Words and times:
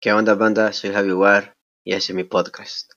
¿Qué 0.00 0.12
onda, 0.12 0.36
banda? 0.36 0.72
Soy 0.72 0.92
Javi 0.92 1.10
War 1.10 1.56
y 1.82 1.92
ese 1.92 2.12
es 2.12 2.16
mi 2.16 2.22
podcast. 2.22 2.92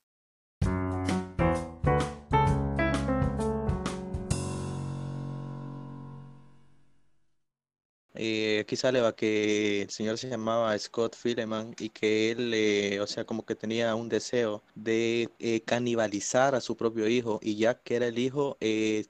Eh, 8.14 8.60
aquí 8.60 8.76
sale 8.76 9.02
va 9.02 9.16
que 9.16 9.82
el 9.82 9.90
señor 9.90 10.20
se 10.20 10.30
llamaba 10.30 10.78
Scott 10.78 11.16
Fileman 11.16 11.74
y 11.80 11.90
que 11.90 12.30
él, 12.30 12.54
eh, 12.54 13.00
o 13.02 13.08
sea, 13.08 13.26
como 13.26 13.48
que 13.48 13.56
tenía 13.56 13.96
un 13.96 14.08
deseo 14.08 14.62
de 14.76 15.32
eh, 15.40 15.62
canibalizar 15.62 16.54
a 16.54 16.62
su 16.62 16.78
propio 16.78 17.08
hijo 17.08 17.40
y 17.42 17.56
ya 17.56 17.82
que 17.82 17.96
era 17.96 18.06
el 18.06 18.20
hijo, 18.20 18.60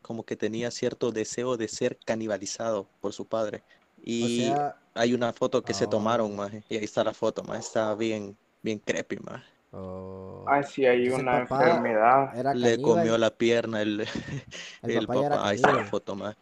como 0.01 0.23
que 0.23 0.37
tenía 0.37 0.71
cierto 0.71 1.11
deseo 1.11 1.57
de 1.57 1.67
ser 1.67 1.97
canibalizado 2.05 2.87
por 3.01 3.11
su 3.11 3.25
padre. 3.25 3.63
Y 4.03 4.47
sea- 4.47 4.75
hay 4.95 5.13
una 5.13 5.31
foto 5.33 5.61
que 5.63 5.73
se 5.73 5.85
Oh. 5.85 5.89
tomaron, 5.89 6.35
maje, 6.35 6.63
y 6.69 6.77
ahí 6.77 6.83
está 6.83 7.03
la 7.03 7.13
foto, 7.13 7.43
más 7.43 7.59
está 7.59 7.93
bien, 7.95 8.35
bien 8.61 8.79
creepy, 8.79 9.17
maje. 9.17 9.45
O 9.71 10.43
Ah, 10.47 10.63
sí, 10.63 10.85
hay 10.85 11.07
Ese 11.07 11.21
una 11.21 11.39
enfermedad. 11.39 12.37
era 12.37 12.53
Le 12.53 12.81
comió 12.81 13.17
la 13.17 13.29
pierna 13.29 13.81
el, 13.81 14.01
El 14.83 14.91
el 14.91 15.07
papá 15.07 15.29
papá, 15.29 15.47
ahí 15.49 15.55
está 15.55 15.71
la 15.71 15.83
foto, 15.85 16.15
maje. 16.15 16.37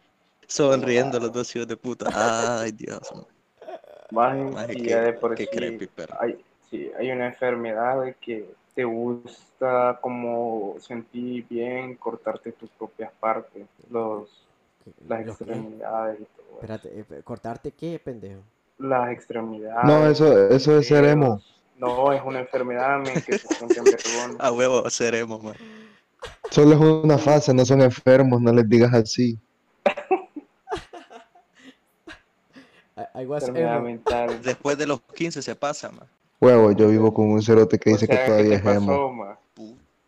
Sonriendo 0.48 1.20
los 1.20 1.32
dos 1.32 1.54
hijos 1.54 1.68
de 1.68 1.76
puta. 1.76 2.10
Ay, 2.60 2.72
Dios, 2.72 3.00
maje. 3.14 3.26
Maje, 4.10 4.42
Maje, 4.42 4.72
sí, 4.74 4.80
qué- 4.82 4.88
ya 4.90 5.00
de 5.02 5.12
por 5.12 5.34
qué 5.36 5.44
sí 5.44 5.50
creepy, 5.56 5.86
perro. 5.86 6.16
hay, 6.18 6.44
sí, 6.68 6.90
hay 6.98 7.12
una 7.12 7.26
enfermedad 7.26 8.02
de 8.02 8.14
que 8.14 8.52
te 8.74 8.82
gusta 8.84 9.98
como 10.00 10.74
sentir 10.80 11.46
bien 11.48 11.94
cortarte 11.94 12.50
tus 12.52 12.70
propias 12.70 13.12
partes, 13.20 13.66
los, 13.88 14.48
las 15.08 15.26
extremidades 15.26 16.20
y 16.20 16.24
todo 16.24 16.46
eso. 16.46 16.54
Espérate, 16.54 17.00
eh, 17.00 17.22
¿cortarte 17.22 17.72
qué, 17.72 17.98
pendejo? 17.98 18.40
Las 18.78 19.10
extremidades. 19.10 19.84
No, 19.84 20.06
eso, 20.06 20.48
eso 20.48 20.78
es 20.78 20.88
ser 20.88 21.04
dedos. 21.04 21.12
emo. 21.12 21.42
No, 21.78 22.12
es 22.12 22.22
una 22.24 22.40
enfermedad 22.40 22.98
men, 22.98 23.20
que 23.22 23.38
se. 23.38 23.48
A 24.38 24.52
huevo 24.52 24.88
seremos, 24.90 25.42
maje. 25.42 25.58
Solo 26.50 26.74
es 26.74 26.80
una 26.80 27.16
fase, 27.16 27.54
no 27.54 27.64
son 27.64 27.80
enfermos, 27.80 28.40
no 28.40 28.52
les 28.52 28.68
digas 28.68 28.92
así. 28.92 29.38
I, 32.96 33.22
I 33.22 33.26
was 33.26 33.42
enfermedad 33.44 33.76
emo. 33.76 33.86
mental. 33.86 34.42
Después 34.42 34.76
de 34.76 34.86
los 34.86 35.00
15 35.00 35.40
se 35.40 35.54
pasa, 35.54 35.90
man. 35.90 36.06
Huevo, 36.40 36.72
yo 36.72 36.88
vivo 36.88 37.12
con 37.12 37.30
un 37.30 37.42
cerote 37.42 37.78
que 37.78 37.90
O 37.90 37.92
dice 37.94 38.08
que 38.08 38.16
todavía 38.16 38.60
¿qué 38.60 38.70
es 38.70 38.76
emo. 38.76 39.36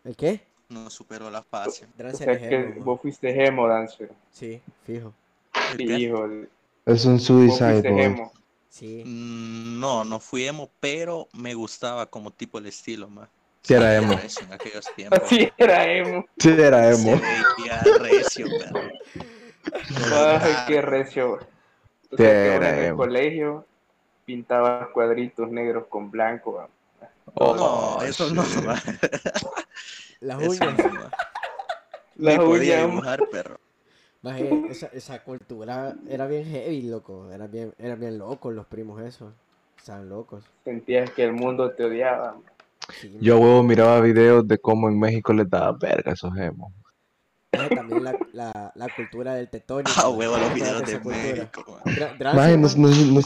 ¿El 0.03 0.15
qué? 0.15 0.41
No 0.69 0.89
superó 0.89 1.29
la 1.29 1.43
fase. 1.43 1.85
O 2.03 2.17
sea, 2.17 2.31
es 2.33 2.47
que 2.49 2.79
vos 2.79 2.99
fuiste 3.01 3.45
emo, 3.45 3.67
Dancer. 3.67 4.11
Sí, 4.31 4.61
fijo. 4.85 5.13
¿El 5.71 5.77
Sí, 5.77 5.83
híjole. 5.93 6.49
Es 6.85 7.05
un 7.05 7.19
suicide 7.19 7.71
fuiste 7.73 7.89
boy. 7.91 8.01
emo. 8.01 8.31
Sí. 8.69 9.03
Mm, 9.05 9.79
No, 9.79 10.03
no 10.03 10.19
fui 10.19 10.45
emo, 10.47 10.69
pero 10.79 11.27
me 11.33 11.53
gustaba 11.53 12.05
como 12.07 12.31
tipo 12.31 12.57
el 12.57 12.65
estilo, 12.65 13.07
man. 13.09 13.29
Sí 13.61 13.73
era 13.75 13.95
emo. 13.95 14.13
En 14.13 14.53
aquellos 14.53 14.85
tiempos. 14.95 15.19
Así 15.23 15.49
era 15.57 15.85
emo. 15.85 16.25
Sí, 16.37 16.49
era 16.49 16.91
emo. 16.91 17.19
veía 17.57 17.83
recio, 17.99 18.47
perro. 18.59 18.89
Ay, 20.41 20.53
qué 20.67 20.81
recio. 20.81 21.33
O 21.33 22.17
Sí, 22.17 22.23
era 22.23 22.69
en 22.69 22.75
el 22.79 22.85
emo. 22.87 22.97
colegio 22.97 23.65
pintabas 24.25 24.87
cuadritos 24.89 25.49
negros 25.51 25.85
con 25.87 26.09
blanco. 26.11 26.53
va. 26.53 26.69
Oh, 27.35 27.55
no, 27.99 28.05
eso 28.05 28.29
no, 28.33 28.43
shit. 28.43 28.63
man. 28.63 28.79
Las 30.23 30.37
uñas. 30.39 30.77
Las 32.15 32.39
uñas. 32.39 32.87
dibujar, 32.89 33.19
perro. 33.29 33.59
Maje, 34.21 34.63
esa, 34.69 34.87
esa 34.87 35.21
cultura 35.21 35.95
era 36.07 36.27
bien 36.27 36.45
heavy, 36.45 36.83
loco. 36.83 37.29
Eran 37.29 37.51
bien, 37.51 37.73
eran 37.77 37.99
bien 37.99 38.17
locos 38.17 38.53
los 38.53 38.65
primos 38.65 39.01
esos. 39.01 39.33
Estaban 39.77 40.07
locos. 40.07 40.45
Sentías 40.63 41.11
que 41.11 41.25
el 41.25 41.33
mundo 41.33 41.71
te 41.71 41.83
odiaba. 41.83 42.37
Sí, 43.01 43.17
Yo, 43.19 43.37
huevo, 43.37 43.63
miraba 43.63 43.99
videos 43.99 44.47
de 44.47 44.57
cómo 44.57 44.87
en 44.87 44.97
México 44.97 45.33
les 45.33 45.49
daba 45.49 45.73
verga 45.73 46.11
a 46.11 46.13
esos 46.13 46.35
emos. 46.37 46.71
maje, 47.53 47.75
también 47.75 48.03
la, 48.03 48.17
la, 48.31 48.71
la 48.75 48.89
cultura 48.95 49.35
del 49.35 49.49
tetónico. 49.49 49.91
Ah, 49.97 50.09
huevo, 50.17 50.37
los 50.37 50.53
¿te 50.53 50.63
acuerdas 50.63 50.85
videos 50.93 51.21
de? 51.21 51.39
México, 51.39 51.79
maje, 52.33 52.57
no, 52.57 52.67
no, 52.77 52.87
no- 52.87 53.21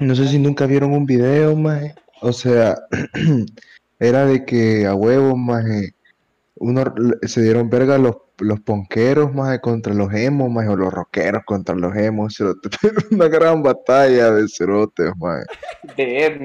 no 0.00 0.14
sé 0.14 0.28
si 0.28 0.38
nunca 0.38 0.66
vieron 0.66 0.92
un 0.92 1.06
video, 1.06 1.56
maje. 1.56 1.94
O 2.20 2.32
sea, 2.32 2.76
era 3.98 4.26
de 4.26 4.44
que 4.44 4.86
a 4.86 4.94
huevo, 4.94 5.36
maje, 5.36 5.94
uno 6.60 6.94
se 7.22 7.42
dieron 7.42 7.70
verga 7.70 7.98
los, 7.98 8.16
los 8.38 8.60
ponqueros, 8.60 9.34
maje, 9.34 9.60
contra 9.60 9.94
los 9.94 10.12
emos, 10.12 10.50
maje, 10.50 10.68
o 10.68 10.76
los 10.76 10.92
rockeros 10.92 11.42
contra 11.44 11.74
los 11.74 11.94
emos, 11.96 12.34
cerote. 12.36 12.68
Una 13.10 13.28
gran 13.28 13.62
batalla 13.62 14.30
de 14.32 14.48
cerotes, 14.48 15.12
maje. 15.16 15.44
De 15.96 16.38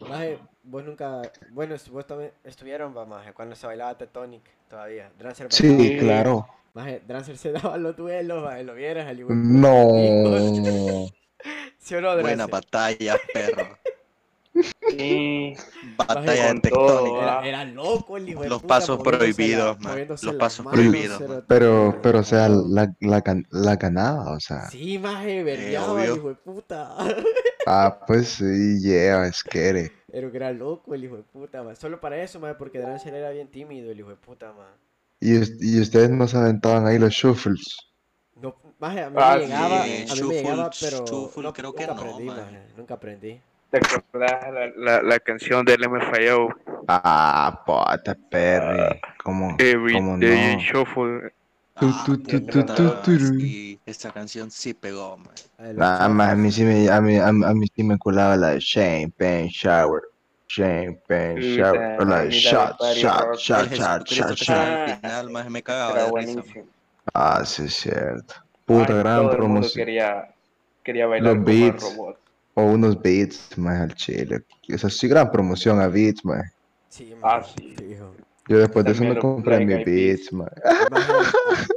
Maje, 0.00 0.38
vos 0.62 0.84
nunca. 0.84 1.22
Bueno, 1.50 1.74
vos 1.90 2.06
también 2.06 2.32
estuvieron, 2.44 2.94
maje, 3.08 3.32
cuando 3.32 3.54
se 3.56 3.66
bailaba 3.66 3.96
Tectonic 3.96 4.42
todavía. 4.68 5.10
Drancer 5.18 5.46
sí, 5.50 5.96
claro. 5.98 6.46
Maje, 6.74 7.02
Drancer 7.06 7.38
se 7.38 7.52
daba 7.52 7.78
los 7.78 7.96
duelos, 7.96 8.44
maje, 8.44 8.64
lo 8.64 8.74
vieras, 8.74 9.06
al 9.08 9.18
igual. 9.18 9.60
No. 9.60 11.08
¿Sí 11.78 11.94
o 11.94 12.00
no, 12.00 12.20
Buena 12.20 12.46
batalla, 12.46 13.16
perro. 13.32 13.78
Sí. 14.88 15.54
Batalla 15.96 16.54
de 16.54 16.60
tectónica. 16.60 17.22
Era, 17.22 17.46
era 17.48 17.64
loco 17.64 18.16
el 18.16 18.28
hijo 18.28 18.42
de 18.42 18.48
Los 18.48 18.62
puta, 18.62 18.74
pasos 18.74 18.98
prohibidos, 19.02 19.78
la- 19.80 19.88
man. 19.90 20.06
Los 20.22 20.34
pasos 20.36 20.64
manos, 20.64 20.80
prohibidos, 20.80 21.20
man. 21.28 21.44
Pero, 21.48 21.98
pero, 22.02 22.18
o 22.20 22.22
sea, 22.22 22.48
la, 22.48 22.94
la, 23.00 23.22
gan- 23.22 23.46
la 23.50 23.76
ganaba, 23.76 24.32
o 24.32 24.40
sea. 24.40 24.68
Sí, 24.70 24.98
maje, 24.98 25.42
vergueaba, 25.42 26.02
el 26.04 26.10
obvio. 26.10 26.16
hijo 26.16 26.28
de 26.28 26.34
puta. 26.36 26.96
Ah, 27.68 27.98
pues 28.06 28.28
sí, 28.28 28.80
yeah, 28.80 29.26
es 29.26 29.42
que 29.42 29.90
Pero 30.12 30.30
que 30.30 30.36
era 30.36 30.52
loco 30.52 30.94
el 30.94 31.04
hijo 31.04 31.16
de 31.16 31.24
puta, 31.24 31.64
man. 31.64 31.74
Solo 31.74 32.00
para 32.00 32.22
eso, 32.22 32.38
maje, 32.38 32.54
porque 32.54 32.78
Drancer 32.78 33.12
era 33.14 33.30
bien 33.30 33.48
tímido 33.48 33.90
el 33.90 33.98
hijo 33.98 34.10
de 34.10 34.16
puta, 34.16 34.52
man. 34.52 34.68
Y, 35.20 35.34
y 35.76 35.80
ustedes 35.80 36.10
no 36.10 36.28
se 36.28 36.36
aventaban 36.36 36.86
ahí 36.86 36.98
los 36.98 37.12
shuffles. 37.12 37.76
No, 38.40 38.54
maje, 38.78 39.02
a 39.02 39.10
mí 39.10 39.16
Ah, 39.18 39.34
me 39.34 39.46
llegaba, 39.46 39.84
sí, 39.84 39.92
a 39.92 39.96
mí 39.98 40.04
shuffle, 40.06 40.28
me 40.28 40.42
llegaba, 40.42 40.70
pero 40.80 41.04
shuffle 41.06 41.42
no, 41.42 41.52
creo 41.52 41.74
que 41.74 41.86
nunca 41.86 41.94
no, 41.94 42.00
aprendí, 42.00 42.24
maje, 42.26 42.58
nunca 42.76 42.94
aprendí. 42.94 43.40
¿Te 43.80 43.94
acordás 43.96 44.52
la, 44.52 44.66
la, 44.76 45.02
la 45.02 45.18
canción 45.20 45.64
del 45.64 45.84
MFAO? 45.84 46.48
Ah, 46.88 47.62
pota, 47.66 48.14
Perry. 48.30 49.00
¿Cómo, 49.22 49.56
Every 49.58 49.94
cómo 49.94 50.16
day 50.18 50.56
no? 50.56 50.58
shuffle. 50.58 51.32
Ah, 51.76 52.04
tu, 52.06 52.16
tu, 52.22 52.40
puta, 52.40 52.74
tu, 52.74 52.90
tu, 53.02 53.18
tu. 53.18 53.18
sí, 53.18 53.78
esta 53.84 54.10
canción 54.12 54.50
sí 54.50 54.72
pegó, 54.72 55.18
man. 55.18 55.34
Más, 55.76 56.00
a 56.00 56.34
mí 56.34 56.50
sí 56.50 56.64
me, 56.64 56.88
a 56.88 57.00
mí, 57.00 57.18
a, 57.18 57.32
mí- 57.32 57.44
a 57.44 57.52
mí 57.52 57.66
sí 57.74 57.82
me 57.84 57.98
colaba 57.98 58.36
la 58.36 58.50
de 58.52 58.60
champagne 58.60 59.48
shower. 59.50 60.00
Champagne 60.48 61.40
shower. 61.40 62.00
O 62.00 62.04
la 62.04 62.22
de 62.24 62.30
shot, 62.30 62.80
shot, 62.80 63.36
shot, 63.36 63.70
shot, 63.74 64.08
shot, 64.08 64.08
que 64.08 64.14
shot. 64.14 64.40
estaba 64.44 64.62
al 64.64 64.78
final, 65.02 65.30
más 65.30 65.50
me 65.50 65.62
cagaba 65.62 65.92
Era 65.92 66.04
de 66.04 66.12
risa, 66.12 66.36
man. 66.40 66.46
buenísimo. 66.46 66.64
Ah, 67.14 67.44
sí, 67.44 67.64
es 67.64 67.74
cierto. 67.74 68.34
Puta, 68.64 68.94
Ay, 68.94 68.98
gran 69.00 69.16
todo 69.16 69.32
el 69.32 69.42
mundo 69.42 69.60
promoción. 69.60 69.84
quería, 69.86 70.34
quería 70.82 71.06
bailar 71.06 71.36
Los 71.36 71.44
beats. 71.44 71.82
robot. 71.82 72.18
O 72.56 72.62
unos 72.64 73.00
beats, 73.00 73.56
más 73.58 73.80
al 73.82 73.94
chile. 73.94 74.40
Esa 74.66 74.88
sí, 74.88 75.06
gran 75.08 75.30
promoción 75.30 75.80
a 75.80 75.88
beats, 75.88 76.24
man. 76.24 76.42
Sí, 76.88 77.14
Ah, 77.22 77.42
sí. 77.42 77.74
fijo. 77.76 78.14
Yo 78.48 78.58
después 78.58 78.84
de 78.86 78.92
eso 78.92 79.02
me 79.04 79.18
compré 79.18 79.56
Black 79.58 79.68
mi 79.68 79.74
Eyed 79.74 79.84
Peas. 79.84 80.18
beats, 80.18 80.32
man. 80.32 80.48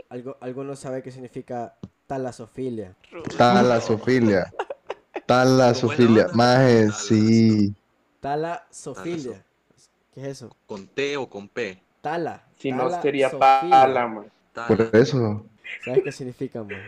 Algo, 0.09 0.37
alguno 0.39 0.75
sabe 0.75 1.03
qué 1.03 1.11
significa 1.11 1.75
talasofilia. 2.07 2.95
Talasofilia. 3.37 4.45
Talasofilia. 5.27 6.29
Maje, 6.33 6.87
Tala- 6.87 6.93
sí. 6.93 7.75
Talasofilia. 8.21 9.43
¿Qué 10.13 10.21
es 10.21 10.27
eso? 10.27 10.55
¿Con 10.65 10.87
T 10.87 11.17
o 11.17 11.29
con 11.29 11.47
P? 11.49 11.81
Tala. 12.01 12.43
Si 12.57 12.71
no 12.71 12.89
sería 13.01 13.29
pala, 13.31 14.07
man. 14.07 14.31
Por 14.67 14.81
eso. 14.95 15.45
¿Sabes 15.83 16.03
qué 16.03 16.11
significa, 16.11 16.63
man? 16.63 16.81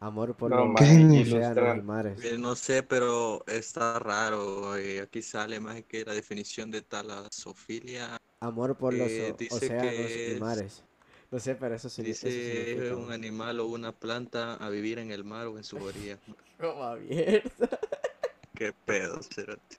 Amor 0.00 0.34
por 0.36 0.50
No, 0.50 0.58
los 0.58 0.66
y 0.68 1.82
mares. 1.82 2.24
Eh, 2.24 2.38
No 2.38 2.54
sé, 2.54 2.82
pero 2.84 3.44
está 3.46 3.98
raro. 3.98 4.76
eh, 4.76 5.00
aquí 5.00 5.22
sale 5.22 5.58
más 5.58 5.82
que 5.84 6.04
la 6.04 6.12
definición 6.14 6.70
de 6.70 6.82
talasofilia 6.82 8.16
Amor 8.40 8.76
por 8.76 8.94
los 8.94 9.10
Eh, 9.10 9.34
dice 9.36 9.54
océanos 9.56 9.90
que 9.90 10.28
y 10.30 10.34
es- 10.34 10.40
mares. 10.40 10.84
No 11.30 11.38
sé, 11.40 11.56
pero 11.56 11.74
eso, 11.74 11.88
eso 11.88 12.02
dice 12.02 12.30
significa. 12.30 12.96
un 12.96 13.12
animal 13.12 13.60
o 13.60 13.66
una 13.66 13.92
planta 13.92 14.54
a 14.54 14.70
vivir 14.70 14.98
en 15.00 15.10
el 15.10 15.24
mar 15.24 15.46
o 15.48 15.58
en 15.58 15.64
su 15.64 15.76
orilla. 15.76 16.16
Como 16.60 16.82
abierta. 16.84 17.68
Qué 18.54 18.72
pedo, 18.72 19.20
cerote. 19.22 19.76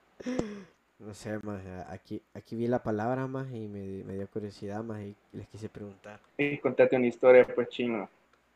No 1.00 1.14
sé, 1.14 1.40
más. 1.44 1.62
Aquí, 1.90 2.22
aquí 2.34 2.56
vi 2.58 2.68
la 2.68 2.84
palabra 2.84 3.26
más 3.28 3.48
y 3.54 3.68
me, 3.68 3.80
di- 3.80 4.04
me 4.04 4.14
dio 4.16 4.28
curiosidad 4.28 4.84
más 4.84 5.02
y 5.02 5.16
les 5.32 5.48
quise 5.48 5.70
preguntar. 5.70 6.20
Y 6.38 6.58
contate 6.58 6.98
una 6.98 7.08
historia, 7.08 7.48
pues, 7.56 7.70
chino. 7.70 8.10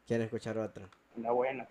¿Quieren 0.06 0.26
escuchar 0.26 0.58
otra? 0.58 0.88
Una 1.16 1.32
buena. 1.32 1.68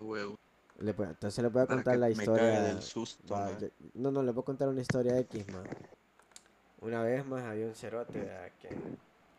Huevo. 0.00 0.36
Le 0.78 0.92
voy- 0.92 1.06
entonces 1.08 1.42
les 1.42 1.52
voy 1.52 1.62
a 1.62 1.66
contar 1.66 1.96
la 1.96 2.10
historia. 2.10 2.60
del 2.62 2.80
susto, 2.82 3.34
va, 3.34 3.46
man. 3.46 3.58
yo- 3.58 3.68
no, 3.94 4.10
no, 4.10 4.22
les 4.22 4.34
voy 4.34 4.42
a 4.42 4.44
contar 4.44 4.68
una 4.68 4.80
historia 4.80 5.18
X, 5.18 5.46
más. 5.52 5.64
Una 6.80 7.02
vez 7.02 7.26
más 7.26 7.42
había 7.44 7.66
un 7.66 7.74
cerote 7.74 8.20
¿verdad? 8.20 8.50
que 8.62 8.68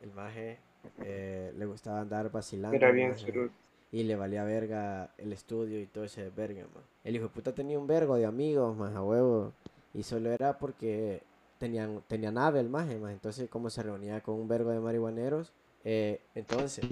el 0.01 0.11
maje 0.13 0.57
eh, 1.01 1.53
le 1.57 1.65
gustaba 1.65 2.01
andar 2.01 2.29
vacilando. 2.31 2.75
Era 2.75 2.91
bien, 2.91 3.11
maje. 3.11 3.49
Y 3.91 4.03
le 4.03 4.15
valía 4.15 4.43
verga 4.43 5.09
el 5.17 5.31
estudio 5.33 5.79
y 5.79 5.85
todo 5.87 6.03
ese 6.03 6.29
verga, 6.29 6.63
man. 6.75 6.83
El 7.03 7.15
hijo 7.15 7.23
de 7.25 7.29
puta 7.29 7.53
tenía 7.55 7.79
un 7.79 7.87
vergo 7.87 8.15
de 8.17 8.25
amigos, 8.25 8.75
más 8.77 8.93
a 8.95 9.01
huevo. 9.01 9.53
Y 9.93 10.03
solo 10.03 10.29
era 10.31 10.59
porque 10.59 11.23
tenían, 11.57 12.03
tenía 12.07 12.31
nave 12.31 12.59
el 12.59 12.69
maje, 12.69 12.99
maje. 12.99 13.13
Entonces, 13.13 13.49
como 13.49 13.69
se 13.69 13.81
reunía 13.81 14.21
con 14.21 14.35
un 14.35 14.47
vergo 14.47 14.69
de 14.71 14.79
marihuaneros, 14.79 15.53
eh, 15.83 16.21
entonces 16.35 16.85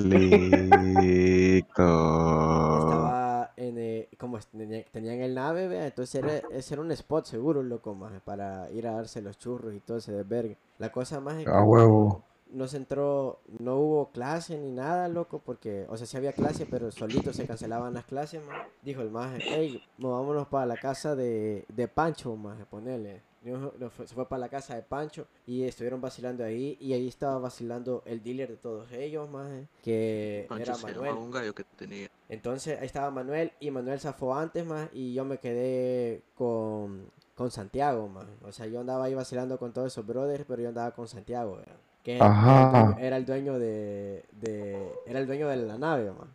estaba 2.67 3.51
en, 3.57 3.77
eh, 3.77 4.09
como 4.17 4.39
tenían 4.39 5.19
el 5.21 5.35
nave, 5.35 5.67
vea, 5.67 5.85
entonces 5.87 6.15
era, 6.15 6.37
ese 6.49 6.73
era 6.73 6.81
un 6.81 6.91
spot 6.91 7.25
seguro, 7.25 7.63
loco, 7.63 7.93
maje, 7.95 8.19
para 8.19 8.69
ir 8.71 8.87
a 8.87 8.93
darse 8.93 9.21
los 9.21 9.37
churros 9.37 9.73
y 9.73 9.79
todo 9.79 9.97
ese 9.97 10.11
desvergue. 10.11 10.57
La 10.77 10.91
cosa 10.91 11.19
más 11.19 11.37
es 11.37 11.49
que 11.49 11.57
A 11.57 11.61
huevo. 11.63 12.23
no 12.47 12.67
se 12.67 12.77
entró, 12.77 13.41
no 13.59 13.77
hubo 13.77 14.11
clase 14.11 14.57
ni 14.57 14.71
nada, 14.71 15.07
loco, 15.09 15.39
porque, 15.43 15.85
o 15.89 15.97
sea, 15.97 16.07
sí 16.07 16.17
había 16.17 16.33
clase, 16.33 16.65
pero 16.65 16.91
solito 16.91 17.33
se 17.33 17.45
cancelaban 17.45 17.93
las 17.93 18.05
clases, 18.05 18.43
man. 18.45 18.57
Dijo 18.81 19.01
el 19.01 19.11
maje, 19.11 19.43
hey, 19.45 19.83
movámonos 19.97 20.47
para 20.47 20.65
la 20.65 20.77
casa 20.77 21.15
de, 21.15 21.65
de 21.69 21.87
Pancho, 21.87 22.35
maje, 22.35 22.65
ponele. 22.65 23.21
Dijo, 23.41 23.73
no, 23.79 23.89
fue- 23.89 24.07
Se 24.07 24.13
fue 24.15 24.27
para 24.27 24.39
la 24.41 24.49
casa 24.49 24.75
de 24.75 24.81
Pancho 24.81 25.27
y 25.45 25.63
estuvieron 25.63 26.01
vacilando 26.01 26.43
ahí, 26.43 26.77
y 26.81 26.93
ahí 26.93 27.07
estaba 27.07 27.37
vacilando 27.39 28.01
el 28.05 28.21
dealer 28.23 28.49
de 28.49 28.57
todos 28.57 28.91
ellos, 28.91 29.29
maje, 29.29 29.67
que 29.83 30.45
Pancho 30.49 30.63
era 30.73 30.77
Manuel. 30.77 31.13
un 31.13 31.31
gallo 31.31 31.53
que 31.55 31.63
tenía. 31.63 32.09
Entonces 32.29 32.79
ahí 32.79 32.85
estaba 32.87 33.09
Manuel 33.11 33.51
y 33.59 33.71
Manuel 33.71 33.99
zafó 33.99 34.35
antes 34.35 34.65
más 34.65 34.89
y 34.91 35.13
yo 35.13 35.23
me 35.23 35.37
quedé 35.37 36.23
con, 36.35 37.09
con 37.35 37.51
Santiago 37.51 38.07
más. 38.09 38.25
O 38.43 38.51
sea, 38.51 38.65
yo 38.65 38.79
andaba 38.81 39.05
ahí 39.05 39.13
vacilando 39.13 39.57
con 39.57 39.71
todos 39.71 39.93
esos 39.93 40.05
brothers, 40.05 40.43
pero 40.47 40.61
yo 40.63 40.69
andaba 40.69 40.91
con 40.91 41.07
Santiago, 41.07 41.57
¿verdad? 41.57 41.77
que 42.03 42.15
era 42.15 42.25
el 42.25 42.31
Ajá. 42.31 42.71
dueño- 42.71 42.97
era 42.99 43.17
el 43.17 43.25
dueño 43.25 43.59
de, 43.59 44.25
de- 44.31 44.91
era 45.05 45.19
el 45.19 45.27
dueño 45.27 45.47
de 45.49 45.57
la 45.57 45.77
nave, 45.77 46.11
man. 46.11 46.33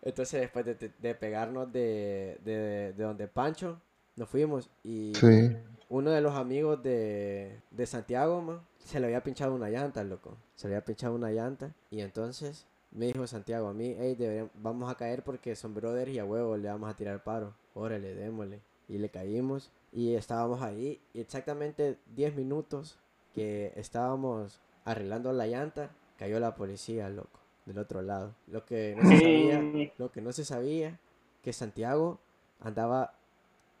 Entonces 0.00 0.40
después 0.40 0.64
de, 0.64 0.74
de- 0.76 0.92
de 0.98 1.14
pegarnos 1.14 1.72
de, 1.72 2.38
de, 2.44 2.92
de 2.92 3.02
donde 3.04 3.28
Pancho, 3.28 3.80
nos 4.16 4.28
fuimos 4.28 4.70
y 4.84 5.12
Sí. 5.14 5.56
uno 5.88 6.10
de 6.10 6.20
los 6.20 6.34
amigos 6.34 6.82
de, 6.82 7.60
de 7.70 7.86
Santiago, 7.86 8.40
man, 8.42 8.60
se 8.78 8.98
le 9.00 9.06
había 9.06 9.22
pinchado 9.22 9.54
una 9.54 9.68
llanta, 9.70 10.02
loco. 10.04 10.36
Se 10.54 10.68
le 10.68 10.74
había 10.74 10.84
pinchado 10.84 11.14
una 11.14 11.30
llanta. 11.30 11.74
Y 11.90 12.00
entonces 12.00 12.66
me 12.90 13.06
dijo 13.06 13.26
Santiago 13.26 13.68
a 13.68 13.72
mí, 13.74 13.94
hey, 13.98 14.14
deberían- 14.18 14.50
vamos 14.54 14.90
a 14.90 14.96
caer 14.96 15.22
porque 15.22 15.54
son 15.56 15.74
brothers 15.74 16.10
y 16.10 16.18
a 16.18 16.24
huevo 16.24 16.56
le 16.56 16.68
vamos 16.68 16.90
a 16.90 16.96
tirar 16.96 17.22
paro. 17.22 17.54
Órale, 17.74 18.14
démosle. 18.14 18.60
Y 18.88 18.98
le 18.98 19.08
caímos 19.08 19.70
y 19.92 20.14
estábamos 20.14 20.60
ahí. 20.62 21.00
Y 21.14 21.20
exactamente 21.20 21.98
10 22.14 22.34
minutos 22.34 22.98
que 23.34 23.72
estábamos 23.76 24.60
arreglando 24.84 25.32
la 25.32 25.46
llanta, 25.46 25.90
cayó 26.18 26.38
la 26.40 26.54
policía, 26.56 27.08
loco, 27.08 27.38
del 27.64 27.78
otro 27.78 28.02
lado. 28.02 28.34
Lo 28.48 28.66
que 28.66 28.94
no 29.00 29.08
se 29.08 29.18
sabía, 29.20 29.90
lo 29.96 30.10
que 30.12 30.20
no 30.20 30.32
se 30.32 30.44
sabía, 30.44 30.98
que 31.42 31.52
Santiago 31.52 32.18
andaba 32.60 33.14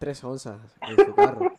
3 0.02 0.24
onzas 0.24 0.60
en 0.80 0.96
su 0.96 1.14
carro. 1.14 1.52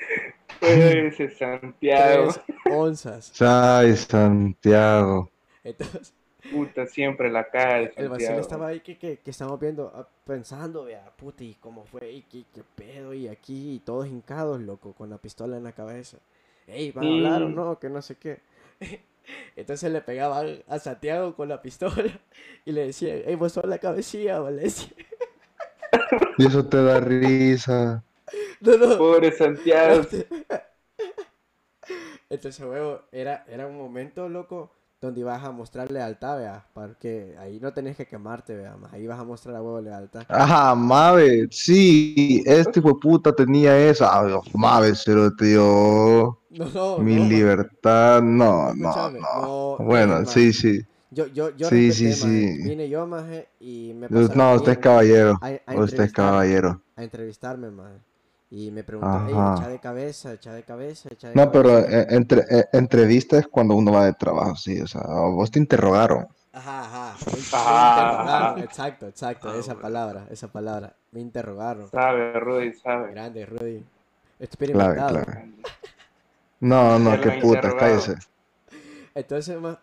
Ese 0.60 1.28
Santiago. 1.28 2.32
3 2.32 2.56
onzas. 2.70 3.42
Ay, 3.42 3.96
Santiago. 3.96 5.28
Entonces, 5.64 6.14
Puta, 6.52 6.86
siempre 6.86 7.32
la 7.32 7.50
cara 7.50 7.80
de 7.80 7.92
el 7.96 8.08
vacío 8.08 8.38
estaba 8.38 8.68
ahí 8.68 8.78
que, 8.78 8.96
que, 8.96 9.16
que 9.16 9.30
estamos 9.32 9.58
viendo, 9.58 9.90
ah, 9.92 10.06
pensando, 10.24 10.84
vea, 10.84 11.04
puta, 11.16 11.42
y 11.42 11.54
cómo 11.54 11.84
fue, 11.84 12.12
y 12.12 12.22
qué, 12.22 12.44
qué 12.54 12.62
pedo, 12.76 13.12
y 13.12 13.26
aquí, 13.26 13.72
y 13.74 13.78
todos 13.80 14.06
hincados, 14.06 14.60
loco, 14.60 14.92
con 14.92 15.10
la 15.10 15.18
pistola 15.18 15.56
en 15.56 15.64
la 15.64 15.72
cabeza. 15.72 16.18
Ey, 16.68 16.92
¿van 16.92 17.06
a 17.06 17.08
hablar 17.08 17.42
o 17.42 17.48
no? 17.48 17.80
Que 17.80 17.88
no 17.88 18.02
sé 18.02 18.14
qué. 18.14 18.38
Entonces 19.56 19.90
le 19.90 20.00
pegaba 20.00 20.44
a 20.68 20.78
Santiago 20.78 21.34
con 21.34 21.48
la 21.48 21.60
pistola 21.60 22.20
y 22.64 22.70
le 22.70 22.86
decía, 22.86 23.16
ey, 23.16 23.34
vos 23.34 23.50
sos 23.50 23.64
la 23.64 23.78
cabecilla, 23.78 24.38
¿vale? 24.38 24.70
Y 26.36 26.46
eso 26.46 26.64
te 26.66 26.82
da 26.82 27.00
risa. 27.00 28.04
No, 28.60 28.76
no. 28.76 28.96
Pobre 28.96 29.32
Santiago. 29.32 30.06
Entonces, 32.30 32.64
huevo, 32.64 33.02
era, 33.12 33.44
era 33.48 33.66
un 33.66 33.76
momento, 33.76 34.28
loco, 34.28 34.70
donde 35.00 35.20
ibas 35.20 35.42
a 35.44 35.52
mostrar 35.52 35.90
lealtad, 35.90 36.38
vea, 36.38 36.66
porque 36.74 37.34
ahí 37.38 37.60
no 37.60 37.72
tenés 37.72 37.96
que 37.96 38.06
quemarte, 38.06 38.56
vea, 38.56 38.76
más 38.76 38.92
ahí 38.92 39.06
vas 39.06 39.18
a 39.20 39.24
mostrar 39.24 39.56
a 39.56 39.62
huevo 39.62 39.80
lealtad. 39.80 40.24
Ajá, 40.28 40.74
Mave, 40.74 41.48
sí, 41.50 42.42
este 42.46 42.80
hijo 42.80 42.88
de 42.90 42.94
puta 43.00 43.32
tenía 43.34 43.76
esa. 43.88 44.08
Ah, 44.18 44.40
Mave, 44.54 44.94
se 44.94 45.12
lo 45.14 45.30
dio 45.30 46.38
No, 46.50 46.68
no, 46.70 46.96
mi 46.96 47.04
no, 47.04 47.18
libertad. 47.18 48.22
No, 48.22 48.74
no, 48.74 49.10
no. 49.10 49.20
no, 49.20 49.76
Bueno, 49.78 50.26
eh, 50.26 50.26
sí, 50.26 50.52
sí. 50.52 50.80
Yo, 51.14 51.26
yo, 51.28 51.50
yo 51.56 51.70
Sí, 51.70 51.88
respeté, 51.88 52.14
sí, 52.14 52.24
maje. 52.24 52.54
sí. 52.56 52.62
Vine 52.68 52.88
yo, 52.88 53.06
maje, 53.06 53.48
y 53.60 53.92
me 53.94 54.08
No, 54.08 54.20
pasaron 54.20 54.40
a 54.40 54.54
usted 54.54 54.72
es 54.72 54.78
caballero. 54.78 55.38
a- 55.40 55.72
a 55.72 55.74
Usted 55.76 56.04
es 56.04 56.12
caballero. 56.12 56.82
A 56.96 57.02
entrevistarme, 57.02 57.70
maje. 57.70 57.98
Y 58.50 58.70
me 58.70 58.84
Ajá. 59.00 59.54
echa 59.56 59.68
de 59.68 59.78
cabeza, 59.78 60.32
echa 60.34 60.52
de 60.52 60.62
cabeza, 60.62 61.08
echa 61.12 61.28
de 61.28 61.34
No, 61.34 61.50
pero 61.50 61.78
eh, 61.78 62.06
entre, 62.10 62.40
eh, 62.50 62.64
entrevista 62.72 63.38
es 63.38 63.46
cuando 63.48 63.74
uno 63.74 63.92
va 63.92 64.06
de 64.06 64.12
trabajo, 64.12 64.54
sí. 64.56 64.80
O 64.80 64.86
sea, 64.86 65.02
vos 65.02 65.50
te 65.50 65.58
interrogaron. 65.58 66.26
Ajá, 66.52 66.84
ajá. 66.84 67.16
Me, 67.26 67.38
interrogaron, 67.38 68.58
exacto, 68.62 69.08
exacto, 69.08 69.48
Ah, 69.48 69.56
esa 69.58 69.74
bueno. 69.74 69.82
palabra, 69.82 70.26
esa 70.30 70.48
palabra. 70.48 70.92
Me 71.10 71.20
interrogaron. 71.20 71.90
Sabe, 71.90 72.38
Rudy, 72.38 72.72
sabe. 72.74 73.10
Grande, 73.12 73.46
Rudy. 73.46 73.84
Experimentado. 74.38 75.24
clave. 75.24 75.52
No, 76.60 76.98
no, 76.98 77.20
qué 77.20 77.30
puta, 77.42 77.74
cállese. 77.76 78.14
Entonces, 79.14 79.60
ma, 79.60 79.78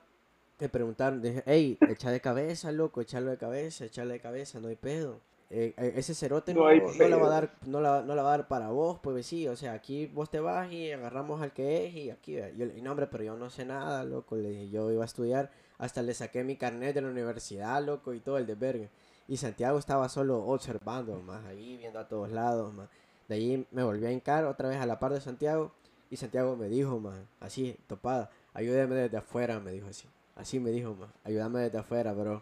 me 0.61 0.69
preguntaron, 0.69 1.23
dije, 1.23 1.41
hey, 1.47 1.75
echa 1.89 2.11
de 2.11 2.21
cabeza, 2.21 2.71
loco, 2.71 3.01
echarlo 3.01 3.31
de 3.31 3.37
cabeza, 3.37 3.83
echarle 3.83 4.13
de 4.13 4.19
cabeza, 4.19 4.59
no 4.59 4.67
hay 4.67 4.75
pedo. 4.75 5.19
Eh, 5.49 5.73
eh, 5.75 5.93
ese 5.95 6.13
cerote 6.13 6.53
No 6.53 6.61
no, 6.61 6.67
hay 6.67 6.79
no 6.79 7.07
la 7.09 7.17
va 7.17 7.25
a 7.25 7.29
dar, 7.29 7.55
no 7.65 7.81
la, 7.81 8.03
no 8.03 8.13
la 8.13 8.21
va 8.21 8.35
a 8.35 8.37
dar 8.37 8.47
para 8.47 8.69
vos, 8.69 8.99
pues 8.99 9.25
sí, 9.25 9.47
o 9.47 9.55
sea, 9.55 9.73
aquí 9.73 10.05
vos 10.05 10.29
te 10.29 10.39
vas 10.39 10.71
y 10.71 10.91
agarramos 10.91 11.41
al 11.41 11.51
que 11.51 11.87
es 11.87 11.95
y 11.95 12.09
aquí, 12.11 12.35
yo 12.35 12.67
dije, 12.67 12.79
no 12.83 12.91
hombre, 12.91 13.07
pero 13.07 13.23
yo 13.23 13.35
no 13.35 13.49
sé 13.49 13.65
nada, 13.65 14.03
loco, 14.03 14.35
le 14.35 14.49
dije, 14.49 14.69
yo 14.69 14.91
iba 14.91 15.01
a 15.01 15.05
estudiar, 15.05 15.49
hasta 15.79 16.03
le 16.03 16.13
saqué 16.13 16.43
mi 16.43 16.55
carnet 16.57 16.93
de 16.93 17.01
la 17.01 17.09
universidad, 17.09 17.83
loco, 17.83 18.13
y 18.13 18.19
todo 18.19 18.37
el 18.37 18.45
de 18.45 18.53
verga. 18.53 18.87
Y 19.27 19.37
Santiago 19.37 19.79
estaba 19.79 20.09
solo 20.09 20.45
observando, 20.45 21.19
más 21.21 21.43
ahí, 21.45 21.75
viendo 21.77 21.97
a 21.97 22.07
todos 22.07 22.29
lados, 22.31 22.71
más. 22.71 22.87
De 23.27 23.35
ahí 23.35 23.65
me 23.71 23.83
volví 23.83 24.05
a 24.05 24.11
hincar 24.11 24.45
otra 24.45 24.69
vez 24.69 24.77
a 24.79 24.85
la 24.85 24.99
par 24.99 25.11
de 25.11 25.21
Santiago 25.21 25.71
y 26.11 26.17
Santiago 26.17 26.55
me 26.55 26.69
dijo, 26.69 26.99
man, 26.99 27.27
así, 27.39 27.75
topada, 27.87 28.29
ayúdame 28.53 28.95
desde 28.95 29.17
afuera, 29.17 29.59
me 29.59 29.71
dijo 29.71 29.87
así. 29.87 30.07
Así 30.35 30.59
me 30.59 30.71
dijo, 30.71 30.95
man, 30.95 31.11
ayúdame 31.23 31.61
desde 31.61 31.77
afuera, 31.79 32.13
bro. 32.13 32.41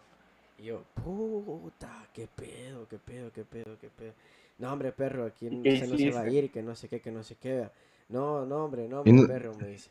Y 0.58 0.64
yo, 0.64 0.82
puta, 0.94 2.08
qué 2.12 2.26
pedo, 2.28 2.86
qué 2.88 2.98
pedo, 2.98 3.32
qué 3.32 3.44
pedo, 3.44 3.78
qué 3.80 3.88
pedo. 3.88 4.12
No, 4.58 4.72
hombre, 4.72 4.92
perro, 4.92 5.24
aquí 5.24 5.48
¿Y 5.48 5.56
qué 5.56 5.70
usted 5.70 5.86
no 5.88 5.96
se 5.98 6.10
va 6.10 6.20
a 6.22 6.28
ir, 6.28 6.50
que 6.50 6.62
no 6.62 6.74
sé 6.74 6.88
qué, 6.88 7.00
que 7.00 7.10
no 7.10 7.22
sé 7.22 7.36
qué. 7.36 7.52
vea. 7.56 7.72
No, 8.08 8.44
no, 8.44 8.64
hombre, 8.64 8.88
no, 8.88 9.00
hombre, 9.00 9.18
no- 9.18 9.26
perro, 9.26 9.54
me 9.54 9.68
dice. 9.68 9.90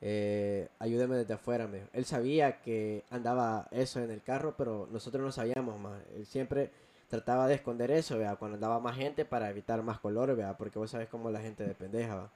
Eh, 0.00 0.68
ayúdeme 0.78 1.16
desde 1.16 1.34
afuera, 1.34 1.66
me 1.66 1.78
dijo. 1.78 1.88
Él 1.92 2.04
sabía 2.04 2.60
que 2.60 3.04
andaba 3.10 3.68
eso 3.70 4.00
en 4.00 4.10
el 4.10 4.22
carro, 4.22 4.54
pero 4.56 4.88
nosotros 4.90 5.22
no 5.24 5.32
sabíamos 5.32 5.78
más. 5.80 6.02
Él 6.16 6.26
siempre 6.26 6.70
trataba 7.08 7.46
de 7.46 7.54
esconder 7.54 7.90
eso, 7.90 8.18
vea, 8.18 8.36
cuando 8.36 8.56
andaba 8.56 8.80
más 8.80 8.96
gente 8.96 9.24
para 9.24 9.48
evitar 9.50 9.82
más 9.82 10.00
color, 10.00 10.34
vea, 10.36 10.56
porque 10.56 10.78
vos 10.78 10.90
sabes 10.90 11.08
cómo 11.08 11.30
la 11.30 11.40
gente 11.40 11.64
de 11.64 11.74
pendeja, 11.74 12.14
va. 12.16 12.30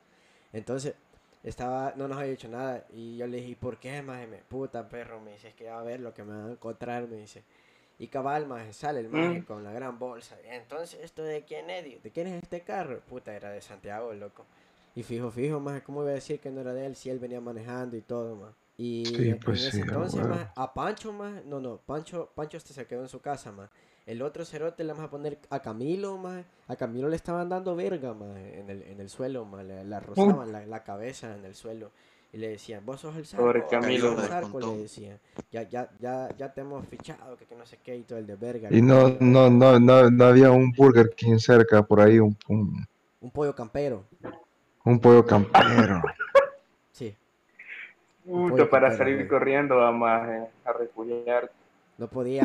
Entonces, 0.52 0.95
estaba, 1.42 1.92
no 1.97 2.09
nos 2.09 2.18
había 2.18 2.30
dicho 2.33 2.49
nada, 2.49 2.87
y 2.92 3.16
yo 3.16 3.26
le 3.26 3.38
dije, 3.38 3.50
¿y 3.50 3.54
por 3.54 3.78
qué, 3.78 4.02
maje? 4.02 4.26
Me, 4.26 4.38
puta, 4.38 4.88
perro, 4.88 5.21
me 5.21 5.33
dice, 5.33 5.49
es 5.49 5.54
que 5.54 5.71
va 5.71 5.80
a 5.80 5.85
ver 5.85 6.00
lo 6.00 6.12
que 6.14 6.25
me 6.25 6.33
van 6.37 6.49
a 6.49 6.52
encontrar, 6.52 7.07
me 7.09 7.16
dice. 7.16 7.42
Y 7.99 8.09
cabal, 8.09 8.47
maje, 8.47 8.73
sale 8.73 9.00
el 9.00 9.09
maje 9.09 9.40
Mm. 9.40 9.45
con 9.45 9.64
la 9.64 9.73
gran 9.73 9.99
bolsa. 9.99 10.37
Entonces, 10.45 11.00
¿esto 11.02 11.23
de 11.23 11.45
quién 11.45 11.68
es? 11.71 12.02
¿De 12.02 12.11
quién 12.12 12.26
es 12.28 12.42
este 12.42 12.61
carro? 12.62 13.00
Puta, 13.00 13.35
era 13.35 13.50
de 13.50 13.61
Santiago, 13.61 14.12
loco. 14.14 14.45
Y 14.95 15.02
fijo, 15.02 15.30
fijo, 15.30 15.61
maje, 15.61 15.83
¿cómo 15.83 16.02
iba 16.02 16.11
a 16.11 16.14
decir 16.14 16.40
que 16.40 16.50
no 16.50 16.61
era 16.61 16.73
de 16.75 16.87
él 16.87 16.97
si 16.97 17.11
él 17.11 17.18
venía 17.18 17.40
manejando 17.40 17.97
y 17.97 18.02
todo, 18.02 18.37
maje? 18.37 18.54
Y 18.76 19.04
Sí, 19.04 19.35
pues 19.45 19.61
en 19.61 19.66
ese 19.66 19.73
sí, 19.73 19.80
entonces, 19.80 20.21
huevo. 20.21 20.28
maje, 20.28 20.49
a 20.54 20.73
Pancho, 20.75 21.12
maje, 21.12 21.42
no, 21.45 21.61
no, 21.61 21.78
Pancho, 21.78 22.30
Pancho 22.35 22.57
hasta 22.57 22.73
se 22.75 22.87
quedó 22.87 23.02
en 23.02 23.09
su 23.09 23.21
casa, 23.21 23.50
maje. 23.52 23.71
El 24.09 24.23
otro 24.23 24.45
cerote 24.47 24.85
le 24.85 24.93
vamos 24.93 25.07
a 25.07 25.11
poner 25.11 25.38
a 25.50 25.61
Camilo, 25.61 26.17
maje. 26.17 26.45
A 26.67 26.77
Camilo 26.77 27.09
le 27.11 27.17
estaban 27.17 27.47
dando 27.50 27.77
verga, 27.77 28.15
maje, 28.15 28.59
en 28.61 28.71
el, 28.71 28.83
en 28.83 29.00
el 29.00 29.11
suelo, 29.11 29.45
maje. 29.45 29.65
Le, 29.65 29.85
la 29.85 30.00
rozaban 30.00 30.50
la, 30.50 30.65
la 30.65 30.83
cabeza 30.83 31.35
en 31.37 31.45
el 31.45 31.55
suelo. 31.55 31.91
Y 32.33 32.38
le 32.38 32.49
decían, 32.49 32.85
vos 32.87 33.00
sos 33.03 33.17
el 33.17 33.27
sarco. 33.27 33.45
Pobre 33.45 33.61
vos 33.61 33.71
sos 33.71 33.81
Camilo. 33.81 34.12
el 34.12 34.17
sarco", 34.27 34.59
Descontó. 34.59 34.73
le 34.77 34.83
decían. 34.83 35.19
Ya, 35.53 35.62
ya, 35.65 35.91
ya, 36.00 36.29
ya 36.38 36.53
te 36.55 36.62
hemos 36.62 36.87
fichado, 36.88 37.37
que, 37.37 37.45
que 37.45 37.55
no 37.55 37.67
sé 37.67 37.79
qué, 37.85 37.97
y 37.97 38.03
todo 38.03 38.19
el 38.19 38.27
de 38.27 38.37
verga. 38.37 38.69
Y 38.73 38.81
no, 38.81 39.15
no, 39.21 39.50
no, 39.50 39.79
no, 39.79 40.11
no 40.11 40.25
había 40.25 40.50
un 40.53 40.73
Burger 40.73 41.11
King 41.15 41.37
cerca 41.38 41.83
por 41.83 42.00
ahí, 42.00 42.19
un, 42.19 42.35
un, 42.49 42.87
Un 43.21 43.31
pollo 43.31 43.55
campero, 43.55 44.05
un 44.85 44.99
pollo 45.00 45.25
campero. 45.27 46.00
sí. 46.93 47.15
Puta, 48.25 48.69
para 48.71 48.88
campero, 48.88 48.97
salir 48.97 49.17
güey. 49.17 49.29
corriendo 49.29 49.81
a 49.83 49.93
más 49.93 50.29
eh, 50.29 50.47
a 50.65 50.73
refugiar. 50.73 51.50
No 51.99 52.09
podía. 52.09 52.45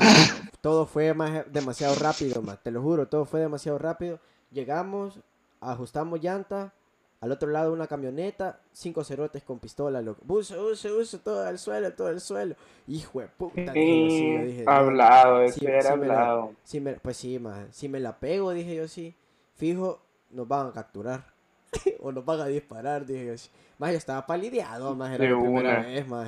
todo 0.62 0.86
fue 0.86 1.14
más 1.14 1.46
demasiado 1.52 1.96
rápido, 1.96 2.42
más. 2.42 2.62
Te 2.62 2.72
lo 2.72 2.82
juro, 2.82 3.08
todo 3.08 3.26
fue 3.26 3.40
demasiado 3.40 3.78
rápido. 3.78 4.20
Llegamos, 4.52 5.20
ajustamos 5.62 6.22
llanta. 6.22 6.74
Al 7.22 7.32
otro 7.32 7.50
lado 7.50 7.72
una 7.72 7.88
camioneta, 7.88 8.60
cinco 8.74 9.02
cerotes 9.06 9.44
con 9.44 9.58
pistola, 9.60 10.02
loco. 10.02 10.22
Uso, 10.28 10.62
uso, 10.66 10.98
uso, 10.98 11.20
todo 11.20 11.48
el 11.48 11.58
suelo, 11.58 11.94
todo 11.94 12.10
el 12.10 12.20
suelo. 12.20 12.56
Hijo 12.86 13.22
de 13.22 13.28
puta, 13.28 13.64
yo, 13.68 13.72
sí, 13.74 14.34
yo 14.38 14.44
dije, 14.46 14.64
no, 14.66 14.72
hablado, 14.72 15.42
ese 15.42 15.60
sí, 15.62 15.66
era 15.66 15.94
sí 15.94 15.98
me 16.00 16.08
la- 16.08 16.14
hablado. 16.20 16.52
si 16.66 16.82
me- 16.82 16.94
pues 16.96 17.16
sí, 17.16 17.40
más. 17.40 17.68
Si 17.72 17.88
me 17.88 18.02
la 18.02 18.20
pego, 18.20 18.52
dije 18.52 18.76
yo, 18.76 18.90
sí. 18.90 19.16
Fijo, 19.56 20.02
nos 20.32 20.48
van 20.50 20.68
a 20.68 20.72
capturar. 20.74 21.24
o 22.02 22.12
nos 22.12 22.26
van 22.26 22.42
a 22.42 22.48
disparar, 22.48 23.06
dije 23.06 23.26
yo. 23.28 23.34
Más 23.78 23.92
yo 23.92 23.98
estaba 23.98 24.26
palideado, 24.26 24.94
más 24.94 25.14
era 25.14 25.24
la 25.30 25.40
primera 25.40 25.82
vez, 25.84 26.06
más. 26.08 26.28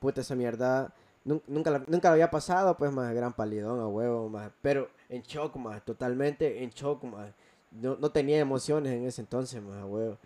Puta, 0.00 0.22
esa 0.22 0.34
mierda. 0.34 0.92
Nun- 1.24 1.42
Nunca, 1.46 1.70
la- 1.70 1.84
nunca 1.86 2.08
lo 2.08 2.14
había 2.14 2.30
pasado, 2.30 2.76
pues, 2.76 2.92
más 2.92 3.12
gran 3.14 3.32
palidón 3.32 3.80
a 3.80 3.86
huevo, 3.86 4.28
más. 4.28 4.50
Pero 4.62 4.88
en 5.08 5.22
shock, 5.22 5.56
más. 5.56 5.84
Totalmente 5.84 6.62
en 6.62 6.70
shock, 6.70 7.04
más. 7.04 7.30
No, 7.70 7.96
no 8.00 8.10
tenía 8.10 8.38
emociones 8.38 8.92
en 8.92 9.06
ese 9.06 9.22
entonces, 9.22 9.62
más, 9.62 9.78
a 9.78 9.86
huevo. 9.86 10.18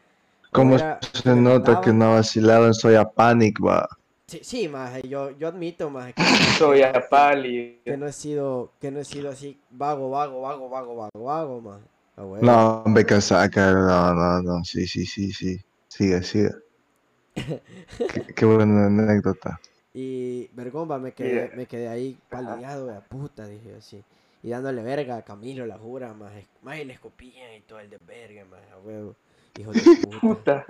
¿Cómo 0.52 0.74
Era- 0.76 0.98
se 1.12 1.34
nota 1.36 1.80
que 1.80 1.92
no 1.92 2.06
ha 2.06 2.14
vacilado 2.16 2.66
en 2.66 2.74
Soya 2.74 3.04
Panic, 3.04 3.58
va? 3.64 3.88
Sí, 4.26 4.40
sí, 4.42 4.68
más. 4.68 5.00
Yo, 5.02 5.30
yo 5.38 5.48
admito, 5.48 5.88
más. 5.90 6.12
Que, 6.14 6.22
Soy 6.58 6.82
a 6.82 7.06
Pali. 7.08 7.80
que 7.84 7.96
no 7.96 8.06
he 8.06 8.12
sido, 8.12 8.72
que 8.80 8.90
no 8.90 8.98
he 9.00 9.04
sido 9.04 9.30
así 9.30 9.60
vago, 9.70 10.10
vago, 10.10 10.40
vago, 10.40 10.68
vago, 10.68 10.96
vago, 10.96 11.24
vago, 11.24 11.60
más. 11.60 11.80
A 12.16 12.24
huevo. 12.24 12.44
No, 12.44 12.82
hombre, 12.84 13.04
que 13.06 13.20
saca, 13.20 13.70
no, 13.72 14.14
no, 14.14 14.42
no, 14.42 14.64
sí, 14.64 14.86
sí, 14.86 15.04
sí, 15.06 15.30
sí. 15.32 15.60
Sigue, 15.88 16.22
sigue. 16.22 16.50
qué, 17.34 18.34
qué 18.34 18.44
buena 18.46 18.86
anécdota. 18.86 19.60
Y 19.98 20.48
vergomba, 20.52 20.98
me 20.98 21.12
quedé, 21.12 21.46
Yeah. 21.46 21.56
me 21.56 21.64
quedé 21.64 21.88
ahí 21.88 22.18
palideado 22.28 22.86
de 22.86 23.00
puta, 23.00 23.46
dije 23.46 23.76
así. 23.78 24.04
Y 24.42 24.50
dándole 24.50 24.82
verga 24.82 25.16
a 25.16 25.22
Camilo, 25.22 25.64
la 25.64 25.78
jura, 25.78 26.12
más, 26.12 26.32
más 26.62 26.78
y 26.78 26.84
le 26.84 26.92
escupían 26.92 27.54
y 27.56 27.60
todo 27.62 27.80
el 27.80 27.88
de 27.88 27.96
verga, 28.06 28.44
más, 28.44 28.60
a 28.74 28.78
huevo. 28.78 29.16
Hijo 29.58 29.72
de 29.72 29.80
puta. 30.20 30.20
Puta. 30.20 30.64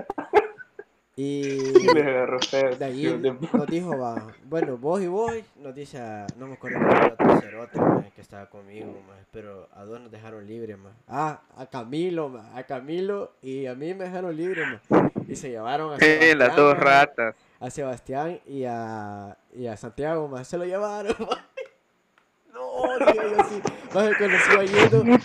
Y 1.16 1.56
de 2.78 2.85
ahí 2.85 3.21
nos 3.52 3.66
dijo, 3.66 3.99
va, 3.99 4.33
bueno, 4.45 4.76
vos 4.76 5.02
y 5.02 5.09
vos, 5.09 5.33
nos 5.56 5.75
dice 5.75 5.99
a, 5.99 6.26
no 6.37 6.47
me 6.47 6.54
acuerdo 6.54 6.78
era 6.78 7.06
otro 7.14 7.40
cerote, 7.40 7.80
maje, 7.80 8.12
que 8.14 8.21
estaba 8.21 8.47
conmigo, 8.47 8.92
maje, 9.09 9.25
pero 9.33 9.66
a 9.75 9.85
dos 9.85 9.99
nos 10.00 10.11
dejaron 10.12 10.47
libres, 10.47 10.78
más. 10.78 10.92
Ah, 11.09 11.40
a 11.56 11.66
Camilo, 11.66 12.28
maje, 12.28 12.49
a 12.54 12.62
Camilo 12.64 13.33
y 13.42 13.66
a 13.66 13.75
mí 13.75 13.92
me 13.95 14.04
dejaron 14.04 14.37
libres, 14.37 14.68
más. 14.68 15.00
Y 15.26 15.35
se 15.35 15.49
llevaron 15.50 15.95
a 15.95 15.97
Eh, 16.00 16.35
las 16.37 16.54
dos 16.54 16.78
ratas. 16.78 17.35
A 17.66 17.70
Sebastián 17.70 18.40
y 18.46 18.64
a, 18.64 19.37
y 19.54 19.66
a 19.66 19.76
Santiago, 19.76 20.28
más 20.28 20.46
se 20.49 20.56
lo 20.58 20.64
llevaron. 20.64 21.14
No, 22.52 22.99
yo 23.12 23.40
así. 23.42 23.61
Maje, 23.94 24.12
cuando 24.16 24.38
se 24.38 24.52
iba 24.54 24.64
yendo, 24.64 25.18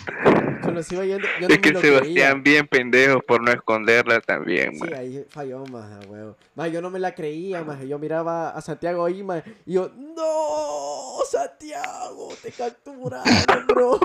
cuando 0.60 0.82
se 0.82 0.94
iba 0.94 1.04
yendo, 1.06 1.26
yo 1.40 1.48
no 1.48 1.54
Es 1.54 1.60
que 1.60 1.68
el 1.70 1.74
lo 1.74 1.80
creía. 1.80 1.98
Sebastián 2.00 2.42
bien 2.42 2.66
pendejo 2.68 3.20
por 3.20 3.40
no 3.42 3.50
esconderla 3.50 4.20
también, 4.20 4.74
Sí, 4.74 4.80
man. 4.80 4.92
ahí 4.94 5.24
falló 5.30 5.64
más, 5.64 6.06
huevo. 6.06 6.36
Más 6.54 6.70
yo 6.70 6.82
no 6.82 6.90
me 6.90 6.98
la 6.98 7.14
creía, 7.14 7.64
más 7.64 7.80
yo 7.84 7.98
miraba 7.98 8.50
a 8.50 8.60
Santiago 8.60 9.06
ahí, 9.06 9.22
más 9.22 9.42
y 9.64 9.72
yo, 9.72 9.90
no, 9.96 11.24
Santiago, 11.26 12.28
te 12.42 12.52
capturaron, 12.52 13.66
bro. 13.66 13.98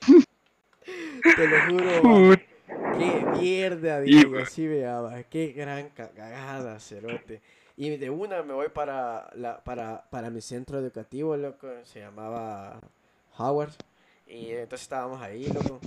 te 1.36 1.46
lo 1.46 1.60
juro. 1.66 2.36
Qué 2.98 3.24
mierda, 3.40 4.00
Y- 4.04 4.24
dije, 4.24 4.42
así 4.42 4.66
veaba. 4.66 5.22
Qué 5.24 5.48
gran 5.52 5.90
ca- 5.90 6.10
cagada, 6.10 6.78
cerote. 6.80 7.40
Y 7.76 7.96
de 7.96 8.10
una 8.10 8.42
me 8.42 8.52
voy 8.52 8.68
para, 8.68 9.30
la, 9.34 9.62
para, 9.64 10.04
para 10.10 10.28
mi 10.30 10.40
centro 10.40 10.78
educativo, 10.78 11.36
loco. 11.36 11.68
Se 11.84 12.00
llamaba 12.00 12.80
Howard. 13.38 13.72
Y 14.26 14.50
entonces 14.50 14.82
estábamos 14.82 15.20
ahí, 15.22 15.46
loco. 15.46 15.80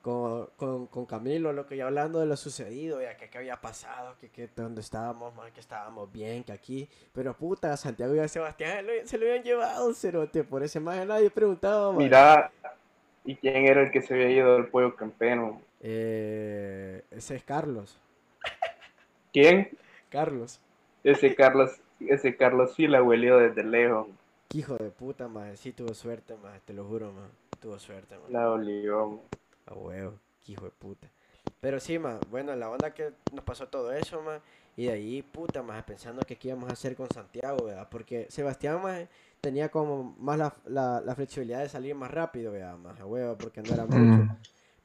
Con, 0.00 0.46
con, 0.56 0.86
con 0.86 1.04
Camilo, 1.06 1.52
loco, 1.52 1.74
y 1.74 1.80
hablando 1.80 2.20
de 2.20 2.26
lo 2.26 2.36
sucedido, 2.36 3.02
ya 3.02 3.16
que 3.16 3.28
qué 3.28 3.38
había 3.38 3.60
pasado, 3.60 4.14
que, 4.18 4.30
que 4.30 4.48
dónde 4.56 4.80
estábamos, 4.80 5.34
man, 5.34 5.50
que 5.52 5.60
estábamos 5.60 6.10
bien, 6.10 6.44
que 6.44 6.52
aquí. 6.52 6.88
Pero 7.12 7.34
puta, 7.36 7.76
Santiago 7.76 8.14
y 8.14 8.20
a 8.20 8.28
Sebastián 8.28 8.76
se 8.76 8.82
lo, 8.82 9.06
se 9.06 9.18
lo 9.18 9.26
habían 9.26 9.44
llevado, 9.44 9.92
cerote. 9.92 10.44
Por 10.44 10.62
ese 10.62 10.80
más 10.80 11.04
nadie 11.04 11.30
preguntaba, 11.30 11.88
man. 11.90 11.98
Mira, 11.98 12.50
¿y 13.24 13.34
quién 13.36 13.66
era 13.66 13.82
el 13.82 13.90
que 13.90 14.00
se 14.00 14.14
había 14.14 14.30
ido 14.30 14.54
del 14.54 14.68
pollo 14.68 14.94
campeno? 14.96 15.60
Eh, 15.80 17.04
ese 17.10 17.36
es 17.36 17.44
Carlos. 17.44 17.98
¿Quién? 19.32 19.68
Carlos. 20.10 20.60
Ese 21.04 21.34
Carlos, 21.34 21.70
ese 22.00 22.36
Carlos 22.36 22.74
sí 22.74 22.86
la 22.86 23.02
huelió 23.02 23.38
desde 23.38 23.62
lejos. 23.64 24.08
Qué 24.48 24.58
Hijo 24.58 24.76
de 24.76 24.90
puta, 24.90 25.28
más 25.28 25.58
sí 25.60 25.72
tuvo 25.72 25.94
suerte, 25.94 26.34
más 26.36 26.60
te 26.62 26.72
lo 26.72 26.84
juro, 26.84 27.12
más 27.12 27.30
tuvo 27.60 27.78
suerte, 27.78 28.16
más 28.18 28.30
La 28.30 28.50
olió. 28.50 29.20
a 29.66 29.74
huevo, 29.74 30.14
qué 30.44 30.52
hijo 30.52 30.64
de 30.64 30.70
puta. 30.70 31.08
Pero 31.60 31.80
sí, 31.80 31.98
más 31.98 32.18
bueno, 32.30 32.54
la 32.56 32.70
onda 32.70 32.92
que 32.94 33.12
nos 33.32 33.44
pasó 33.44 33.68
todo 33.68 33.92
eso, 33.92 34.22
más 34.22 34.40
y 34.76 34.86
de 34.86 34.92
ahí, 34.92 35.22
puta, 35.22 35.62
más 35.62 35.82
pensando 35.84 36.22
que 36.22 36.36
qué 36.36 36.48
íbamos 36.48 36.70
a 36.70 36.74
hacer 36.74 36.94
con 36.94 37.08
Santiago, 37.10 37.64
¿verdad? 37.64 37.88
Porque 37.90 38.26
Sebastián, 38.30 38.80
más 38.82 39.08
tenía 39.40 39.70
como 39.70 40.14
más 40.18 40.38
la, 40.38 40.54
la, 40.66 41.00
la 41.00 41.14
flexibilidad 41.16 41.60
de 41.60 41.68
salir 41.68 41.94
más 41.96 42.10
rápido, 42.10 42.52
¿verdad? 42.52 42.76
Más 42.78 42.98
a 43.00 43.06
huevo, 43.06 43.36
porque 43.36 43.60
no 43.62 43.74
era 43.74 43.86
mucho. 43.86 44.28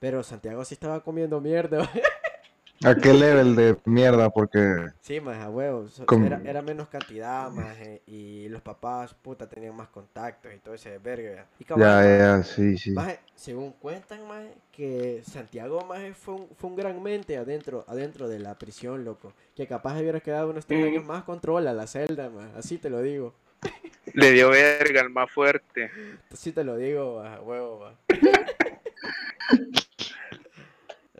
Pero 0.03 0.21
Santiago 0.21 0.65
sí 0.65 0.73
estaba 0.73 1.01
comiendo 1.01 1.39
mierda, 1.39 1.89
¿A 2.83 2.93
qué 2.93 3.13
level 3.13 3.55
de 3.55 3.77
mierda? 3.85 4.29
Porque 4.29 4.59
Sí, 4.99 5.21
más 5.21 5.37
a 5.37 5.49
huevo. 5.49 5.87
so- 5.87 6.05
Como- 6.05 6.25
Era, 6.25 6.41
era 6.43 6.61
menos 6.61 6.89
cantidad, 6.89 7.49
más 7.49 7.77
y 8.05 8.49
los 8.49 8.61
papás, 8.61 9.13
puta, 9.13 9.47
tenían 9.47 9.73
más 9.73 9.87
contactos 9.87 10.53
y 10.53 10.57
todo 10.57 10.73
ese 10.73 10.97
verga. 10.97 11.45
Y 11.57 11.63
ya, 11.63 12.17
ya, 12.17 12.43
sí, 12.43 12.77
sí. 12.77 12.91
maje, 12.91 13.21
según 13.33 13.71
cuentan, 13.79 14.27
más 14.27 14.43
que 14.73 15.21
Santiago, 15.25 15.85
más 15.85 16.01
fue 16.17 16.33
un, 16.33 16.49
fue 16.57 16.69
un 16.71 16.75
gran 16.75 17.01
mente 17.01 17.37
adentro, 17.37 17.85
adentro 17.87 18.27
de 18.27 18.39
la 18.39 18.57
prisión, 18.57 19.05
loco. 19.05 19.31
Que 19.55 19.67
capaz 19.67 19.97
hubiera 20.01 20.19
quedado 20.19 20.49
unos 20.49 20.65
tres 20.65 20.85
años 20.85 21.05
más 21.05 21.23
controla 21.23 21.71
la 21.71 21.87
celda, 21.87 22.29
más. 22.29 22.53
Así 22.57 22.77
te 22.77 22.89
lo 22.89 23.01
digo. 23.01 23.33
Le 24.13 24.31
dio 24.33 24.49
verga 24.49 24.99
al 24.99 25.11
más 25.11 25.31
fuerte. 25.31 25.89
Así 26.29 26.51
te 26.51 26.65
lo 26.65 26.75
digo, 26.75 27.21
a 27.21 27.39
huevo, 27.39 27.79
va. 27.79 27.95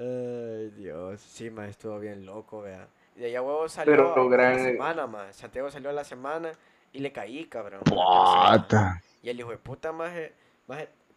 Ay, 0.08 0.70
Dios. 0.78 1.22
Sí, 1.22 1.50
más 1.50 1.70
estuvo 1.70 1.98
bien 2.00 2.26
loco, 2.26 2.62
vea. 2.62 2.88
Y 3.16 3.26
allá 3.26 3.42
huevo 3.42 3.70
salió 3.70 3.92
Pero 3.94 4.34
a 4.34 4.38
la 4.38 4.60
semana, 4.60 5.08
más. 5.08 5.36
Santiago 5.36 5.70
salió 5.72 5.90
a 5.90 5.94
la 5.94 6.04
semana 6.04 6.52
y 6.92 7.00
le 7.00 7.12
caí, 7.12 7.46
cabrón. 7.46 7.82
Puta. 7.86 9.02
y 9.22 9.30
el 9.30 9.40
hijo 9.40 9.52
de 9.52 9.58
puta, 9.58 9.92
más 9.92 10.12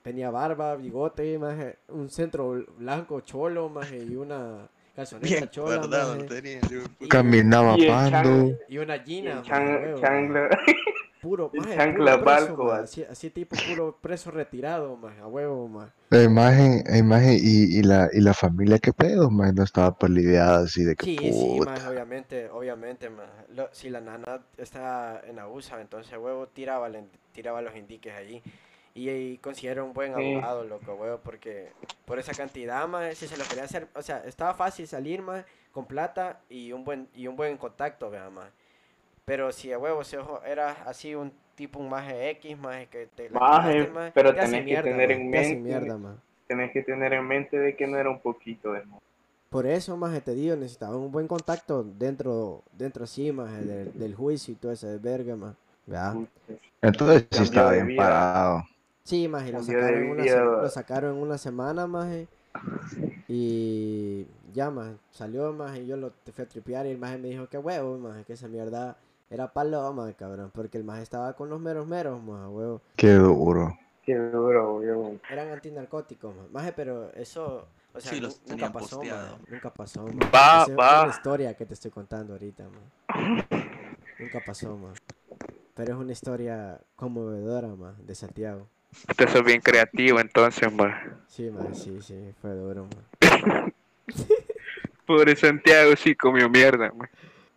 tenía 0.02 0.30
barba, 0.30 0.76
bigote, 0.76 1.36
más 1.38 1.56
un 1.88 2.08
centro 2.10 2.64
blanco 2.78 3.20
cholo, 3.22 3.68
más 3.68 3.90
y 3.90 4.14
una 4.14 4.68
calzoneta 4.94 5.26
Bien 5.28 5.48
chola, 5.50 5.86
maje, 5.86 6.22
tenía. 6.24 6.60
y- 7.00 7.08
Caminaba 7.08 7.74
Y 7.76 7.86
pando. 7.88 8.10
chan- 8.10 8.58
y 8.68 8.78
una 8.78 8.96
y 8.96 9.00
gina, 9.04 9.32
el 9.32 9.42
chan- 9.42 9.94
changla. 10.00 10.48
Puro, 11.26 11.52
el 11.52 11.66
maje, 11.66 11.74
chancla 11.74 12.16
puro 12.16 12.20
preso, 12.20 12.56
maje, 12.58 12.84
así, 12.84 13.04
así 13.04 13.30
tipo 13.30 13.56
puro 13.66 13.98
preso 14.00 14.30
retirado, 14.30 14.96
más 14.96 15.18
a 15.18 15.26
huevo, 15.26 15.68
más. 15.68 15.90
La 16.10 16.24
imagen, 16.24 16.82
la 16.84 16.98
imagen 16.98 17.34
y, 17.40 17.78
y 17.78 17.82
la, 17.84 18.08
y 18.12 18.20
la 18.20 18.34
familia, 18.34 18.80
qué 18.80 18.92
pedo, 18.92 19.30
man, 19.30 19.54
no 19.54 19.62
estaba 19.62 19.96
palideada 19.96 20.64
así 20.64 20.82
de 20.82 20.96
que 20.96 21.04
Sí, 21.04 21.32
sí, 21.32 21.60
puta. 21.60 21.70
más 21.76 21.84
obviamente, 21.86 22.48
obviamente, 22.50 23.10
más. 23.10 23.28
Lo- 23.50 23.68
si 23.72 23.90
la 23.90 24.00
nana 24.00 24.42
está 24.56 25.20
en 25.26 25.38
abusa, 25.38 25.80
entonces 25.80 26.16
huevo 26.18 26.48
tiraba, 26.48 26.90
tiraba 27.32 27.60
los 27.62 27.76
indiques 27.76 28.14
allí. 28.14 28.42
Y, 28.94 29.10
y 29.10 29.38
considero 29.38 29.84
un 29.84 29.92
buen 29.92 30.14
Sí. 30.14 30.22
abogado, 30.22 30.64
loco, 30.64 30.94
huevo, 30.94 31.20
porque 31.22 31.74
por 32.06 32.18
esa 32.18 32.34
cantidad, 32.34 32.88
más, 32.88 33.16
si 33.18 33.28
se 33.28 33.36
lo 33.36 33.46
quería 33.46 33.64
hacer, 33.64 33.88
o 33.94 34.00
sea, 34.02 34.18
estaba 34.24 34.54
fácil 34.54 34.86
salir, 34.88 35.20
más, 35.22 35.44
con 35.70 35.86
plata 35.86 36.40
y 36.48 36.72
un 36.72 36.84
buen, 36.84 37.08
y 37.14 37.26
un 37.26 37.36
buen 37.36 37.58
contacto, 37.58 38.10
vea, 38.10 38.30
más. 38.30 38.50
Pero 39.26 39.50
si 39.50 39.72
a 39.72 39.78
huevo 39.78 40.04
se 40.04 40.18
ojo, 40.18 40.40
era 40.44 40.70
así 40.86 41.14
un 41.16 41.32
tipo, 41.56 41.80
un 41.80 41.88
maje 41.88 42.30
X, 42.30 42.56
más, 42.56 42.86
que 42.86 43.08
te 43.08 43.28
Maje, 43.28 43.88
maje, 43.88 44.12
pero 44.14 44.32
tenés 44.32 44.64
que 44.64 44.82
tener 44.82 45.10
maje, 45.10 45.22
en 45.22 45.30
mente- 45.30 45.56
mierda, 45.56 45.98
maje. 45.98 46.18
Tenés 46.46 46.70
que 46.70 46.82
tener 46.82 47.12
en 47.12 47.26
mente 47.26 47.58
de 47.58 47.74
que 47.74 47.88
no 47.88 47.98
era 47.98 48.08
un 48.08 48.20
poquito 48.20 48.72
de 48.72 48.84
Por 49.50 49.66
eso, 49.66 49.96
más 49.96 50.22
te 50.22 50.32
digo, 50.32 50.54
necesitaba 50.54 50.96
un 50.96 51.10
buen 51.10 51.26
contacto 51.26 51.82
dentro, 51.82 52.62
dentro 52.72 53.02
así, 53.02 53.32
más 53.32 53.52
del, 53.66 53.98
del 53.98 54.14
juicio 54.14 54.54
y 54.54 54.56
todo 54.56 54.70
ese 54.70 54.86
de 54.86 54.98
verga, 54.98 55.34
más. 55.34 55.56
¿verdad? 55.86 56.14
Entonces 56.80 57.26
sí 57.32 57.42
estaba 57.42 57.72
de 57.72 57.82
bien 57.82 57.96
parado. 57.96 58.62
Sí, 59.02 59.26
más, 59.26 59.48
y 59.48 59.50
lo 59.52 59.60
sacaron, 59.62 60.02
en 60.04 60.10
una, 60.10 60.24
lo 60.62 60.70
sacaron 60.70 61.16
en 61.16 61.22
una 61.22 61.36
semana, 61.38 61.88
más. 61.88 62.08
Y 63.28 64.26
ya, 64.54 64.70
más, 64.70 64.94
salió, 65.10 65.52
más, 65.52 65.76
y 65.78 65.86
yo 65.86 65.96
lo 65.96 66.10
te 66.10 66.30
fui 66.30 66.44
a 66.44 66.48
tripear 66.48 66.86
y 66.86 66.90
el 66.90 66.98
más 66.98 67.18
me 67.18 67.28
dijo 67.28 67.48
que 67.48 67.58
huevo, 67.58 67.98
más, 67.98 68.24
que 68.24 68.34
esa 68.34 68.46
mierda 68.46 68.96
era 69.30 69.52
paloma, 69.52 70.12
cabrón, 70.12 70.50
porque 70.54 70.78
el 70.78 70.84
más 70.84 71.00
estaba 71.00 71.32
con 71.34 71.48
los 71.48 71.60
meros 71.60 71.86
meros, 71.86 72.22
más, 72.22 72.48
huevo. 72.48 72.80
Qué 72.96 73.12
duro. 73.12 73.76
Qué 74.04 74.14
duro, 74.14 74.76
weón. 74.76 75.20
Eran 75.28 75.48
antinarcóticos, 75.50 76.34
más, 76.36 76.50
Maje, 76.52 76.72
pero 76.72 77.12
eso, 77.14 77.66
o 77.92 78.00
sea, 78.00 78.12
Sí, 78.12 78.20
los 78.20 78.40
nunca 78.46 78.70
pasó, 78.70 79.02
nunca 79.48 79.70
pasó, 79.70 80.04
maje. 80.04 80.30
Va, 80.32 80.62
Esa 80.62 80.72
es 80.72 80.78
va. 80.78 81.02
una 81.02 81.12
historia 81.12 81.54
que 81.54 81.66
te 81.66 81.74
estoy 81.74 81.90
contando 81.90 82.34
ahorita, 82.34 82.64
man. 82.64 83.44
Nunca 84.18 84.40
pasó, 84.44 84.76
man. 84.76 84.92
Pero 85.74 85.94
es 85.94 85.98
una 85.98 86.12
historia 86.12 86.80
conmovedora, 86.94 87.68
man, 87.68 87.94
de 87.98 88.14
Santiago. 88.14 88.68
Usted 89.08 89.28
sos 89.28 89.44
bien 89.44 89.60
creativo 89.60 90.20
entonces, 90.20 90.72
man. 90.72 91.20
Sí, 91.26 91.50
man, 91.50 91.74
sí, 91.74 92.00
sí, 92.00 92.32
fue 92.40 92.54
duro, 92.54 92.86
man. 92.86 93.72
Pobre 95.06 95.36
Santiago 95.36 95.94
sí 95.96 96.14
comió 96.14 96.48
mierda, 96.48 96.92
man. 96.92 97.08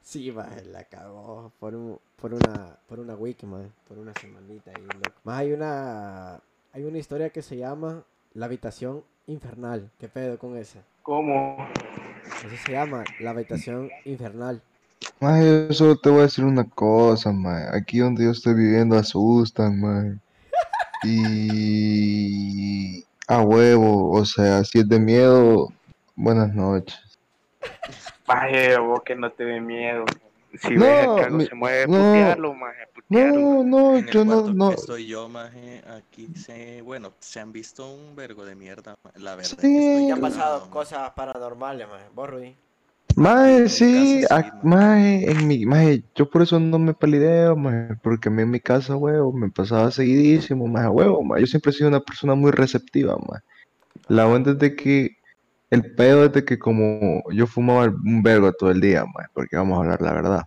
Sí, 0.10 0.32
man, 0.32 0.50
la 0.72 0.86
cagó 0.86 1.52
por, 1.60 1.76
un, 1.76 2.00
por 2.20 2.34
una 2.34 2.80
por 2.88 3.00
una 3.00 3.14
week, 3.14 3.44
man, 3.44 3.72
por 3.88 4.00
una 4.00 4.12
semanita 4.20 4.72
ahí, 4.72 4.82
loco. 4.82 5.20
Más 5.24 5.38
hay 5.38 5.52
una 5.52 6.42
hay 6.74 6.84
una 6.84 6.98
historia 6.98 7.30
que 7.30 7.44
se 7.44 7.58
llama 7.58 8.04
La 8.34 8.48
habitación 8.48 9.04
infernal. 9.28 9.92
¿Qué 10.00 10.08
pedo 10.08 10.40
con 10.40 10.58
esa? 10.58 10.80
¿Cómo? 11.04 11.58
Eso 12.26 12.56
se 12.66 12.72
llama 12.72 13.04
la 13.20 13.30
habitación 13.30 13.92
infernal. 14.04 14.64
Maje, 15.20 15.68
yo 15.68 15.74
solo 15.76 15.96
te 15.96 16.10
voy 16.10 16.22
a 16.22 16.24
decir 16.24 16.44
una 16.44 16.64
cosa, 16.64 17.32
maje. 17.32 17.68
Aquí 17.72 18.00
donde 18.00 18.24
yo 18.24 18.32
estoy 18.32 18.56
viviendo 18.56 18.98
asustan, 18.98 19.80
maje. 19.80 20.18
Y 21.04 23.06
a 23.28 23.44
huevo, 23.44 24.10
o 24.10 24.26
sea, 24.26 24.64
si 24.64 24.80
es 24.80 24.90
de 24.90 25.00
miedo, 25.00 25.72
buenas 26.16 26.52
noches. 26.56 26.98
Vaya, 28.30 28.80
vos 28.80 29.02
que 29.04 29.16
no 29.16 29.32
te 29.32 29.44
dé 29.44 29.60
miedo. 29.60 30.06
Si 30.62 30.76
No, 30.76 30.86
ves 30.86 31.08
que 31.16 31.24
algo 31.24 31.38
mi- 31.40 31.46
se 31.46 31.56
mueve, 31.56 31.88
no. 31.88 31.98
putearlo, 31.98 32.54
maje, 32.54 32.88
putearlo. 32.94 33.40
No, 33.40 33.64
no, 33.64 33.98
En 33.98 34.08
el 34.10 34.14
yo 34.14 34.26
no, 34.26 34.42
no. 34.54 34.70
que 34.70 34.76
estoy 34.76 35.08
yo, 35.08 35.28
maje, 35.30 35.82
aquí 35.98 36.30
se, 36.36 36.82
bueno, 36.82 37.12
se 37.20 37.40
han 37.40 37.52
visto 37.52 37.92
un 37.92 38.16
vergo 38.16 38.46
de 38.46 38.56
mierda, 38.56 38.94
la 39.16 39.36
verdad. 39.36 39.52
es 39.52 39.56
que 39.56 39.62
Sí. 39.62 39.78
estoy 39.78 40.08
Ya 40.08 40.14
han 40.14 40.22
pasado 40.22 40.70
cosas 40.70 41.10
paranormales, 41.12 41.88
man. 41.88 42.02
¿Vos, 42.14 42.30
Rudy? 42.30 42.56
Maje, 43.16 43.68
sí, 43.70 44.22
casa 44.24 44.38
ac- 44.38 44.52
sí, 44.52 44.58
maje. 44.64 44.68
maje, 44.68 45.32
en 45.32 45.48
mi, 45.48 45.66
maje, 45.66 46.04
yo 46.16 46.30
por 46.30 46.42
eso 46.44 46.60
no 46.60 46.80
me 46.80 46.94
palideo, 46.94 47.56
maje, 47.56 47.96
porque 48.04 48.30
a 48.30 48.32
mí 48.32 48.44
en 48.44 48.52
mi 48.52 48.60
casa, 48.60 48.96
huevo, 48.96 49.34
me 49.34 49.50
pasaba 49.50 49.92
seguidísimo, 49.92 50.68
maje, 50.68 50.88
huevo, 50.90 51.24
maje. 51.24 51.42
Yo 51.42 51.48
siempre 51.48 51.72
he 51.72 51.74
sido 51.74 51.90
una 51.90 52.00
persona 52.00 52.36
muy 52.36 52.52
receptiva, 52.52 53.18
maje. 53.18 53.44
La 54.10 54.28
onda 54.28 54.52
es 54.52 54.60
de 54.60 54.76
que, 54.76 55.10
el 55.70 55.96
pedo 55.96 56.26
es 56.26 56.34
de 56.34 56.46
que 56.46 56.58
como 56.58 57.24
yo 57.32 57.48
fumaba 57.48 57.86
un 57.86 58.24
vergo 58.24 58.52
todo 58.54 58.72
el 58.72 58.82
día, 58.82 59.06
maje, 59.06 59.30
porque 59.34 59.56
vamos 59.56 59.78
a 59.78 59.82
hablar 59.82 60.02
la 60.02 60.14
verdad. 60.14 60.44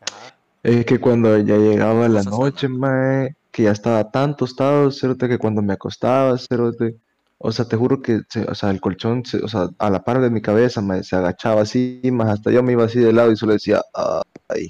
Ajá. 0.00 0.34
Es 0.62 0.86
que 0.86 0.98
cuando 1.00 1.36
ya 1.38 1.56
llegaba 1.56 2.08
la 2.08 2.22
noche, 2.22 2.68
mae, 2.68 3.36
que 3.50 3.64
ya 3.64 3.72
estaba 3.72 4.10
tan 4.10 4.36
tostado, 4.36 4.90
cerote, 4.90 5.28
que 5.28 5.38
cuando 5.38 5.60
me 5.60 5.74
acostaba, 5.74 6.38
cerote, 6.38 6.96
o 7.38 7.52
sea, 7.52 7.66
te 7.66 7.76
juro 7.76 8.00
que, 8.00 8.20
o 8.48 8.54
sea, 8.54 8.70
el 8.70 8.80
colchón, 8.80 9.24
o 9.42 9.48
sea, 9.48 9.68
a 9.78 9.90
la 9.90 10.04
par 10.04 10.20
de 10.20 10.30
mi 10.30 10.40
cabeza, 10.40 10.80
mae, 10.80 11.02
se 11.02 11.16
agachaba 11.16 11.62
así, 11.62 12.00
más 12.12 12.28
hasta 12.30 12.50
yo 12.50 12.62
me 12.62 12.72
iba 12.72 12.84
así 12.84 13.00
de 13.00 13.12
lado 13.12 13.32
y 13.32 13.36
solo 13.36 13.52
decía, 13.54 13.82
ay, 14.48 14.68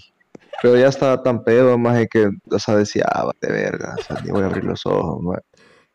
pero 0.62 0.76
ya 0.76 0.88
estaba 0.88 1.22
tan 1.22 1.44
pedo, 1.44 1.76
más 1.76 2.06
que, 2.10 2.30
o 2.50 2.58
sea, 2.58 2.76
decía, 2.76 3.04
ah, 3.12 3.24
vale 3.26 3.52
verga, 3.54 3.96
o 3.98 4.02
sea, 4.02 4.20
ni 4.24 4.30
voy 4.30 4.42
a 4.42 4.46
abrir 4.46 4.64
los 4.64 4.86
ojos, 4.86 5.22
mae. 5.22 5.42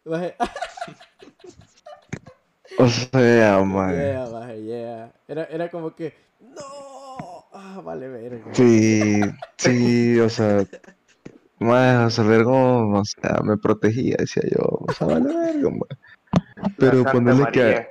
O 2.77 2.87
sea, 2.87 3.63
mae, 3.63 3.95
yeah, 3.95 4.29
maje, 4.31 4.63
yeah. 4.63 5.11
Era, 5.27 5.43
era 5.45 5.69
como 5.69 5.95
que, 5.95 6.13
no, 6.39 6.61
ah, 7.53 7.81
vale, 7.83 8.07
verga. 8.07 8.53
sí, 8.53 9.21
sí, 9.57 10.19
o 10.19 10.29
sea, 10.29 10.63
mae, 11.59 12.05
o 12.05 12.09
sea, 12.09 12.23
vergón, 12.23 12.95
o 12.95 13.03
sea, 13.05 13.39
me 13.43 13.57
protegía, 13.57 14.15
decía 14.19 14.43
yo, 14.51 14.63
o 14.63 14.93
sea, 14.93 15.07
vale 15.07 15.33
verga. 15.33 15.69
La 16.55 16.69
Pero 16.77 17.03
ponerle 17.03 17.45
que... 17.51 17.87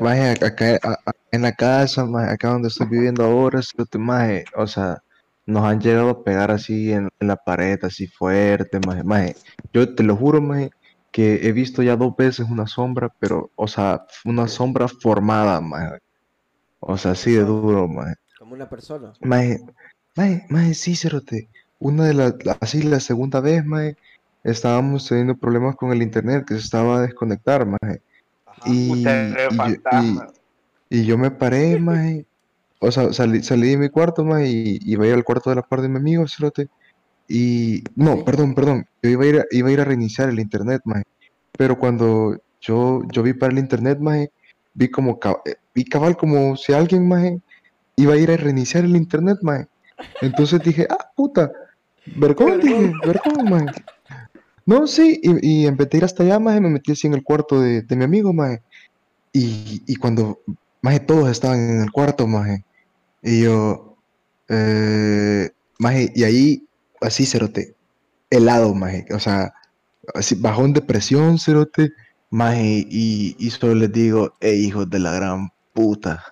Maje, 0.00 0.30
acá, 0.30 0.46
acá- 0.46 0.78
a- 0.82 1.10
a- 1.10 1.12
en 1.30 1.42
la 1.42 1.52
casa, 1.52 2.04
maje, 2.04 2.32
acá 2.32 2.48
donde 2.50 2.68
estoy 2.68 2.86
viviendo 2.88 3.24
ahora, 3.24 3.60
maje, 3.98 4.44
o 4.56 4.66
sea, 4.66 4.98
nos 5.46 5.64
han 5.64 5.80
llegado 5.80 6.10
a 6.10 6.24
pegar 6.24 6.50
así 6.50 6.92
en, 6.92 7.08
en 7.20 7.28
la 7.28 7.36
pared, 7.36 7.78
así 7.82 8.06
fuerte, 8.06 8.78
maje, 8.80 9.04
maje. 9.04 9.36
Yo 9.72 9.94
te 9.94 10.02
lo 10.02 10.16
juro, 10.16 10.40
maje, 10.40 10.70
que 11.14 11.46
he 11.46 11.52
visto 11.52 11.80
ya 11.80 11.94
dos 11.94 12.16
veces 12.16 12.44
una 12.50 12.66
sombra, 12.66 13.08
pero, 13.20 13.52
o 13.54 13.68
sea, 13.68 14.04
una 14.24 14.48
sombra 14.48 14.88
formada, 14.88 15.60
maje. 15.60 15.98
O 16.80 16.98
sea, 16.98 17.12
así 17.12 17.30
de 17.30 17.44
duro, 17.44 17.86
maje. 17.86 18.16
Como 18.36 18.54
una 18.54 18.68
persona. 18.68 19.12
Maje, 19.20 19.60
maje, 20.16 20.44
maje, 20.50 20.74
sí, 20.74 20.96
cerote. 20.96 21.48
Una 21.78 22.06
de 22.06 22.14
las, 22.14 22.34
la- 22.44 22.58
así 22.60 22.82
la 22.82 22.98
segunda 22.98 23.38
vez, 23.40 23.64
maje, 23.64 23.96
estábamos 24.42 25.06
teniendo 25.08 25.36
problemas 25.36 25.76
con 25.76 25.92
el 25.92 26.02
internet 26.02 26.46
que 26.48 26.54
se 26.54 26.60
estaba 26.62 26.98
a 26.98 27.02
desconectar, 27.02 27.64
maje. 27.64 28.02
Ajá. 28.44 28.62
Y, 28.66 29.04
y 29.06 29.72
y- 29.92 30.18
y 30.90 31.04
yo 31.04 31.16
me 31.16 31.30
paré, 31.30 31.78
maje. 31.78 32.26
O 32.80 32.90
sea, 32.90 33.12
salí, 33.12 33.40
salí 33.44 33.68
de 33.70 33.76
mi 33.76 33.88
cuarto, 33.88 34.24
maje, 34.24 34.48
y 34.48 34.78
iba 34.82 35.04
a 35.04 35.06
ir 35.06 35.14
al 35.14 35.22
cuarto 35.22 35.48
de 35.50 35.56
la 35.56 35.62
par 35.62 35.80
de 35.80 35.88
mi 35.88 35.98
amigo, 35.98 36.26
cerote. 36.26 36.66
Y, 37.26 37.82
no, 37.94 38.22
perdón, 38.24 38.54
perdón. 38.54 38.84
Yo 39.02 39.08
iba 39.10 39.24
a 39.24 39.26
ir 39.26 39.38
a, 39.38 39.44
iba 39.50 39.68
a 39.68 39.72
ir 39.72 39.80
a 39.80 39.84
reiniciar 39.84 40.28
el 40.28 40.40
internet, 40.40 40.82
maje. 40.84 41.04
Pero 41.56 41.78
cuando 41.78 42.40
yo, 42.60 43.02
yo 43.12 43.22
vi 43.22 43.32
para 43.32 43.52
el 43.52 43.58
internet, 43.58 43.98
maje, 44.00 44.30
vi 44.74 44.90
como, 44.90 45.18
eh, 45.44 45.54
vi 45.74 45.84
cabal 45.84 46.16
como 46.16 46.56
si 46.56 46.72
alguien, 46.72 47.06
maje, 47.08 47.40
iba 47.96 48.14
a 48.14 48.16
ir 48.16 48.30
a 48.30 48.36
reiniciar 48.36 48.84
el 48.84 48.96
internet, 48.96 49.38
maje. 49.42 49.68
Entonces 50.20 50.60
dije, 50.62 50.86
ah, 50.90 51.10
puta, 51.14 51.52
vergón, 52.16 52.60
dije, 52.60 52.92
vergón, 53.06 53.48
maje. 53.48 53.66
No, 54.66 54.86
sí, 54.86 55.20
y, 55.22 55.62
y 55.62 55.66
en 55.66 55.76
vez 55.76 55.90
de 55.90 55.98
ir 55.98 56.04
hasta 56.04 56.22
allá, 56.22 56.38
maje, 56.38 56.60
me 56.60 56.70
metí 56.70 56.92
así 56.92 57.06
en 57.06 57.14
el 57.14 57.22
cuarto 57.22 57.60
de, 57.60 57.82
de 57.82 57.96
mi 57.96 58.04
amigo, 58.04 58.32
maje. 58.32 58.62
Y, 59.32 59.82
y 59.86 59.96
cuando, 59.96 60.40
maje, 60.80 61.00
todos 61.00 61.30
estaban 61.30 61.58
en 61.58 61.82
el 61.82 61.92
cuarto, 61.92 62.26
maje. 62.26 62.64
Y 63.22 63.42
yo, 63.42 63.96
eh, 64.48 65.50
maje, 65.78 66.12
y 66.14 66.24
ahí, 66.24 66.68
así, 67.00 67.26
cerote, 67.26 67.74
helado, 68.30 68.74
maje. 68.74 69.06
O 69.12 69.18
sea, 69.18 69.52
así, 70.14 70.34
bajón 70.34 70.72
de 70.72 70.82
presión, 70.82 71.38
cerote, 71.38 71.92
maje. 72.30 72.86
Y, 72.90 73.36
y 73.38 73.50
solo 73.50 73.74
les 73.74 73.92
digo, 73.92 74.34
eh, 74.40 74.54
hijos 74.54 74.88
de 74.90 74.98
la 74.98 75.12
gran 75.12 75.50
puta, 75.72 76.22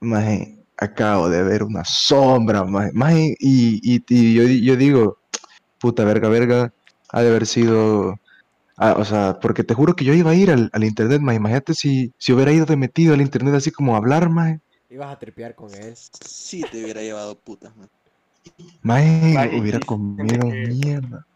maje, 0.00 0.58
acabo 0.76 1.28
de 1.28 1.42
ver 1.42 1.62
una 1.62 1.84
sombra, 1.84 2.64
maje. 2.64 2.90
maje, 2.94 3.34
y, 3.38 3.80
y, 3.82 4.02
y 4.08 4.34
yo, 4.34 4.44
yo 4.44 4.76
digo, 4.76 5.18
puta, 5.78 6.04
verga, 6.04 6.28
verga, 6.28 6.72
ha 7.10 7.22
de 7.22 7.28
haber 7.28 7.46
sido... 7.46 8.18
Ah, 8.78 8.94
o 8.98 9.04
sea, 9.06 9.38
porque 9.40 9.64
te 9.64 9.72
juro 9.72 9.96
que 9.96 10.04
yo 10.04 10.12
iba 10.12 10.32
a 10.32 10.34
ir 10.34 10.50
al, 10.50 10.68
al 10.74 10.84
internet, 10.84 11.22
maje. 11.22 11.38
Imagínate 11.38 11.72
si, 11.72 12.12
si 12.18 12.32
hubiera 12.34 12.52
ido 12.52 12.66
de 12.66 12.76
metido 12.76 13.14
al 13.14 13.22
internet 13.22 13.54
así 13.54 13.70
como 13.70 13.94
a 13.94 13.98
hablar, 13.98 14.28
maje. 14.28 14.60
Ibas 14.90 15.12
a 15.14 15.18
tripear 15.18 15.54
con 15.54 15.74
él. 15.74 15.94
Sí 15.96 16.62
te 16.70 16.84
hubiera 16.84 17.00
llevado 17.00 17.34
putas, 17.38 17.74
man. 17.74 17.88
Maje, 18.82 19.32
Maje, 19.34 19.60
hubiera 19.60 19.80
comido 19.80 20.46
mierda. 20.46 21.26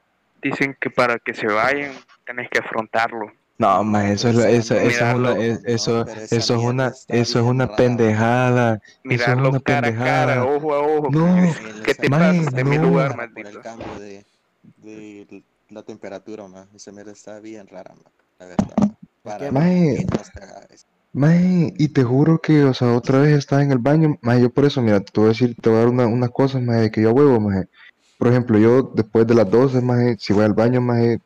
Dicen 0.42 0.76
que 0.80 0.90
para 0.90 1.18
que 1.18 1.34
se 1.34 1.46
vayan 1.46 1.92
tenés 2.24 2.48
que 2.50 2.58
afrontarlo. 2.60 3.32
No, 3.58 3.84
maje, 3.84 4.12
eso 4.14 4.28
es, 4.30 4.36
la- 4.36 4.48
eso, 4.48 4.74
eso 4.74 4.86
es 4.88 5.14
una, 5.14 5.34
Mirarlo. 5.34 5.36
es- 5.36 5.60
eso, 5.66 6.06
eso 6.06 6.34
es 6.56 6.64
una, 6.64 6.92
eso 7.08 7.38
es 7.40 7.44
una 7.44 7.76
pendejada. 7.76 8.74
Eso 8.74 8.82
es 8.94 9.04
Mirarlo 9.04 9.50
una 9.50 9.60
cara 9.60 9.88
a 9.88 9.92
cara, 9.92 10.26
pendejada. 10.26 10.44
ojo 10.46 10.74
a 10.74 10.78
ojo. 10.80 11.10
No, 11.10 11.52
¿Qué 11.84 11.94
te 11.94 12.08
pasa? 12.08 12.50
De 12.56 12.64
mi 12.64 12.78
lugar, 12.78 13.10
rara 13.10 13.28
por 13.28 13.42
maldito. 13.44 13.48
el 13.50 13.60
cambio 13.60 14.00
de, 14.00 14.24
de 14.78 15.44
la 15.68 15.82
temperatura, 15.82 16.48
man. 16.48 16.68
Esa 16.74 16.90
mierda 16.90 17.12
está 17.12 17.38
bien 17.40 17.66
rara, 17.66 17.94
man. 17.94 18.12
La 18.38 18.46
verdad. 18.46 18.96
Para 19.22 19.50
cagáis. 19.50 20.86
Maje, 21.12 21.74
y 21.76 21.88
te 21.88 22.04
juro 22.04 22.38
que, 22.40 22.62
o 22.64 22.72
sea, 22.72 22.94
otra 22.94 23.18
vez 23.18 23.36
estaba 23.36 23.62
en 23.62 23.72
el 23.72 23.78
baño, 23.78 24.16
maje, 24.22 24.42
yo 24.42 24.50
por 24.50 24.64
eso, 24.64 24.80
mira, 24.80 25.00
te 25.00 25.20
voy 25.20 25.26
a 25.26 25.32
decir, 25.32 25.56
te 25.60 25.68
voy 25.68 25.78
a 25.78 25.80
dar 25.80 25.88
una, 25.88 26.06
unas 26.06 26.30
cosas, 26.30 26.62
maje, 26.62 26.82
de 26.82 26.90
que 26.90 27.02
yo 27.02 27.12
huevo, 27.12 27.40
maje. 27.40 27.66
Por 28.20 28.28
ejemplo, 28.30 28.58
yo 28.60 28.92
después 28.96 29.26
de 29.28 29.34
las 29.36 29.50
12, 29.50 29.82
maje, 29.82 30.16
si 30.20 30.34
voy 30.34 30.44
al 30.46 30.54
baño, 30.54 30.82
maje, 30.82 31.20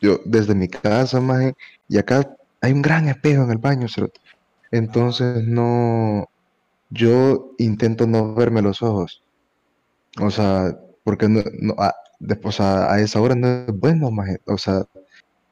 yo 0.00 0.20
desde 0.26 0.54
mi 0.56 0.68
casa, 0.68 1.20
maje, 1.20 1.54
y 1.88 1.98
acá 1.98 2.36
hay 2.62 2.72
un 2.72 2.82
gran 2.82 3.08
espejo 3.08 3.44
en 3.44 3.52
el 3.52 3.58
baño, 3.58 3.88
cerote. 3.88 4.20
Entonces, 4.72 5.44
no, 5.46 6.26
yo 6.90 7.52
intento 7.58 8.06
no 8.06 8.34
verme 8.34 8.62
los 8.62 8.82
ojos. 8.82 9.24
O 10.20 10.30
sea, 10.30 10.76
porque 11.04 11.28
no, 11.28 11.42
no, 11.60 11.74
a, 11.78 11.94
después, 12.20 12.56
o 12.60 12.64
sea, 12.64 12.92
a 12.92 13.00
esa 13.00 13.20
hora 13.20 13.34
no 13.36 13.48
es 13.48 13.66
bueno, 13.78 14.10
maje, 14.10 14.38
o 14.46 14.58
sea, 14.58 14.84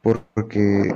porque 0.02 0.92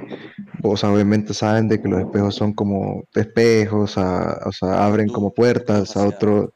o 0.64 0.76
sea, 0.76 0.92
obviamente 0.92 1.34
saben 1.34 1.68
de 1.68 1.80
que 1.82 1.88
los 1.88 2.00
espejos 2.00 2.34
son 2.36 2.54
como 2.54 3.04
espejos, 3.14 3.98
a- 3.98 4.40
o 4.46 4.52
sea, 4.52 4.84
abren 4.86 5.08
como 5.08 5.32
puertas 5.34 5.96
a 5.96 6.06
otro. 6.08 6.54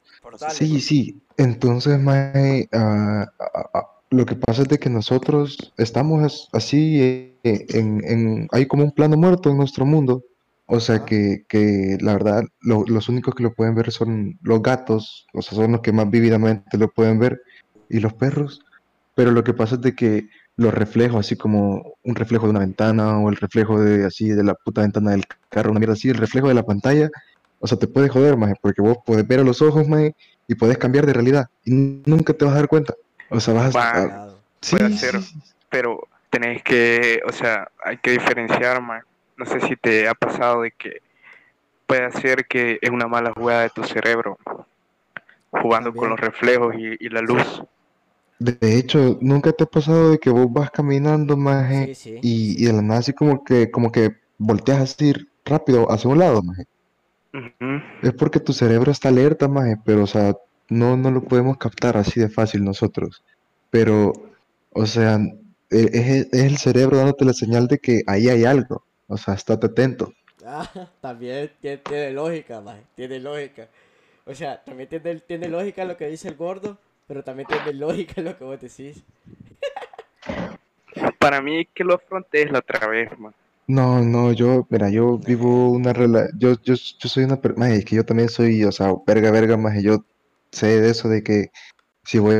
Sí, 0.53 0.81
sí. 0.81 1.21
Entonces, 1.37 1.99
mae, 1.99 2.67
ah, 2.73 3.27
lo 4.09 4.25
que 4.25 4.35
pasa 4.35 4.63
es 4.63 4.67
de 4.69 4.79
que 4.79 4.89
nosotros 4.89 5.73
estamos 5.77 6.23
as- 6.23 6.47
así, 6.53 6.99
eh, 7.01 7.37
en, 7.43 8.01
en- 8.05 8.47
hay 8.51 8.65
como 8.67 8.83
un 8.83 8.91
plano 8.91 9.17
muerto 9.17 9.49
en 9.49 9.57
nuestro 9.57 9.85
mundo. 9.85 10.23
O 10.69 10.79
sea, 10.79 11.05
que, 11.05 11.45
que 11.47 11.97
la 12.01 12.13
verdad, 12.13 12.43
lo- 12.61 12.83
los 12.87 13.07
únicos 13.09 13.35
que 13.35 13.43
lo 13.43 13.53
pueden 13.53 13.75
ver 13.75 13.91
son 13.91 14.37
los 14.41 14.61
gatos, 14.61 15.25
o 15.33 15.41
sea, 15.41 15.57
son 15.57 15.71
los 15.73 15.81
que 15.81 15.91
más 15.93 16.09
vívidamente 16.09 16.77
lo 16.77 16.89
pueden 16.91 17.19
ver, 17.19 17.39
y 17.89 17.99
los 17.99 18.13
perros. 18.15 18.59
Pero 19.15 19.31
lo 19.31 19.43
que 19.43 19.53
pasa 19.53 19.75
es 19.75 19.81
de 19.81 19.95
que 19.95 20.27
los 20.57 20.73
reflejos, 20.73 21.19
así 21.25 21.35
como 21.37 21.95
un 22.03 22.15
reflejo 22.15 22.45
de 22.45 22.51
una 22.51 22.59
ventana 22.61 23.19
o 23.19 23.29
el 23.29 23.35
reflejo 23.37 23.79
de 23.81 24.05
así 24.05 24.29
de 24.29 24.43
la 24.43 24.55
puta 24.55 24.81
ventana 24.81 25.11
del 25.11 25.23
carro, 25.49 25.71
una 25.71 25.79
mierda 25.79 25.93
así, 25.93 26.09
el 26.09 26.15
reflejo 26.17 26.47
de 26.49 26.53
la 26.55 26.63
pantalla, 26.63 27.09
o 27.59 27.67
sea, 27.67 27.77
te 27.79 27.87
puede 27.87 28.09
joder, 28.09 28.37
maje, 28.37 28.53
porque 28.61 28.81
vos 28.81 28.97
podés 29.05 29.27
ver 29.27 29.39
a 29.39 29.43
los 29.43 29.61
ojos, 29.61 29.87
maje, 29.87 30.15
y 30.47 30.55
podés 30.55 30.77
cambiar 30.77 31.05
de 31.05 31.13
realidad 31.13 31.47
y 31.65 31.71
nunca 32.05 32.33
te 32.33 32.45
vas 32.45 32.53
a 32.53 32.57
dar 32.57 32.67
cuenta. 32.67 32.95
O 33.29 33.39
sea, 33.39 33.53
vas 33.53 33.75
a... 33.75 34.05
A- 34.05 34.29
sí, 34.61 34.77
puede 34.77 34.91
ser. 34.97 35.21
sí. 35.21 35.35
pero 35.69 36.07
tenés 36.29 36.63
que, 36.63 37.21
o 37.27 37.31
sea, 37.31 37.69
hay 37.83 37.97
que 37.97 38.11
diferenciar, 38.11 38.81
man. 38.81 39.01
No 39.37 39.45
sé 39.45 39.59
si 39.61 39.75
te 39.75 40.07
ha 40.07 40.13
pasado 40.13 40.61
de 40.63 40.71
que 40.71 41.01
puede 41.87 42.11
ser 42.13 42.45
que 42.47 42.79
es 42.81 42.89
una 42.91 43.07
mala 43.07 43.33
jugada 43.35 43.63
de 43.63 43.69
tu 43.69 43.83
cerebro, 43.83 44.37
jugando 45.51 45.93
con 45.93 46.09
los 46.09 46.19
reflejos 46.19 46.75
y, 46.75 47.05
y 47.05 47.09
la 47.09 47.21
luz. 47.21 47.61
De 48.39 48.77
hecho, 48.77 49.17
¿nunca 49.21 49.51
te 49.51 49.63
ha 49.63 49.67
pasado 49.67 50.11
de 50.11 50.19
que 50.19 50.29
vos 50.29 50.51
vas 50.51 50.69
caminando, 50.71 51.35
maje, 51.37 51.87
Sí, 51.87 51.95
sí. 51.95 52.19
y, 52.21 52.63
y 52.63 52.65
de 52.67 52.73
la 52.73 52.81
nada 52.81 52.99
así 52.99 53.13
como 53.13 53.43
que, 53.43 53.71
como 53.71 53.91
que 53.91 54.11
volteas 54.37 54.79
así 54.79 55.13
rápido 55.45 55.91
hacia 55.91 56.09
un 56.09 56.19
lado, 56.19 56.41
maje? 56.43 56.65
Es 58.01 58.13
porque 58.13 58.39
tu 58.39 58.53
cerebro 58.53 58.91
está 58.91 59.09
alerta, 59.09 59.47
maje, 59.47 59.75
pero, 59.83 60.03
o 60.03 60.07
sea, 60.07 60.35
no, 60.69 60.97
no 60.97 61.11
lo 61.11 61.23
podemos 61.23 61.57
captar 61.57 61.97
así 61.97 62.19
de 62.19 62.29
fácil 62.29 62.63
nosotros. 62.63 63.23
Pero, 63.69 64.13
o 64.71 64.85
sea, 64.85 65.19
e- 65.69 65.89
es, 65.93 66.27
es 66.31 66.43
el 66.43 66.57
cerebro 66.57 66.97
dándote 66.97 67.25
la 67.25 67.33
señal 67.33 67.67
de 67.67 67.79
que 67.79 68.01
ahí 68.07 68.29
hay 68.29 68.45
algo. 68.45 68.83
O 69.07 69.17
sea, 69.17 69.33
estate 69.33 69.67
atento. 69.67 70.13
Ah, 70.45 70.69
también 71.01 71.51
tiene, 71.61 71.77
tiene 71.77 72.11
lógica, 72.11 72.61
maje, 72.61 72.81
tiene 72.95 73.19
lógica. 73.19 73.67
O 74.25 74.35
sea, 74.35 74.61
también 74.63 74.89
tiene, 74.89 75.19
tiene 75.21 75.47
lógica 75.47 75.85
lo 75.85 75.97
que 75.97 76.07
dice 76.07 76.27
el 76.27 76.35
gordo, 76.35 76.77
pero 77.07 77.23
también 77.23 77.47
tiene 77.47 77.73
lógica 77.73 78.21
lo 78.21 78.37
que 78.37 78.43
vos 78.43 78.59
decís. 78.59 79.03
Para 81.19 81.41
mí 81.41 81.65
que 81.73 81.83
lo 81.83 81.95
afronté 81.95 82.45
la 82.45 82.59
otra 82.59 82.87
vez, 82.87 83.17
man. 83.17 83.33
No, 83.67 84.01
no, 84.01 84.31
yo, 84.31 84.65
mira, 84.69 84.89
yo 84.89 85.17
vivo 85.19 85.71
una 85.71 85.91
relación, 85.91 86.39
yo, 86.39 86.53
yo, 86.63 86.75
yo 86.75 87.09
soy 87.09 87.25
una 87.25 87.41
persona, 87.41 87.69
es 87.73 87.83
que 87.83 87.97
yo 87.97 88.05
también 88.05 88.29
soy, 88.29 88.63
o 88.63 88.71
sea, 88.71 88.93
verga, 89.05 89.29
verga, 89.31 89.57
más 89.57 89.81
yo 89.83 90.05
sé 90.53 90.79
de 90.81 90.89
eso 90.89 91.09
de 91.09 91.21
que 91.21 91.49
si 92.05 92.19
voy 92.19 92.35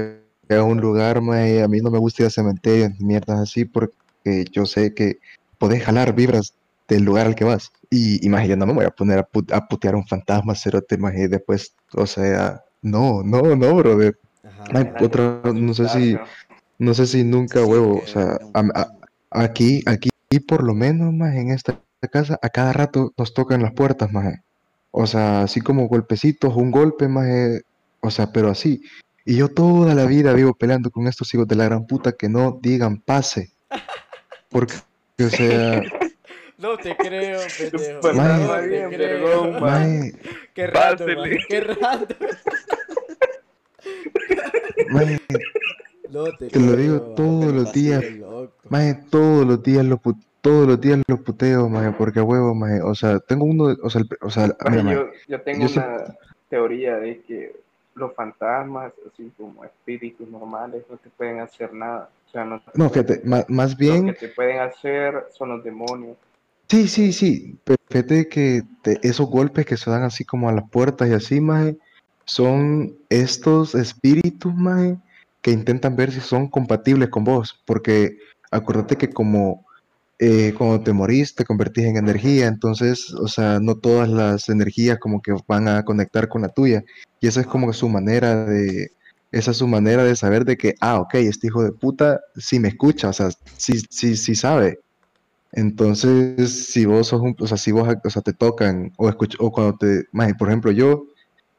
a 0.49 0.63
un 0.63 0.79
lugar, 0.81 1.21
maje, 1.21 1.63
a 1.63 1.67
mí 1.69 1.79
no 1.81 1.91
me 1.91 1.99
gusta 1.99 2.23
ir 2.23 2.27
a 2.27 2.31
cementerios, 2.31 2.91
mierdas 2.99 3.39
así, 3.41 3.65
porque 3.65 4.45
yo 4.51 4.65
sé 4.65 4.93
que 4.93 5.19
podés 5.57 5.83
jalar 5.83 6.15
vibras 6.15 6.53
del 6.87 7.03
lugar 7.03 7.27
al 7.27 7.35
que 7.35 7.45
vas. 7.45 7.69
Y, 7.89 8.25
y 8.25 8.29
maje, 8.29 8.49
yo 8.49 8.57
no 8.57 8.65
me 8.67 8.73
voy 8.73 8.85
a 8.85 8.91
poner 8.91 9.19
a, 9.19 9.23
put- 9.29 9.51
a 9.53 9.67
putear 9.67 9.95
a 9.95 9.97
un 9.97 10.07
fantasma, 10.07 10.55
cerote, 10.55 10.97
maje, 10.97 11.27
después, 11.29 11.75
o 11.93 12.05
sea, 12.05 12.61
no, 12.81 13.23
no, 13.23 13.55
no, 13.55 13.75
brother. 13.75 14.17
Ajá. 14.43 14.65
Ay, 14.73 15.05
otra, 15.05 15.41
no 15.53 15.73
sé 15.73 15.89
si, 15.89 16.17
no 16.79 16.93
sé 16.93 17.07
si 17.07 17.23
nunca, 17.25 17.65
huevo, 17.65 17.99
o 17.99 18.07
sea, 18.07 18.37
a- 18.53 18.61
a- 18.75 18.93
Aquí, 19.31 19.83
aquí 19.85 20.09
por 20.47 20.63
lo 20.63 20.73
menos 20.73 21.13
más 21.13 21.35
en 21.35 21.51
esta 21.51 21.79
casa, 22.11 22.39
a 22.41 22.49
cada 22.49 22.73
rato 22.73 23.13
nos 23.17 23.33
tocan 23.33 23.61
las 23.61 23.73
puertas, 23.73 24.11
más. 24.11 24.35
O 24.91 25.07
sea, 25.07 25.43
así 25.43 25.61
como 25.61 25.87
golpecitos, 25.87 26.55
un 26.55 26.71
golpe, 26.71 27.07
más. 27.07 27.27
O 28.01 28.11
sea, 28.11 28.31
pero 28.31 28.49
así. 28.49 28.81
Y 29.25 29.37
yo 29.37 29.49
toda 29.49 29.93
la 29.95 30.05
vida 30.05 30.33
vivo 30.33 30.53
peleando 30.53 30.89
con 30.91 31.07
estos 31.07 31.33
hijos 31.33 31.47
de 31.47 31.55
la 31.55 31.65
gran 31.65 31.85
puta 31.87 32.13
que 32.13 32.29
no 32.29 32.59
digan 32.61 32.99
pase. 33.01 33.51
Porque, 34.49 34.75
o 35.19 35.29
sea, 35.29 35.81
No 36.57 36.75
te 36.75 36.95
creo, 36.97 37.39
pendejo. 37.57 38.01
Fantasma 38.01 38.37
No 38.37 38.61
te 38.61 38.67
bien, 38.67 38.89
creo. 38.89 39.51
man. 39.51 39.61
maje, 39.61 40.13
Qué 40.55 40.67
maje, 41.15 41.45
Qué 41.47 41.61
maje, 44.89 45.19
No 46.09 46.31
te 46.33 46.47
te 46.49 46.59
lo 46.59 46.75
digo 46.75 47.01
todos 47.15 47.53
los 47.53 47.73
días, 47.73 48.03
maje, 48.69 48.99
todos 49.09 49.45
los 49.45 49.61
días 49.63 49.85
lo 49.85 49.97
pu- 49.99 50.21
todos 50.41 50.67
los 50.67 50.79
días 50.79 51.01
lo 51.07 51.17
puteo, 51.23 51.67
maje, 51.69 51.91
porque 51.97 52.19
a 52.19 52.23
huevo, 52.23 52.53
maje. 52.55 52.81
O 52.81 52.95
sea, 52.95 53.19
tengo 53.19 53.45
uno, 53.45 53.67
de- 53.69 53.77
o 53.81 53.89
sea, 53.89 54.01
el- 54.01 54.07
o 54.21 54.29
sea, 54.29 54.47
Maje, 54.47 54.57
mira, 54.71 54.83
maje, 54.83 54.95
yo, 54.95 55.05
yo 55.27 55.41
tengo 55.41 55.61
yo 55.63 55.67
sé- 55.69 55.79
una 55.79 56.15
teoría 56.49 56.95
de 56.97 57.21
que 57.21 57.55
los 57.95 58.13
fantasmas, 58.13 58.93
así 59.11 59.31
como 59.37 59.63
espíritus 59.65 60.27
normales, 60.29 60.83
no 60.89 60.97
te 60.97 61.09
pueden 61.09 61.39
hacer 61.39 61.73
nada. 61.73 62.09
O 62.27 62.31
sea, 62.31 62.45
no, 62.45 62.59
te 62.59 62.71
no, 62.75 62.89
pueden- 62.89 63.05
fíjate, 63.07 63.27
ma- 63.27 63.45
más 63.49 63.71
Lo 63.71 63.77
bien. 63.77 64.05
que 64.05 64.13
te 64.13 64.27
pueden 64.29 64.59
hacer 64.59 65.25
son 65.37 65.49
los 65.49 65.63
demonios. 65.63 66.15
Sí, 66.69 66.87
sí, 66.87 67.11
sí, 67.13 67.57
pero 67.63 67.77
fíjate 67.89 68.27
que 68.29 68.61
te- 68.83 68.99
esos 69.01 69.27
golpes 69.29 69.65
que 69.65 69.77
se 69.77 69.89
dan 69.89 70.03
así 70.03 70.23
como 70.25 70.49
a 70.49 70.53
las 70.53 70.69
puertas 70.69 71.09
y 71.09 71.13
así, 71.13 71.39
maje, 71.41 71.77
son 72.25 72.95
estos 73.09 73.73
espíritus, 73.73 74.53
maje, 74.53 74.97
que 75.41 75.51
intentan 75.51 75.95
ver 75.95 76.11
si 76.11 76.19
son 76.21 76.49
compatibles 76.49 77.09
con 77.09 77.23
vos, 77.23 77.61
porque 77.65 78.17
acuérdate 78.51 78.97
que 78.97 79.09
como 79.09 79.65
eh, 80.19 80.53
cuando 80.57 80.81
te 80.83 80.93
morís 80.93 81.35
te 81.35 81.45
convertís 81.45 81.85
en 81.85 81.97
energía, 81.97 82.47
entonces, 82.47 83.13
o 83.13 83.27
sea, 83.27 83.59
no 83.61 83.75
todas 83.79 84.09
las 84.09 84.49
energías 84.49 84.97
como 84.99 85.21
que 85.21 85.33
van 85.47 85.67
a 85.67 85.83
conectar 85.85 86.27
con 86.29 86.41
la 86.43 86.49
tuya, 86.49 86.83
y 87.19 87.27
esa 87.27 87.41
es 87.41 87.47
como 87.47 87.71
su 87.73 87.89
manera 87.89 88.45
de, 88.45 88.89
esa 89.31 89.51
es 89.51 89.57
su 89.57 89.67
manera 89.67 90.03
de 90.03 90.15
saber 90.15 90.45
de 90.45 90.57
que, 90.57 90.73
ah, 90.81 90.99
ok, 91.01 91.15
este 91.15 91.47
hijo 91.47 91.63
de 91.63 91.71
puta 91.73 92.19
sí 92.35 92.59
me 92.59 92.69
escucha, 92.69 93.09
o 93.09 93.13
sea, 93.13 93.29
sí, 93.57 93.79
sí, 93.89 94.15
sí 94.17 94.35
sabe. 94.35 94.79
Entonces, 95.51 96.67
si 96.71 96.85
vos 96.85 97.07
sos 97.07 97.21
un, 97.21 97.35
o 97.39 97.47
sea, 97.47 97.57
si 97.57 97.71
vos, 97.71 97.87
o 98.03 98.09
sea, 98.09 98.21
te 98.21 98.33
tocan, 98.33 98.91
o 98.97 99.09
escuch- 99.09 99.37
o 99.39 99.51
cuando 99.51 99.77
te, 99.77 100.03
maje, 100.11 100.35
por 100.35 100.49
ejemplo, 100.49 100.71
yo, 100.71 101.05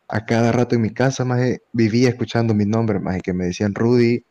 a 0.08 0.24
cada 0.26 0.52
rato 0.52 0.74
en 0.76 0.82
mi 0.82 0.92
casa, 0.94 1.24
maje, 1.24 1.60
vivía 1.72 2.08
escuchando 2.10 2.54
mi 2.54 2.66
nombre, 2.66 3.00
maje, 3.00 3.22
que 3.22 3.32
me 3.34 3.46
decían 3.46 3.74
Rudy, 3.74 4.24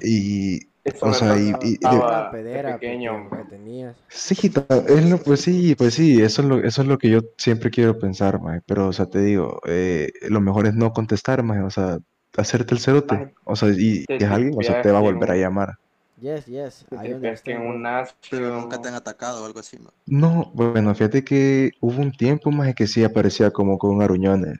y, 0.00 0.60
Eso 0.82 1.06
o 1.06 1.08
me 1.08 1.14
sea, 1.14 1.38
y, 1.38 1.52
y- 1.62 1.78
de 1.78 2.24
pedera 2.30 2.74
pequeño. 2.74 3.12
pequeño 3.12 3.30
que 3.30 3.44
tenías. 3.44 3.96
sí, 4.08 4.52
es 4.88 5.10
lo, 5.10 5.18
pues 5.22 5.40
sí, 5.42 5.74
pues 5.76 5.94
sí, 5.94 6.20
eso 6.22 6.42
es 6.42 6.48
lo, 6.48 6.58
eso 6.64 6.82
es 6.82 6.88
lo 6.88 6.98
que 6.98 7.10
yo 7.10 7.20
siempre 7.38 7.70
quiero 7.70 7.98
pensar, 7.98 8.40
maje, 8.40 8.60
pero, 8.66 8.88
o 8.88 8.92
sea, 8.92 9.06
te 9.06 9.20
digo, 9.22 9.60
eh, 9.66 10.10
lo 10.30 10.40
mejor 10.40 10.66
es 10.66 10.74
no 10.74 10.92
contestar, 10.92 11.42
maje, 11.42 11.62
o 11.62 11.70
sea, 11.70 11.98
hacerte 12.36 12.74
el 12.74 12.80
cerote, 12.80 13.18
o 13.44 13.56
sea, 13.56 13.70
y, 13.70 14.04
es 14.08 14.24
alguien, 14.30 14.54
o 14.58 14.62
sea, 14.62 14.80
te 14.80 14.90
va 14.90 14.98
a 14.98 15.02
volver 15.02 15.30
a 15.30 15.36
llamar. 15.36 15.74
Yes, 16.16 16.46
yes. 16.46 16.84
Tripeas 17.02 17.42
que 17.42 17.54
un 17.56 17.82
nunca 17.82 18.80
te 18.80 18.88
han 18.88 18.94
atacado 18.94 19.42
o 19.42 19.46
algo 19.46 19.60
así, 19.60 19.78
man. 19.78 19.92
No, 20.06 20.50
bueno, 20.54 20.94
fíjate 20.94 21.22
que 21.24 21.70
hubo 21.80 22.00
un 22.00 22.12
tiempo 22.12 22.50
más 22.50 22.74
que 22.74 22.86
sí 22.86 23.04
aparecía 23.04 23.50
como 23.50 23.78
con 23.78 24.00
aruñones, 24.02 24.56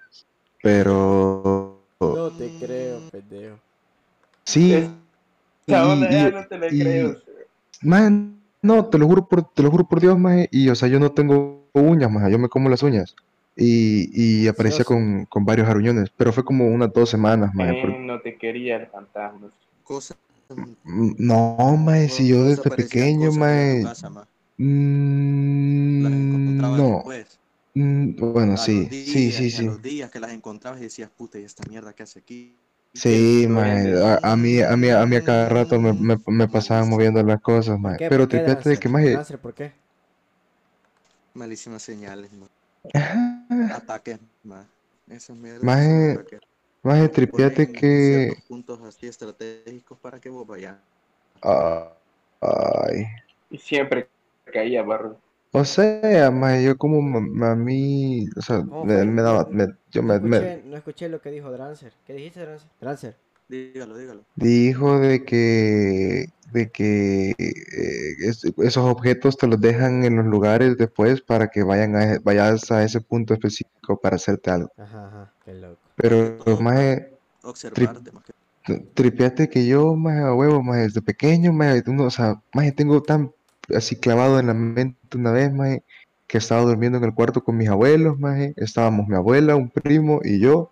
pero 0.62 1.84
No 2.00 2.30
te 2.30 2.50
creo, 2.58 3.00
pendejo. 3.10 3.58
sí, 4.46 4.72
Es- 4.72 4.90
y, 5.66 5.74
onda 5.74 6.30
no 6.30 6.46
te 6.46 6.74
y- 6.74 6.82
creo. 6.82 7.16
man, 7.82 8.40
no, 8.62 8.86
te 8.86 8.98
lo 8.98 9.06
juro 9.06 9.28
por, 9.28 9.52
te 9.52 9.62
lo 9.62 9.70
juro 9.70 9.86
por 9.88 10.00
Dios, 10.00 10.18
maje, 10.18 10.48
y 10.50 10.68
o 10.68 10.74
sea, 10.74 10.88
yo 10.88 10.98
no 10.98 11.12
tengo 11.12 11.68
uñas, 11.74 12.10
maje, 12.10 12.32
yo 12.32 12.38
me 12.38 12.48
como 12.48 12.68
las 12.68 12.82
uñas, 12.82 13.14
y, 13.56 14.44
y 14.44 14.48
aparecía 14.48 14.84
con, 14.84 15.26
con 15.26 15.44
varios 15.44 15.68
aruñones, 15.68 16.10
pero 16.16 16.32
fue 16.32 16.44
como 16.44 16.66
unas 16.66 16.92
dos 16.92 17.10
semanas, 17.10 17.50
por- 17.54 17.68
Eh, 17.68 17.98
no 18.00 18.20
te 18.20 18.36
quería 18.36 18.76
el 18.76 18.86
fantasma. 18.86 19.50
Cosas. 19.84 20.18
Mm, 20.84 21.12
no, 21.18 21.76
maje, 21.76 22.08
si 22.08 22.28
yo 22.28 22.44
desde 22.44 22.70
pequeño, 22.70 23.30
mm, 23.30 23.82
Las 26.02 26.12
encontrabas 26.12 26.82
no, 26.82 26.94
después. 26.94 27.37
Mm, 27.78 28.16
bueno, 28.32 28.56
A 28.56 28.66
sí, 28.66 28.84
los 28.84 28.88
sí, 29.04 29.30
días, 29.30 29.32
sí, 29.32 29.50
sí. 29.50 29.66
los 29.66 29.80
días 29.82 30.10
que 30.10 30.20
las 30.20 30.32
encontrabas 30.32 30.80
y 30.80 30.84
decías, 30.84 31.10
puta, 31.10 31.38
¿y 31.38 31.44
esta 31.44 31.64
mierda 31.68 31.94
que 31.94 32.02
hace 32.02 32.18
aquí? 32.18 32.56
Sí, 32.94 33.46
a, 34.02 34.18
a 34.32 34.36
mí, 34.36 34.60
a 34.60 34.76
mí, 34.76 34.88
a 34.90 35.06
mí 35.06 35.16
a 35.16 35.22
cada 35.22 35.48
rato 35.48 35.80
me, 35.80 35.92
me, 35.92 36.16
me 36.26 36.48
pasaban 36.48 36.88
moviendo 36.90 37.22
las 37.22 37.40
cosas. 37.40 37.78
Pero 38.08 38.26
¿Por 38.26 38.28
qué, 38.28 38.38
tripete 38.40 38.70
de 38.70 38.78
que, 38.78 38.88
Dancer, 39.10 39.38
¿por 39.40 39.54
qué? 39.54 39.72
Malísimas 41.34 41.82
señales, 41.82 42.30
man. 42.32 42.50
Ataques, 43.68 44.18
man. 44.42 44.66
Esas 45.06 45.36
mierdas 45.36 45.62
Maje, 45.64 45.88
son 45.88 46.02
ataques. 46.02 46.40
maje, 46.82 47.08
Te 47.10 47.14
tripiate 47.14 47.62
ponen 47.62 47.76
en 47.76 47.80
que, 47.80 48.36
puntos 48.48 48.80
así 48.82 49.06
estratégicos 49.06 49.98
para 49.98 50.20
que 50.20 50.28
vos 50.28 50.46
vayas. 50.46 50.78
ah, 51.42 51.92
ay, 52.40 53.06
Y 53.50 53.58
siempre 53.58 54.08
caía 54.44 54.82
barro. 54.82 55.20
O 55.52 55.64
sea, 55.64 56.30
maje, 56.30 56.64
yo 56.64 56.76
como 56.76 57.00
ma- 57.02 57.52
a 57.52 57.56
mí, 57.56 58.26
o 58.36 58.42
sea, 58.42 58.64
¿Cómo 58.64 58.84
me, 58.84 59.22
daba, 59.22 59.46
me- 59.50 59.66
yo 59.90 60.02
No 60.02 60.08
me, 60.08 60.36
escuché, 60.38 60.62
no 60.64 60.76
escuché 60.76 61.08
lo 61.08 61.20
que 61.20 61.30
dijo 61.30 61.50
Drancer. 61.50 61.92
¿Qué 62.06 62.12
dijiste, 62.14 62.40
Drancer? 62.40 62.68
Drancer. 62.80 63.16
Dígalo, 63.48 63.96
dígalo. 63.96 64.20
dijo 64.36 64.98
de 64.98 65.24
que, 65.24 66.26
de 66.52 66.70
que 66.70 67.30
eh, 67.38 68.14
es- 68.20 68.44
esos 68.44 68.84
objetos 68.84 69.36
te 69.38 69.46
los 69.46 69.60
dejan 69.60 70.04
en 70.04 70.16
los 70.16 70.26
lugares 70.26 70.76
después 70.76 71.22
para 71.22 71.48
que 71.48 71.62
vayan 71.62 71.96
a, 71.96 72.18
vayas 72.22 72.70
a 72.70 72.84
ese 72.84 73.00
punto 73.00 73.32
específico 73.34 73.98
para 74.00 74.16
hacerte 74.16 74.50
algo. 74.50 74.70
Ajá, 74.76 75.06
ajá, 75.06 75.32
qué 75.44 75.54
loco. 75.54 75.78
Pero, 75.96 76.36
maje, 76.60 77.10
Observarte 77.42 78.12
más 78.12 78.24
que 78.24 78.32
Tripiate 78.94 79.48
que 79.48 79.66
yo, 79.66 79.94
más 79.96 80.18
a 80.18 80.34
huevo, 80.34 80.62
más 80.62 80.76
desde 80.78 81.00
pequeño, 81.00 81.52
más 81.54 81.82
uno, 81.86 82.04
o 82.04 82.10
sea, 82.10 82.34
más 82.52 82.74
tengo 82.74 83.02
tan 83.02 83.32
así 83.74 83.96
clavado 83.96 84.38
en 84.38 84.46
la 84.48 84.54
mente 84.54 85.16
una 85.16 85.32
vez, 85.32 85.52
más 85.52 85.78
que 86.26 86.38
estaba 86.38 86.62
durmiendo 86.62 86.98
en 86.98 87.04
el 87.04 87.14
cuarto 87.14 87.42
con 87.42 87.56
mis 87.56 87.68
abuelos, 87.68 88.18
más 88.18 88.38
estábamos 88.56 89.08
mi 89.08 89.16
abuela, 89.16 89.56
un 89.56 89.70
primo 89.70 90.20
y 90.22 90.40
yo, 90.40 90.70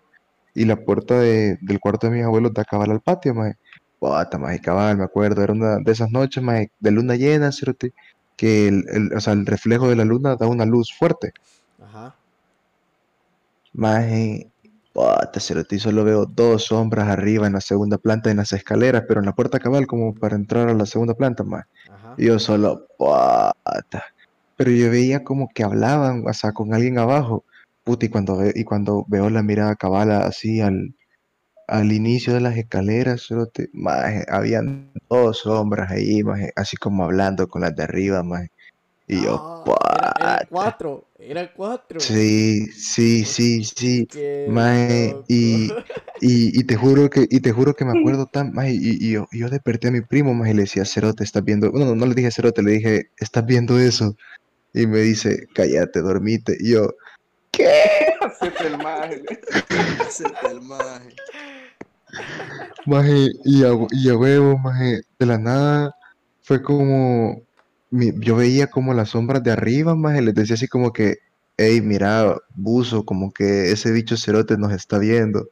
y 0.53 0.65
la 0.65 0.75
puerta 0.75 1.19
de- 1.19 1.57
del 1.61 1.79
cuarto 1.79 2.07
de 2.07 2.13
mis 2.17 2.23
abuelos 2.25 2.53
da 2.53 2.63
cabal 2.63 2.91
al 2.91 3.01
patio, 3.01 3.33
más 3.33 3.55
Bota, 3.99 4.37
más 4.37 4.59
cabal, 4.61 4.97
me 4.97 5.03
acuerdo, 5.05 5.41
era 5.41 5.53
una 5.53 5.77
de 5.79 5.91
esas 5.91 6.11
noches, 6.11 6.43
más 6.43 6.65
de 6.79 6.91
luna 6.91 7.15
llena, 7.15 7.51
cerote, 7.51 7.93
que 8.35 8.67
el, 8.67 8.85
el- 8.89 9.13
o 9.13 9.19
sea, 9.19 9.33
el 9.33 9.45
reflejo 9.47 9.89
de 9.89 9.95
la 9.95 10.05
luna 10.05 10.35
da 10.35 10.45
una 10.47 10.65
luz 10.65 10.93
fuerte. 10.93 11.31
Ajá. 11.83 12.13
Maje, 13.73 14.47
puta, 14.97 15.39
cerote, 15.39 15.79
solo 15.79 16.03
veo 16.03 16.25
dos 16.25 16.65
sombras 16.65 17.07
arriba 17.09 17.47
en 17.47 17.53
la 17.53 17.61
segunda 17.61 17.97
planta 17.99 18.31
en 18.31 18.37
las 18.37 18.53
escaleras, 18.53 19.03
pero 19.07 19.19
en 19.21 19.27
la 19.27 19.33
puerta 19.35 19.59
cabal 19.59 19.87
como 19.87 20.13
para 20.15 20.35
entrar 20.35 20.69
a 20.69 20.73
la 20.73 20.85
segunda 20.87 21.13
planta, 21.15 21.43
más. 21.43 21.65
Yo 22.17 22.39
solo, 22.39 22.87
puta. 22.97 24.03
Pero 24.57 24.71
yo 24.71 24.89
veía 24.91 25.23
como 25.23 25.49
que 25.53 25.63
hablaban, 25.63 26.23
o 26.27 26.33
sea, 26.33 26.51
con 26.53 26.73
alguien 26.73 26.99
abajo. 26.99 27.45
Puta, 27.83 28.05
y 28.05 28.09
cuando, 28.09 28.37
ve- 28.37 28.53
y 28.55 28.63
cuando 28.65 29.05
veo 29.07 29.29
la 29.29 29.43
mirada 29.43 29.75
cabal 29.75 30.11
así 30.11 30.61
al, 30.61 30.95
al 31.67 31.91
inicio 31.93 32.33
de 32.33 32.41
las 32.41 32.57
escaleras, 32.57 33.25
cerote, 33.27 33.69
maje, 33.73 34.25
habían 34.29 34.93
dos 35.09 35.39
sombras 35.39 35.91
ahí, 35.91 36.23
maje, 36.23 36.51
así 36.55 36.77
como 36.77 37.03
hablando 37.05 37.47
con 37.47 37.61
las 37.63 37.75
de 37.75 37.83
arriba, 37.83 38.23
maje. 38.23 38.49
Y 39.09 39.23
yo, 39.23 39.63
Ah, 39.65 40.13
era, 40.19 40.37
era 40.39 40.47
cuatro, 40.49 41.07
era 41.17 41.53
cuatro. 41.53 41.99
Sí, 41.99 42.67
sí, 42.67 43.23
sí, 43.23 43.63
sí. 43.63 44.07
Mae, 44.49 45.15
y, 45.29 45.71
y, 46.19 46.59
y 46.59 46.63
te 46.65 46.75
juro 46.75 47.09
que, 47.09 47.25
y 47.29 47.39
te 47.39 47.53
juro 47.53 47.73
que 47.73 47.85
me 47.85 47.97
acuerdo 47.97 48.25
tan, 48.31 48.51
mae, 48.53 48.73
y, 48.73 48.97
y 48.99 49.11
yo, 49.11 49.27
yo 49.31 49.49
desperté 49.49 49.87
a 49.87 49.91
mi 49.91 50.01
primo, 50.01 50.33
mae, 50.33 50.51
y 50.51 50.55
le 50.55 50.61
decía, 50.63 50.83
Cerote, 50.83 51.23
estás 51.23 51.43
viendo, 51.45 51.71
bueno, 51.71 51.95
no 51.95 52.05
le 52.05 52.15
dije 52.15 52.31
Cerote, 52.31 52.61
le 52.61 52.71
dije, 52.71 53.11
estás 53.17 53.45
viendo 53.45 53.79
eso. 53.79 54.15
Y 54.73 54.85
me 54.87 54.99
dice, 54.99 55.47
cállate, 55.53 56.01
dormite. 56.01 56.57
Y 56.59 56.73
yo, 56.73 56.93
¿qué? 57.51 58.13
Hacete 58.21 58.67
el 58.67 58.77
maje. 58.77 59.23
Hacerte 60.01 60.47
el 60.51 60.61
maje. 60.61 61.15
Maje, 62.85 63.27
y 63.45 63.63
a, 63.63 63.69
y 63.91 64.09
a 64.09 64.17
huevo, 64.17 64.57
maje, 64.57 65.01
de 65.17 65.25
la 65.25 65.37
nada, 65.37 65.95
fue 66.41 66.61
como, 66.61 67.46
mi- 67.97 68.13
yo 68.19 68.35
veía 68.37 68.67
como 68.67 68.93
las 68.93 69.09
sombras 69.09 69.43
de 69.43 69.51
arriba, 69.51 69.95
maje, 69.95 70.21
les 70.21 70.35
decía 70.35 70.55
así 70.55 70.67
como 70.67 70.93
que, 70.93 71.17
hey, 71.57 71.81
mira, 71.81 72.37
buzo, 72.55 73.03
como 73.05 73.31
que 73.31 73.71
ese 73.71 73.91
bicho 73.91 74.15
cerote 74.17 74.57
nos 74.57 74.71
está 74.71 74.99
viendo. 74.99 75.49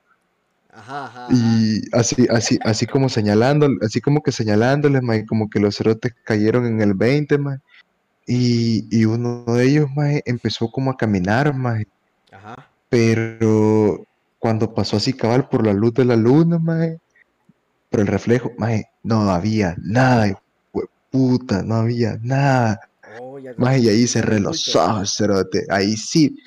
Ajá, 0.70 1.06
ajá. 1.06 1.26
ajá. 1.28 1.34
Y 1.36 1.82
así, 1.94 2.28
así, 2.30 2.60
así 2.64 2.86
como 2.86 3.10
señalando, 3.10 3.68
así 3.82 4.02
como 4.02 4.22
que 4.22 4.32
señalándoles, 4.32 5.02
maje, 5.02 5.26
como 5.26 5.50
que 5.50 5.60
los 5.60 5.76
cerotes 5.78 6.14
cayeron 6.24 6.66
en 6.66 6.82
el 6.82 6.94
20, 6.94 7.38
maje. 7.38 7.60
Y, 8.28 8.88
y 8.92 9.06
uno 9.06 9.44
de 9.46 9.66
ellos, 9.66 9.90
maje, 9.96 10.22
empezó 10.26 10.70
como 10.70 10.92
a 10.92 10.98
caminar. 10.98 11.54
Ajá. 12.32 12.70
Pero 12.90 14.04
cuando 14.40 14.74
pasó 14.74 14.98
así 14.98 15.14
cabal 15.14 15.50
por 15.50 15.66
la 15.66 15.74
luz 15.74 15.94
de 15.96 16.06
la 16.06 16.16
luna, 16.16 16.60
maje, 16.60 17.00
por 17.90 18.00
el 18.02 18.08
reflejo, 18.08 18.52
maje, 18.58 18.86
no 19.04 19.30
había 19.32 19.76
nada, 19.82 20.40
puta, 21.16 21.64
no 21.64 21.76
había 21.76 22.20
nada. 22.22 22.82
Oh, 23.22 23.40
Maje, 23.58 23.80
y 23.80 23.88
ahí 23.88 24.08
cerré 24.08 24.42
los 24.42 24.76
ojos, 24.76 25.16
cerote, 25.16 25.66
ahí 25.70 25.96
sí. 25.96 26.38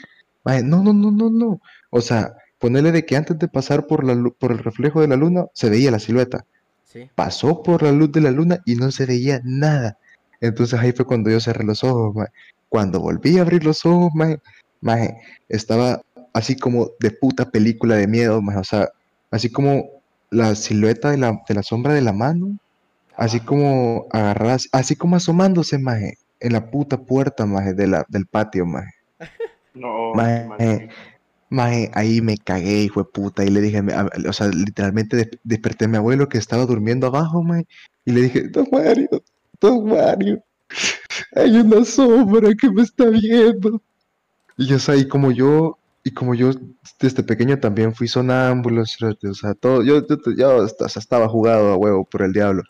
Maje, 0.45 0.63
no, 0.63 0.83
no, 0.83 0.93
no, 0.93 1.11
no, 1.11 1.31
no. 1.31 1.61
O 1.89 2.03
sea, 2.03 2.35
ponerle 2.59 2.93
de 2.93 3.07
que 3.07 3.17
antes 3.17 3.39
de 3.39 3.49
pasar 3.49 3.87
por 3.87 4.05
la 4.05 4.15
por 4.39 4.53
el 4.53 4.59
reflejo 4.59 5.01
de 5.01 5.09
la 5.09 5.17
luna, 5.17 5.47
se 5.55 5.71
veía 5.71 5.91
la 5.91 5.99
silueta. 5.99 6.45
Sí. 6.85 7.09
Pasó 7.15 7.63
por 7.63 7.83
la 7.83 7.93
luz 7.93 8.13
de 8.13 8.21
la 8.21 8.31
luna 8.31 8.61
y 8.67 8.75
no 8.75 8.91
se 8.91 9.07
veía 9.07 9.41
nada. 9.43 9.97
Entonces 10.43 10.79
ahí 10.79 10.93
fue 10.93 11.07
cuando 11.07 11.31
yo 11.31 11.41
cerré 11.41 11.65
los 11.65 11.83
ojos, 11.83 12.15
maje. 12.15 12.33
Cuando 12.69 13.01
volví 13.01 13.39
a 13.39 13.43
abrir 13.43 13.65
los 13.65 13.87
ojos, 13.87 14.11
maje, 14.15 14.41
maje, 14.83 15.17
estaba 15.49 16.03
así 16.35 16.57
como 16.57 16.91
de 17.01 17.11
puta 17.11 17.51
película 17.51 17.97
de 17.97 18.07
miedo. 18.07 18.43
O 18.45 18.65
sea, 18.65 18.91
así 19.31 19.51
como 19.51 19.87
la 20.31 20.55
silueta 20.55 21.11
de 21.11 21.17
la, 21.17 21.41
de 21.49 21.55
la 21.55 21.63
sombra 21.63 21.95
de 21.95 22.03
la 22.03 22.13
mano, 22.13 22.59
así 23.19 23.41
como 23.41 24.07
agarradas, 24.13 24.69
así 24.73 24.97
como 24.97 25.17
asomándose, 25.17 25.79
maje, 25.79 26.19
en 26.41 26.55
la 26.55 26.71
puta 26.71 26.99
puerta, 27.07 27.47
maje, 27.47 27.75
de 27.75 27.89
la, 27.89 28.07
del 28.11 28.27
patio, 28.27 28.67
maje. 28.67 28.93
No, 29.75 29.93
Maje, 30.13 30.49
maje. 30.49 30.89
Maje, 31.51 31.91
ahí 31.95 32.21
me 32.23 32.37
cagué, 32.39 32.83
hijo 32.85 33.03
de 33.03 33.11
puta, 33.11 33.45
y 33.45 33.49
le 33.51 33.61
dije, 33.63 33.79
a 33.79 34.09
o 34.29 34.33
sea, 34.35 34.49
literalmente 34.49 35.17
des- 35.17 35.31
desperté 35.45 35.87
a 35.87 35.89
mi 35.89 35.97
abuelo 35.99 36.29
que 36.29 36.39
estaba 36.39 36.67
durmiendo 36.67 37.07
abajo, 37.07 37.43
maje, 37.43 37.67
y 38.05 38.13
le 38.13 38.23
dije, 38.23 38.49
Don 38.49 38.69
Mario, 38.73 39.09
Don 39.61 39.87
Mario, 39.89 40.43
hay 41.37 41.57
una 41.59 41.85
sombra 41.85 42.51
que 42.61 42.71
me 42.71 42.83
está 42.83 43.07
viendo. 43.11 43.83
Y 44.59 44.73
o 44.75 44.79
sea, 44.79 44.97
y 44.97 45.09
como 45.09 45.31
yo, 45.33 45.79
y 46.05 46.13
como 46.13 46.35
yo 46.35 46.51
desde 47.01 47.23
pequeño 47.23 47.59
también 47.61 47.95
fui 47.95 48.09
sonámbulo, 48.09 48.83
o 48.83 48.87
sea, 49.35 49.55
todo, 49.55 49.83
yo, 49.83 50.07
yo, 50.07 50.17
yo 50.37 50.63
hasta 50.63 50.87
estaba 50.87 51.29
jugado 51.29 51.73
a 51.73 51.77
huevo 51.77 52.05
por 52.05 52.23
el 52.23 52.33
diablo. 52.33 52.63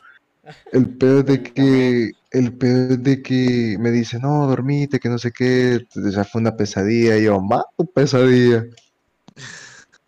El 0.72 0.88
pedo 0.96 1.20
es 1.20 1.26
de 1.26 1.42
que, 1.42 2.12
el 2.30 2.52
pedo 2.52 2.94
es 2.94 3.02
de 3.02 3.22
que 3.22 3.76
me 3.78 3.90
dice, 3.90 4.18
no, 4.18 4.46
dormite, 4.46 4.98
que 5.00 5.08
no 5.08 5.18
sé 5.18 5.32
qué, 5.32 5.86
sea, 6.12 6.24
fue 6.24 6.40
una 6.40 6.56
pesadilla, 6.56 7.16
y 7.16 7.24
yo, 7.24 7.40
mato 7.40 7.84
pesadilla. 7.94 8.64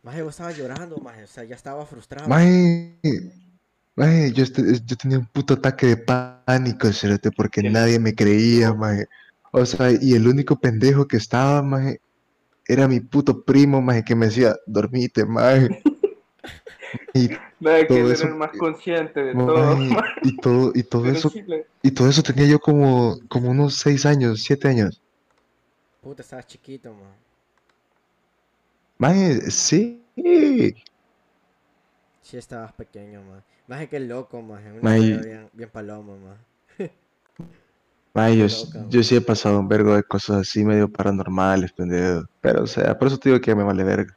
Maje, 0.02 0.22
vos 0.22 0.34
estabas 0.34 0.56
llorando, 0.56 0.96
maje. 0.98 1.24
O 1.24 1.26
sea, 1.26 1.44
ya 1.44 1.54
estaba 1.54 1.84
frustrado. 1.84 2.28
Maje, 2.28 2.96
maje, 3.96 4.32
yo, 4.32 4.44
este- 4.44 4.80
yo 4.84 4.96
tenía 4.96 5.18
un 5.18 5.26
puto 5.26 5.54
ataque 5.54 5.88
de 5.88 5.96
pánico, 5.98 6.92
cerote, 6.92 7.30
porque 7.30 7.60
Qué 7.62 7.70
nadie 7.70 7.98
me 7.98 8.14
creía, 8.14 8.72
maje. 8.72 9.06
O 9.52 9.66
sea, 9.66 9.90
y 9.92 10.14
el 10.14 10.26
único 10.26 10.56
pendejo 10.58 11.06
que 11.06 11.16
estaba, 11.18 11.62
maje, 11.62 12.00
era 12.66 12.88
mi 12.88 13.00
puto 13.00 13.42
primo, 13.42 13.82
maje, 13.82 14.04
que 14.04 14.14
me 14.14 14.26
decía, 14.26 14.56
dormite, 14.66 15.26
maje. 15.26 15.82
Y, 17.14 17.28
que 17.92 18.04
todo 18.04 18.12
más 18.36 18.52
consciente 18.54 19.22
de 19.22 19.36
y 20.22 20.38
todo, 20.40 20.72
y 20.74 20.82
todo 20.84 21.08
Pero 21.08 21.10
eso, 21.10 21.30
sí 21.30 21.42
le- 21.42 21.66
y 21.82 21.92
todo 21.92 22.08
eso 22.08 22.22
tenía 22.22 22.46
yo 22.46 22.58
como, 22.58 23.16
como 23.28 23.50
unos 23.50 23.76
seis 23.76 24.06
años, 24.06 24.42
siete 24.44 24.68
años. 24.68 25.02
Puta, 26.02 26.20
estabas 26.22 26.46
chiquito, 26.46 26.92
maje. 26.92 27.18
Maje, 29.00 29.50
sí. 29.50 30.06
Sí, 32.22 32.36
estabas 32.38 32.72
pequeño, 32.72 33.22
maje. 33.22 33.44
Maje, 33.66 33.88
qué 33.90 34.00
loco, 34.00 34.40
maje. 34.42 34.72
Una 34.72 34.92
Maje. 34.92 34.96
vida 34.96 35.20
bien, 35.22 35.50
bien 35.52 35.70
paloma, 35.70 36.16
maje. 36.78 36.90
Maje, 38.14 38.36
yo, 38.38 38.46
loca, 38.48 38.86
yo 38.88 39.02
sí 39.02 39.16
he 39.16 39.20
pasado 39.20 39.58
un 39.60 39.68
vergo 39.68 39.94
de 39.96 40.02
cosas 40.04 40.38
así 40.42 40.64
medio 40.64 40.88
paranormales, 40.90 41.72
pendejo. 41.72 42.22
Pero, 42.40 42.62
o 42.64 42.66
sea, 42.66 42.96
por 42.98 43.08
eso 43.08 43.18
te 43.18 43.30
digo 43.30 43.40
que 43.40 43.54
me 43.54 43.64
vale 43.64 43.84
verga. 43.84 44.12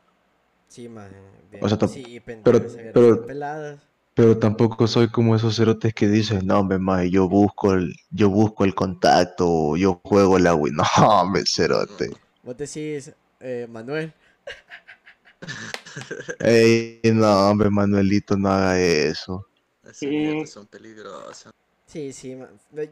Sí, 0.68 0.90
maje. 0.90 1.22
O 1.62 1.70
sea, 1.70 1.88
sí, 1.88 2.20
pero- 2.26 2.62
pero-. 2.94 3.26
Pero 4.16 4.38
tampoco 4.38 4.86
soy 4.86 5.08
como 5.10 5.36
esos 5.36 5.56
cerotes 5.56 5.92
que 5.94 6.08
dicen, 6.08 6.46
no, 6.46 6.60
hombre, 6.60 6.78
maje, 6.78 7.10
yo 7.10 7.28
busco 7.28 7.74
el, 7.74 7.96
yo 8.12 8.30
busco 8.30 8.64
el 8.64 8.76
contacto, 8.76 9.76
yo 9.76 10.00
juego 10.04 10.38
la 10.38 10.54
Wii. 10.54 10.74
No, 11.00 11.22
hombre, 11.22 11.44
cerote. 11.48 12.12
Vos 12.44 12.56
decís, 12.56 13.12
eh, 13.40 13.68
Manuel. 13.70 14.14
Ey, 16.40 17.00
no, 17.14 17.50
hombre, 17.50 17.70
Manuelito, 17.70 18.38
no 18.38 18.50
haga 18.50 18.80
eso. 18.80 19.48
Sí. 19.92 20.46
son 20.46 20.68
peligrosas. 20.68 21.52
Sí, 21.86 22.12
sí, 22.14 22.38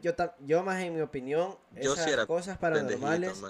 yo, 0.00 0.12
yo 0.46 0.62
más 0.62 0.80
en 0.82 0.94
mi 0.94 1.00
opinión, 1.00 1.56
Yo 1.80 1.94
esas 1.94 2.04
sí 2.04 2.26
cosas 2.26 2.58
paranormales 2.58 3.42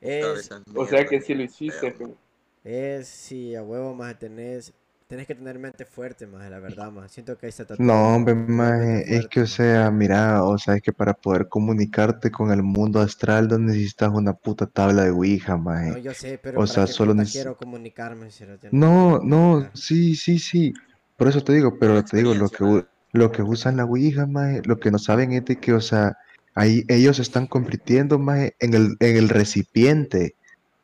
es, 0.00 0.50
O 0.74 0.86
sea 0.86 1.04
que 1.06 1.20
sí 1.20 1.34
lo 1.34 1.42
hiciste. 1.42 1.92
pero- 1.96 2.14
es, 2.64 3.08
sí, 3.08 3.54
a 3.54 3.62
huevo 3.62 3.94
más 3.94 4.18
tenés, 4.18 4.72
tenés 5.06 5.26
que 5.26 5.34
tener 5.34 5.58
mente 5.58 5.84
fuerte 5.84 6.26
más, 6.26 6.50
la 6.50 6.58
verdad 6.60 6.90
más. 6.90 7.10
Siento 7.12 7.36
que 7.38 7.46
ahí 7.46 7.50
está. 7.50 7.66
No, 7.78 8.14
hombre, 8.14 8.34
maje, 8.34 9.16
es 9.16 9.26
que, 9.28 9.40
o 9.40 9.46
sea, 9.46 9.90
mira, 9.90 10.44
o 10.44 10.58
sea, 10.58 10.74
es 10.76 10.82
que 10.82 10.92
para 10.92 11.14
poder 11.14 11.48
comunicarte 11.48 12.30
con 12.30 12.50
el 12.52 12.62
mundo 12.62 13.00
astral 13.00 13.48
no 13.48 13.58
necesitas 13.58 14.10
una 14.12 14.34
puta 14.34 14.66
tabla 14.66 15.04
de 15.04 15.10
Ouija, 15.10 15.56
No, 15.56 15.64
maje. 15.64 16.02
yo 16.02 16.14
sé, 16.14 16.38
pero 16.38 16.58
o 16.60 16.66
para 16.66 16.68
sea, 16.74 16.86
solo 16.86 17.14
quiero 17.30 17.56
comunicarme, 17.56 18.30
cerote, 18.30 18.68
No, 18.70 19.18
no, 19.22 19.70
sí, 19.74 20.14
sí, 20.14 20.38
sí. 20.38 20.72
Por 21.16 21.28
eso 21.28 21.42
te 21.42 21.52
digo, 21.54 21.78
pero 21.78 22.04
te 22.04 22.18
digo, 22.18 22.34
lo 22.34 22.48
que, 22.50 22.84
lo 23.12 23.32
que 23.32 23.42
usan 23.42 23.76
la 23.78 23.84
Ouija, 23.84 24.26
maje, 24.26 24.62
lo 24.64 24.78
que 24.78 24.90
no 24.90 24.98
saben 24.98 25.32
es 25.32 25.44
de 25.44 25.56
que, 25.58 25.72
o 25.72 25.80
sea, 25.80 26.16
ahí 26.54 26.84
ellos 26.88 27.18
están 27.18 27.46
convirtiendo, 27.46 28.18
maje, 28.18 28.54
en 28.60 28.74
el, 28.74 28.96
en 29.00 29.16
el 29.16 29.28
recipiente 29.28 30.36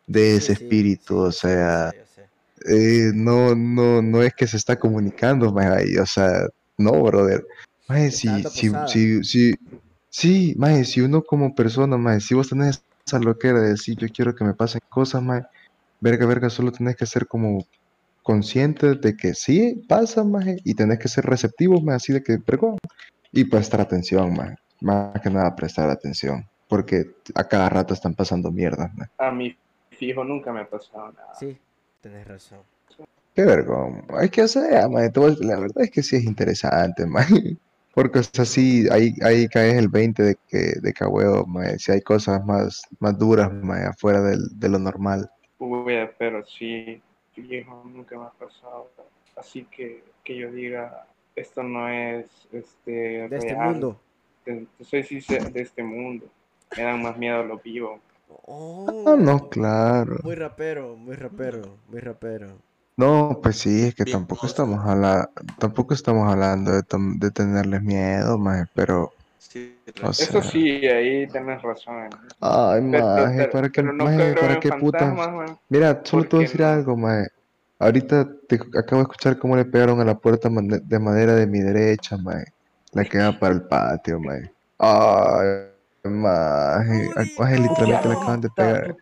de 0.06 0.36
ese 0.36 0.54
sí, 0.54 0.64
espíritu, 0.64 1.18
o 1.18 1.32
sea, 1.32 1.92
eh, 2.68 3.10
no, 3.14 3.54
no, 3.54 4.02
no 4.02 4.22
es 4.22 4.34
que 4.34 4.46
se 4.46 4.56
está 4.56 4.78
comunicando, 4.78 5.54
ahí, 5.58 5.96
o 5.96 6.06
sea, 6.06 6.46
no, 6.78 7.02
brother. 7.02 7.44
Si, 8.10 8.42
si, 8.44 8.72
si, 8.88 9.24
si, 9.24 9.54
sí, 10.08 10.56
si 10.84 11.00
uno 11.00 11.22
como 11.22 11.54
persona, 11.54 11.96
maje, 11.96 12.20
si 12.20 12.34
vos 12.34 12.48
tenés 12.48 12.82
esa 13.06 13.18
loquera 13.20 13.60
de 13.60 13.70
decir, 13.70 13.96
yo 13.96 14.08
quiero 14.08 14.34
que 14.34 14.44
me 14.44 14.54
pasen 14.54 14.80
cosas, 14.88 15.22
maje, 15.22 15.46
verga, 16.00 16.26
verga, 16.26 16.50
solo 16.50 16.72
tenés 16.72 16.96
que 16.96 17.06
ser 17.06 17.26
como 17.26 17.64
consciente 18.22 18.94
de 18.94 19.16
que 19.16 19.34
sí 19.34 19.84
pasa, 19.88 20.24
maje, 20.24 20.56
y 20.64 20.74
tenés 20.74 20.98
que 20.98 21.08
ser 21.08 21.24
receptivo, 21.24 21.80
maje, 21.80 21.96
así 21.96 22.12
de 22.12 22.22
que, 22.22 22.38
y 23.32 23.44
prestar 23.44 23.80
atención, 23.80 24.34
maje, 24.34 24.56
más 24.80 25.20
que 25.20 25.30
nada 25.30 25.54
prestar 25.54 25.90
atención, 25.90 26.44
porque 26.68 27.14
a 27.34 27.44
cada 27.44 27.68
rato 27.68 27.94
están 27.94 28.14
pasando 28.14 28.50
mierdas, 28.50 28.92
maje. 28.94 29.10
A 29.18 29.30
mí 29.30 29.56
fijo 29.96 30.24
nunca 30.24 30.52
me 30.52 30.60
ha 30.60 30.68
pasado 30.68 31.12
nada. 31.12 31.34
Sí, 31.34 31.58
tenés 32.00 32.26
razón. 32.26 32.60
Qué 33.34 33.44
vergüenza. 33.44 34.22
Es 34.22 34.30
que, 34.30 34.42
o 34.42 34.48
sea, 34.48 34.88
decir, 34.88 35.44
la 35.44 35.60
verdad 35.60 35.84
es 35.84 35.90
que 35.90 36.02
sí 36.02 36.16
es 36.16 36.24
interesante, 36.24 37.06
maje. 37.06 37.56
Porque, 37.94 38.18
o 38.18 38.22
sea, 38.22 38.44
sí, 38.44 38.86
ahí, 38.90 39.14
ahí 39.22 39.48
caes 39.48 39.74
el 39.74 39.88
20 39.88 40.22
de 40.22 40.36
que, 40.48 40.72
de 40.80 40.92
que, 40.92 41.04
huevo, 41.04 41.46
maje, 41.46 41.78
si 41.78 41.92
hay 41.92 42.00
cosas 42.00 42.44
más, 42.44 42.82
más 42.98 43.18
duras, 43.18 43.52
maje, 43.52 43.86
afuera 43.86 44.20
del, 44.22 44.40
de 44.52 44.68
lo 44.68 44.78
normal. 44.78 45.30
Uy, 45.58 45.94
pero 46.18 46.44
sí, 46.46 47.02
fijo, 47.32 47.82
nunca 47.84 48.18
me 48.18 48.24
ha 48.24 48.30
pasado. 48.30 48.90
Así 49.36 49.64
que 49.64 50.02
que 50.26 50.36
yo 50.36 50.50
diga, 50.50 51.06
esto 51.36 51.62
no 51.62 51.88
es 51.88 52.26
este, 52.52 53.28
De 53.28 53.36
este 53.36 53.54
real. 53.54 53.70
mundo. 53.70 54.00
Te, 54.44 54.66
te 54.76 54.84
soy 54.84 55.04
sincero, 55.04 55.48
de 55.50 55.62
este 55.62 55.82
mundo. 55.82 56.26
Me 56.76 56.82
dan 56.82 57.00
más 57.00 57.16
miedo 57.16 57.44
los 57.44 57.62
vivos. 57.62 58.00
Oh, 58.28 58.86
Ah, 59.06 59.16
no, 59.18 59.48
claro. 59.48 60.16
Muy 60.22 60.34
rapero, 60.34 60.96
muy 60.96 61.16
rapero, 61.16 61.78
muy 61.88 62.00
rapero. 62.00 62.58
No, 62.96 63.38
pues 63.42 63.58
sí, 63.58 63.82
es 63.82 63.94
que 63.94 64.04
Bien 64.04 64.18
tampoco 64.18 64.46
estamos 64.46 64.80
hablando, 64.84 65.28
tampoco 65.58 65.92
estamos 65.94 66.30
hablando 66.30 66.72
de, 66.72 66.82
de 67.18 67.30
tenerles 67.30 67.82
miedo, 67.82 68.38
maje, 68.38 68.64
pero, 68.74 69.12
Sí, 69.38 69.78
O 70.02 70.12
sea, 70.12 70.26
Eso 70.26 70.42
sí, 70.42 70.86
ahí 70.86 71.26
tenés 71.28 71.62
razón. 71.62 72.08
Ay, 72.40 72.80
maje, 72.80 73.36
pero- 73.36 73.52
¿para 73.52 73.68
qué, 73.70 73.82
pero 73.82 73.92
no 73.92 74.04
maje, 74.04 74.34
creo 74.34 74.34
para 74.34 74.60
qué 74.60 74.70
man. 74.70 75.58
Mira, 75.68 76.00
solo 76.04 76.24
te 76.24 76.36
voy 76.36 76.44
a 76.44 76.48
decir 76.48 76.60
no. 76.60 76.66
algo, 76.68 76.96
maje. 76.96 77.28
Ahorita 77.78 78.26
te 78.48 78.56
acabo 78.56 78.96
de 78.96 79.02
escuchar 79.02 79.38
cómo 79.38 79.56
le 79.56 79.64
pegaron 79.66 80.00
a 80.00 80.04
la 80.04 80.18
puerta 80.18 80.48
de 80.48 80.98
madera 80.98 81.34
de 81.34 81.46
mi 81.46 81.60
derecha, 81.60 82.16
maje. 82.16 82.46
La 82.92 83.04
que 83.04 83.18
da 83.18 83.38
para 83.38 83.54
el 83.54 83.62
patio, 83.62 84.18
maje. 84.20 84.50
Ay, 84.78 85.75
maje. 86.10 87.10
Ay, 87.16 87.26
Maje, 87.38 87.58
literalmente 87.58 88.08
le 88.08 88.14
acaban 88.14 88.40
de 88.40 88.50
pegar. 88.50 88.96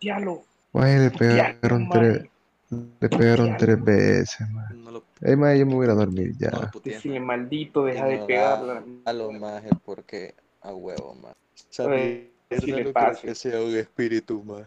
Maje, 0.73 0.99
le 0.99 1.11
pegaron 1.11 1.89
tres, 1.89 2.23
le 2.99 3.09
pegaron 3.09 3.57
tres 3.57 3.83
veces, 3.83 4.49
maje. 4.49 4.73
No 4.75 4.91
lo, 4.91 5.03
Ey, 5.21 5.35
maje, 5.35 5.59
yo 5.59 5.65
me 5.65 5.75
voy 5.75 5.83
a 5.83 5.87
ir 5.87 5.91
a 5.91 5.95
dormir 5.95 6.33
ya. 6.37 6.51
no 6.51 6.71
Decirle 6.83 7.19
maldito, 7.19 7.85
deja 7.85 8.05
de 8.07 8.19
pegarla. 8.19 8.83
A 9.05 9.13
lo 9.13 9.31
maje, 9.31 9.69
porque 9.85 10.35
a 10.61 10.73
huevo, 10.73 11.15
maje. 11.15 11.35
Si 12.49 12.71
le 12.71 12.83
no 12.83 12.93
creo 12.93 13.15
que 13.21 13.35
sea 13.35 13.61
un 13.61 13.75
espíritu, 13.75 14.43
maje. 14.43 14.65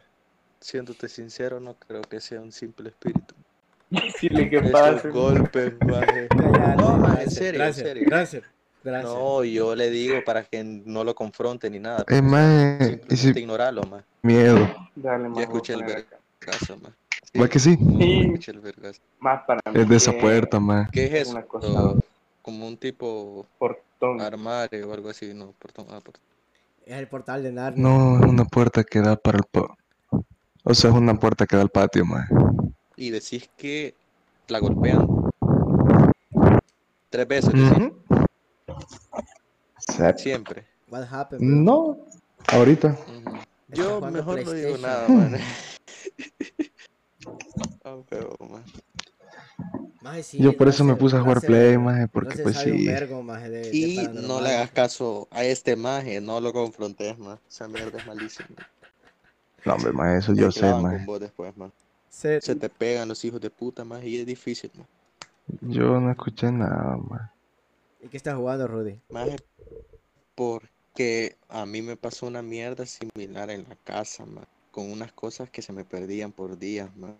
Siéndote 0.60 1.08
sincero, 1.08 1.60
no 1.60 1.74
creo 1.74 2.02
que 2.02 2.20
sea 2.20 2.40
un 2.40 2.50
simple 2.52 2.88
espíritu. 2.90 3.34
Decirle 3.90 4.50
que 4.50 4.60
pase. 4.62 5.08
golpes, 5.10 5.74
maje. 5.86 6.28
No, 6.76 6.96
maje, 6.98 7.24
en 7.24 7.30
serio, 7.30 7.64
en 7.64 7.74
serio. 7.74 8.04
Drancer, 8.06 8.44
No, 8.84 9.44
yo 9.44 9.74
le 9.74 9.90
digo 9.90 10.22
para 10.24 10.44
que 10.44 10.62
no 10.64 11.04
lo 11.04 11.14
confronte 11.14 11.68
ni 11.68 11.78
nada. 11.78 12.04
Maje, 12.22 12.78
y 12.80 12.84
Simplemente 12.86 13.16
si 13.16 13.28
ignorarlo, 13.38 13.82
maje. 13.82 14.04
miedo. 14.22 14.68
Dale, 14.94 15.28
más. 15.28 15.40
escuché 15.40 15.74
el 15.74 15.82
acá. 15.82 16.18
Caso, 16.38 16.76
maje. 16.78 16.94
¿Va 17.40 17.48
que 17.48 17.58
sí? 17.58 17.76
Sí. 17.76 18.20
Escuché 18.20 18.52
el 18.52 18.60
vergazo. 18.60 19.00
Más 19.20 19.42
para 19.46 19.60
mí. 19.70 19.80
Es 19.80 19.88
de 19.88 19.96
esa 19.96 20.12
puerta, 20.12 20.58
maje. 20.60 20.90
¿Qué 20.92 21.04
es 21.06 21.14
eso? 21.14 21.32
Una 21.32 21.42
cosa. 21.42 21.94
Como 22.42 22.66
un 22.66 22.76
tipo 22.78 23.46
Portón. 23.58 24.20
armario 24.20 24.88
o 24.88 24.94
algo 24.94 25.10
así, 25.10 25.34
no, 25.34 25.52
portón, 25.58 25.86
ah, 25.90 26.00
portón. 26.00 26.22
Es 26.86 26.96
el 26.96 27.08
portal 27.08 27.42
de 27.42 27.52
Narnia. 27.52 27.82
No, 27.82 28.18
es 28.18 28.24
una 28.26 28.44
puerta 28.46 28.82
que 28.84 29.00
da 29.00 29.16
para 29.16 29.38
el 29.38 29.44
pa- 29.50 29.76
O 30.64 30.72
sea, 30.74 30.88
es 30.90 30.96
una 30.96 31.14
puerta 31.18 31.44
que 31.46 31.56
da 31.56 31.62
al 31.62 31.68
patio, 31.68 32.06
maje. 32.06 32.32
Y 32.96 33.10
decís 33.10 33.50
que 33.58 33.94
la 34.48 34.60
golpean 34.60 35.06
tres 37.10 37.28
veces, 37.28 37.52
decís, 37.52 37.70
Ujú. 37.70 38.02
Siempre. 40.16 40.66
What 40.88 41.06
happened, 41.12 41.46
bro? 41.46 41.56
No, 41.56 41.98
ahorita. 42.48 42.96
Yo 43.68 44.00
mejor 44.00 44.44
no 44.44 44.52
digo 44.52 44.78
nada, 44.78 45.08
man. 45.08 45.38
Ah, 47.84 47.96
huevo, 48.10 48.36
man. 48.48 48.64
Maje, 50.02 50.22
sí, 50.22 50.38
Yo 50.42 50.56
por 50.56 50.68
eso 50.68 50.84
me 50.84 50.94
puse 50.94 51.16
a 51.16 51.20
jugar 51.20 51.40
Play, 51.40 51.78
maje, 51.78 52.06
porque 52.08 52.38
pues 52.42 52.56
sí. 52.58 52.86
vergo, 52.86 53.22
maje, 53.22 53.48
de- 53.48 53.60
de 53.70 53.76
Y 53.76 54.08
no 54.14 54.40
le 54.40 54.48
hagas 54.50 54.60
maje. 54.66 54.72
caso 54.74 55.26
a 55.30 55.44
este 55.44 55.74
maje, 55.74 56.20
no 56.20 56.40
lo 56.40 56.52
confrontes, 56.52 57.18
man. 57.18 57.38
Esa 57.48 57.66
mierda 57.66 57.98
es 57.98 58.06
malísima. 58.06 58.48
No, 59.64 59.74
hombre, 59.74 59.92
maje, 59.92 60.18
eso 60.18 60.34
yo 60.34 60.50
sé, 60.50 60.62
maje. 60.74 60.98
con 60.98 61.06
vos 61.06 61.20
después, 61.20 61.56
man. 61.56 61.72
Se- 62.10 62.40
Se 62.40 62.54
te 62.54 62.68
pegan 62.68 63.08
los 63.08 63.24
hijos 63.24 63.40
de 63.40 63.50
puta, 63.50 63.84
man, 63.84 64.00
y 64.06 64.16
es 64.16 64.26
difícil, 64.26 64.70
man. 64.76 64.86
Yo 65.62 65.98
no 66.00 66.10
escuché 66.10 66.52
nada, 66.52 66.96
maje. 66.96 67.30
¿Y 68.00 68.08
qué 68.08 68.16
estás 68.16 68.36
jugando, 68.36 68.66
Rudy? 68.68 69.00
Maje, 69.10 69.36
porque 70.34 71.36
a 71.48 71.66
mí 71.66 71.82
me 71.82 71.96
pasó 71.96 72.26
una 72.26 72.42
mierda 72.42 72.86
similar 72.86 73.50
en 73.50 73.64
la 73.68 73.76
casa. 73.84 74.24
Con 74.70 74.92
unas 74.92 75.12
cosas 75.12 75.50
que 75.50 75.62
se 75.62 75.72
me 75.72 75.84
perdían 75.84 76.30
por 76.30 76.56
días, 76.56 76.94
man. 76.96 77.18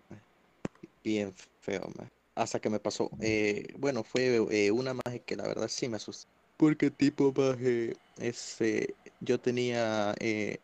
Bien 1.03 1.33
feo, 1.59 1.81
man. 1.97 2.09
Hasta 2.35 2.61
que 2.61 2.69
me 2.69 2.79
pasó, 2.79 3.11
eh, 3.19 3.73
bueno, 3.77 4.03
fue 4.03 4.37
eh, 4.51 4.71
una 4.71 4.93
maje 4.93 5.21
que 5.25 5.35
la 5.35 5.43
verdad 5.43 5.67
sí 5.67 5.89
me 5.89 5.97
asustó. 5.97 6.29
Porque 6.55 6.89
tipo 6.89 7.33
maje, 7.35 7.97
este, 8.17 8.95
yo 9.19 9.37
tenía 9.39 10.15
eh, 10.19 10.59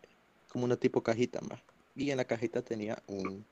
como 0.50 0.64
una 0.64 0.76
tipo 0.76 1.02
cajita, 1.02 1.40
más. 1.42 1.60
Y 1.94 2.10
en 2.10 2.16
la 2.16 2.24
cajita 2.24 2.62
tenía 2.62 3.02
un 3.06 3.44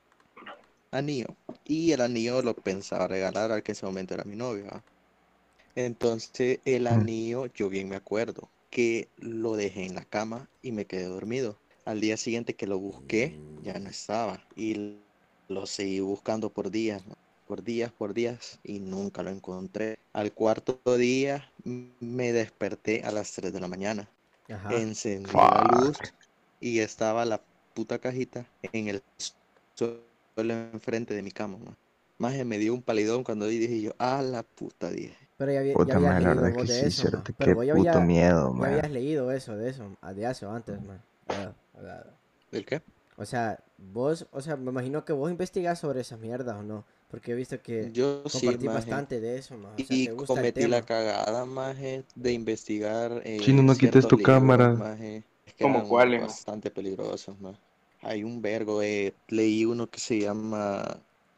anillo. 0.91 1.27
Y 1.63 1.91
el 1.91 2.01
anillo 2.01 2.41
lo 2.41 2.55
pensaba 2.55 3.07
regalar 3.07 3.51
al 3.51 3.61
que 3.61 3.71
en 3.71 3.75
ese 3.75 3.85
momento 3.85 4.15
era 4.15 4.23
mi 4.23 4.35
novio. 4.35 4.65
Entonces 5.75 6.59
el 6.65 6.87
Mm. 6.89 6.89
anillo, 6.93 7.45
yo 7.47 7.69
bien 7.69 7.89
me 7.89 7.95
acuerdo, 7.95 8.49
que 8.69 9.09
lo 9.17 9.55
dejé 9.55 9.85
en 9.85 9.95
la 9.95 10.05
cama 10.05 10.49
y 10.61 10.71
me 10.71 10.85
quedé 10.85 11.05
dormido. 11.05 11.59
Al 11.85 12.01
día 12.01 12.17
siguiente 12.17 12.55
que 12.55 12.67
lo 12.67 12.79
busqué, 12.79 13.39
ya 13.63 13.77
no 13.79 13.89
estaba. 13.89 14.41
Y 14.55 15.01
lo 15.47 15.65
seguí 15.65 15.99
buscando 15.99 16.49
por 16.51 16.71
días, 16.71 17.05
¿no? 17.05 17.15
por 17.45 17.63
días, 17.63 17.91
por 17.91 18.13
días, 18.13 18.59
y 18.63 18.79
nunca 18.79 19.21
lo 19.21 19.29
encontré. 19.29 19.99
Al 20.13 20.33
cuarto 20.33 20.81
día 20.97 21.51
me 21.63 22.33
desperté 22.33 23.03
a 23.03 23.11
las 23.11 23.31
3 23.33 23.53
de 23.53 23.59
la 23.59 23.67
mañana. 23.67 24.09
Ajá. 24.49 24.71
Encendí 24.71 25.33
la 25.33 25.61
luz 25.61 25.99
y 26.59 26.79
estaba 26.79 27.25
la 27.25 27.45
puta 27.73 27.99
cajita 27.99 28.47
en 28.73 28.87
el 28.87 29.03
suelo 29.77 30.53
enfrente 30.73 31.13
de 31.13 31.21
mi 31.21 31.31
cama. 31.31 31.57
Más, 32.17 32.43
me 32.45 32.57
dio 32.57 32.73
un 32.73 32.81
palidón 32.81 33.23
cuando 33.23 33.45
dije 33.47 33.81
yo, 33.81 33.93
a 33.99 34.21
la 34.21 34.43
puta, 34.43 34.89
dije. 34.89 35.24
Pero 35.37 35.51
ya, 35.51 35.59
había- 35.59 35.71
ya 35.73 35.77
Puta, 35.77 35.95
habías 35.97 36.11
maje, 36.13 36.23
la 36.23 36.29
leído 36.29 36.41
verdad 36.43 36.57
vos 36.57 36.67
que 36.67 36.73
de 36.73 36.79
sí, 36.79 36.85
eso, 36.87 37.01
cierto. 37.01 37.17
man. 37.17 37.23
Qué 37.25 37.33
Pero 37.37 37.55
vos 37.55 37.65
ya, 37.65 37.73
puto 37.75 37.89
había- 37.89 38.01
miedo, 38.05 38.47
ya 38.53 38.59
maje. 38.59 38.73
habías 38.73 38.91
leído 38.91 39.31
eso, 39.31 39.55
de 39.57 39.69
eso, 39.69 39.83
de 40.15 40.29
eso 40.31 40.51
antes, 40.51 40.81
man. 40.81 41.01
Ah, 41.27 41.53
ah, 41.77 42.03
¿El 42.51 42.65
qué? 42.65 42.81
O 43.17 43.25
sea, 43.25 43.59
vos, 43.77 44.27
o 44.31 44.41
sea, 44.41 44.55
me 44.57 44.71
imagino 44.71 45.03
que 45.05 45.13
vos 45.13 45.29
investigás 45.31 45.79
sobre 45.79 46.01
esas 46.01 46.19
mierdas 46.19 46.55
o 46.57 46.63
no. 46.63 46.85
Porque 47.09 47.31
he 47.31 47.35
visto 47.35 47.61
que 47.61 47.91
Yo 47.93 48.23
sí, 48.25 48.39
compartí 48.45 48.65
maje. 48.65 48.77
bastante 48.77 49.19
de 49.21 49.37
eso, 49.37 49.57
man. 49.57 49.73
O 49.73 49.77
sea, 49.77 49.95
Y 49.95 50.05
te 50.07 50.11
gusta 50.13 50.33
el 50.33 50.37
cometí 50.39 50.61
tema. 50.61 50.75
la 50.77 50.81
cagada, 50.81 51.45
maje, 51.45 52.03
de 52.15 52.33
investigar. 52.33 53.21
eh, 53.23 53.37
Chino, 53.41 53.61
no 53.61 53.73
quites 53.75 54.07
tu 54.07 54.17
libros, 54.17 54.35
cámara. 54.35 54.69
maje, 54.73 55.23
que 55.55 55.63
¿Cómo 55.63 55.87
cuáles? 55.87 56.21
Bastante 56.21 56.71
peligrosos, 56.71 57.39
maje. 57.39 57.59
Hay 58.01 58.23
un 58.23 58.41
vergo, 58.41 58.81
eh, 58.81 59.13
leí 59.29 59.63
uno 59.65 59.87
que 59.87 59.99
se 59.99 60.19
llama 60.19 60.83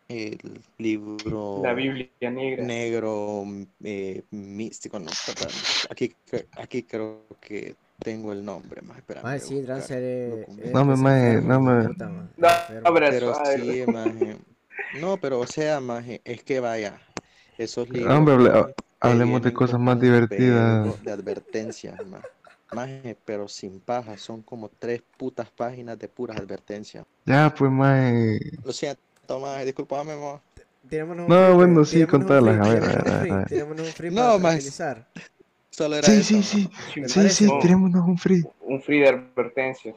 el 0.10 0.62
libro 0.78 1.62
La 1.64 1.74
Biblia 1.74 2.10
negra. 2.32 2.64
negro 2.66 3.44
mm, 3.46 3.64
eh, 3.84 4.24
místico, 4.32 5.00
no, 5.00 5.10
espera, 5.10 5.50
aquí, 5.90 6.16
aquí 6.58 6.84
creo 6.84 7.26
que 7.42 7.76
tengo 8.04 8.32
el 8.32 8.44
nombre, 8.44 8.82
más 8.82 8.98
espera. 8.98 9.22
Maje, 9.24 9.40
sí, 9.40 9.62
Drancer 9.62 10.04
es 10.04 10.48
No 10.74 10.86
me, 10.86 10.92
enfermo, 10.94 11.50
no 11.50 11.62
me- 11.62 11.88
puta, 11.88 12.10
man. 12.10 12.30
No, 12.38 12.48
hombre, 12.86 13.10
Pero 13.12 13.34
sí, 13.34 13.84
maje. 13.88 14.38
No, 14.94 15.20
pero 15.20 15.40
o 15.40 15.48
sea, 15.48 15.80
maje, 15.80 16.22
es 16.24 16.44
que 16.44 16.60
vaya, 16.60 17.00
esos 17.58 17.90
libros. 17.90 18.16
Hombre, 18.18 18.34
hable- 18.36 18.50
maje, 18.52 18.74
te 19.02 19.08
hablemos 19.10 19.42
de 19.42 19.54
cosas 19.54 19.80
más 19.80 20.00
divertidas. 20.00 21.04
De 21.04 21.12
advertencias, 21.12 22.06
maje. 22.06 22.24
Maje, 22.72 23.18
pero 23.26 23.48
sin 23.48 23.80
paja, 23.80 24.18
son 24.18 24.42
como 24.44 24.70
tres 24.70 25.02
putas 25.18 25.50
páginas 25.52 25.98
de 25.98 26.08
puras 26.08 26.38
advertencias. 26.38 27.06
Ya, 27.26 27.54
pues, 27.58 27.72
maje. 27.72 28.40
Lo 28.64 28.72
siento, 28.74 29.02
maje, 29.36 29.66
disculpame, 29.66 30.16
ma. 30.16 30.42
Tirémonos 30.90 31.28
un 31.28 31.30
No, 31.30 31.46
free, 31.46 31.56
bueno, 31.56 31.86
sí, 31.86 32.02
un 32.02 32.08
contalas, 32.08 32.56
free, 32.56 32.70
a 32.70 32.74
ver, 32.74 32.84
a 32.84 33.04
ver, 33.04 33.32
a 33.32 33.38
ver. 33.40 33.48
tirémonos 33.48 33.88
un 33.88 33.94
free 33.94 34.10
No, 34.12 34.16
para 34.16 34.40
tranquilizar. 34.40 35.08
Solo 35.70 35.96
era 35.98 36.08
Sí, 36.08 36.24
sí, 36.24 36.44
sí. 36.44 36.70
Sí, 37.06 37.30
sí, 37.30 37.46
No. 37.46 37.60
tirémonos 37.60 38.08
un 38.08 38.18
free. 38.18 38.44
Un 38.62 38.82
free 38.82 39.00
de 39.02 39.10
advertencias. 39.10 39.96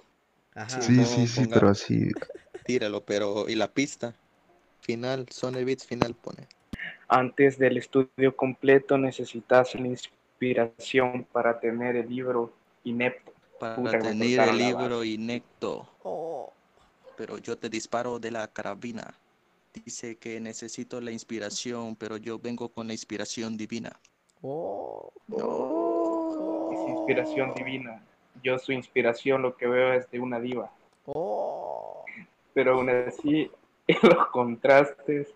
Ajá. 0.55 0.81
Sí, 0.83 1.05
sí, 1.05 1.27
sí, 1.27 1.47
pero 1.53 1.69
así. 1.69 2.11
Tíralo, 2.65 3.05
pero 3.05 3.49
¿y 3.49 3.55
la 3.55 3.73
pista? 3.73 4.15
Final, 4.81 5.27
Sony 5.31 5.65
Beats 5.65 5.87
final 5.87 6.15
pone. 6.15 6.49
Antes 7.09 7.59
del 7.59 7.77
estudio 7.77 8.37
completo 8.37 8.99
necesitas 8.99 9.75
la 9.75 9.87
inspiración 9.87 11.27
para 11.33 11.59
tener 11.61 11.97
el 11.97 12.09
libro 12.09 12.53
inepto. 12.85 13.33
Para 13.59 13.91
tener 14.01 14.41
el 14.49 14.59
libro 14.59 14.99
base. 14.99 15.07
inecto, 15.07 15.89
Oh. 16.03 16.53
Pero 17.21 17.37
yo 17.37 17.59
te 17.59 17.69
disparo 17.69 18.19
de 18.19 18.31
la 18.31 18.49
carabina. 18.49 19.13
Dice 19.75 20.17
que 20.17 20.41
necesito 20.41 21.03
la 21.03 21.11
inspiración, 21.11 21.95
pero 21.95 22.17
yo 22.17 22.39
vengo 22.39 22.71
con 22.71 22.87
la 22.87 22.95
inspiración 22.95 23.59
divina. 23.59 23.93
Oh. 24.41 25.13
Es 26.73 26.89
inspiración 26.89 27.53
divina. 27.53 28.03
Yo 28.43 28.59
su 28.59 28.73
inspiración 28.73 29.43
lo 29.43 29.55
que 29.55 29.67
veo 29.67 29.93
es 29.93 30.11
de 30.11 30.19
una 30.19 30.41
diva. 30.41 30.73
Oh. 31.05 32.07
Pero 32.55 32.77
aún 32.77 32.89
así, 32.89 33.51
en 33.87 33.99
los 34.01 34.29
contrastes, 34.29 35.29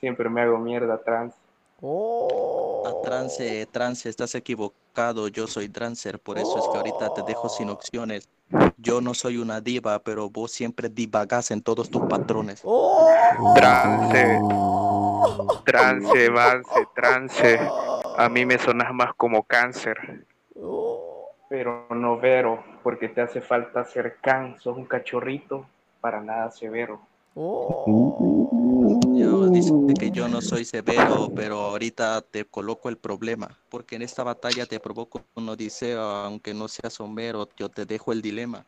siempre 0.00 0.28
me 0.28 0.42
hago 0.42 0.58
mierda 0.58 1.02
trans. 1.02 1.34
Oh. 1.80 2.84
A 2.86 3.00
trance, 3.00 3.64
trance, 3.72 4.10
estás 4.10 4.34
equivocado. 4.34 5.28
Yo 5.28 5.46
soy 5.46 5.68
Drancer, 5.68 6.18
por 6.18 6.36
eso 6.36 6.58
es 6.58 6.68
que 6.68 6.76
ahorita 6.76 7.14
te 7.14 7.22
dejo 7.22 7.48
sin 7.48 7.70
opciones. 7.70 8.28
Yo 8.76 9.00
no 9.00 9.14
soy 9.14 9.36
una 9.36 9.60
diva, 9.60 9.98
pero 9.98 10.30
vos 10.30 10.52
siempre 10.52 10.88
divagás 10.88 11.50
en 11.50 11.62
todos 11.62 11.90
tus 11.90 12.02
patrones. 12.06 12.60
Oh. 12.64 13.08
Trance, 13.54 14.40
trance, 15.64 16.26
avance, 16.26 16.88
trance. 16.94 17.60
A 18.16 18.28
mí 18.28 18.46
me 18.46 18.58
sonas 18.58 18.92
más 18.94 19.14
como 19.14 19.42
cáncer. 19.42 20.26
Oh. 20.60 21.30
Pero 21.48 21.86
no 21.90 22.18
vero, 22.18 22.62
porque 22.82 23.08
te 23.08 23.20
hace 23.20 23.40
falta 23.40 23.84
ser 23.84 24.16
can. 24.22 24.58
Sos 24.58 24.76
un 24.76 24.86
cachorrito 24.86 25.66
para 26.00 26.20
nada 26.20 26.50
severo. 26.50 27.00
Oh. 27.34 28.67
Dice 29.58 29.72
que 29.98 30.12
yo 30.12 30.28
no 30.28 30.40
soy 30.40 30.64
severo, 30.64 31.32
pero 31.34 31.62
ahorita 31.62 32.20
te 32.22 32.44
coloco 32.44 32.88
el 32.88 32.96
problema, 32.96 33.58
porque 33.68 33.96
en 33.96 34.02
esta 34.02 34.22
batalla 34.22 34.66
te 34.66 34.78
provoco 34.78 35.20
un 35.34 35.48
odiseo, 35.48 36.00
aunque 36.00 36.54
no 36.54 36.68
seas 36.68 37.00
Homero, 37.00 37.48
yo 37.56 37.68
te 37.68 37.84
dejo 37.84 38.12
el 38.12 38.22
dilema. 38.22 38.64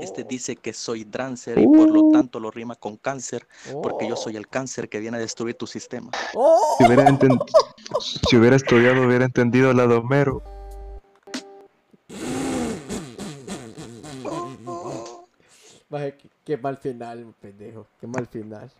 Este 0.00 0.22
Oh, 0.22 0.26
dice 0.28 0.56
que 0.56 0.72
soy 0.72 1.04
Drancer 1.04 1.58
y 1.60 1.66
por 1.68 1.88
lo 1.88 2.00
Uh. 2.00 2.12
tanto 2.12 2.40
lo 2.40 2.50
rima 2.50 2.74
con 2.74 2.96
cáncer, 2.96 3.46
porque 3.80 4.08
yo 4.08 4.14
oh, 4.14 4.16
soy 4.16 4.34
el 4.36 4.48
cáncer 4.48 4.88
que 4.88 4.98
viene 4.98 5.18
a 5.18 5.20
destruir 5.20 5.54
tu 5.54 5.68
sistema. 5.68 6.10
oh. 6.34 6.74
Si 6.78 6.84
hubiera, 6.84 7.06
si 8.00 8.36
hubiera 8.36 8.56
estudiado, 8.56 9.06
hubiera 9.06 9.24
entendido 9.26 9.72
la 9.72 9.86
de 9.86 9.94
Homero. 9.94 10.42
Qué 16.44 16.56
mal 16.56 16.76
final, 16.76 17.34
pendejo. 17.40 17.86
Qué 18.00 18.06
mal 18.06 18.26
final. 18.26 18.70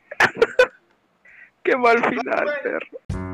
Qué 1.64 1.76
mal 1.78 1.98
final, 2.04 2.44
perro. 2.62 3.33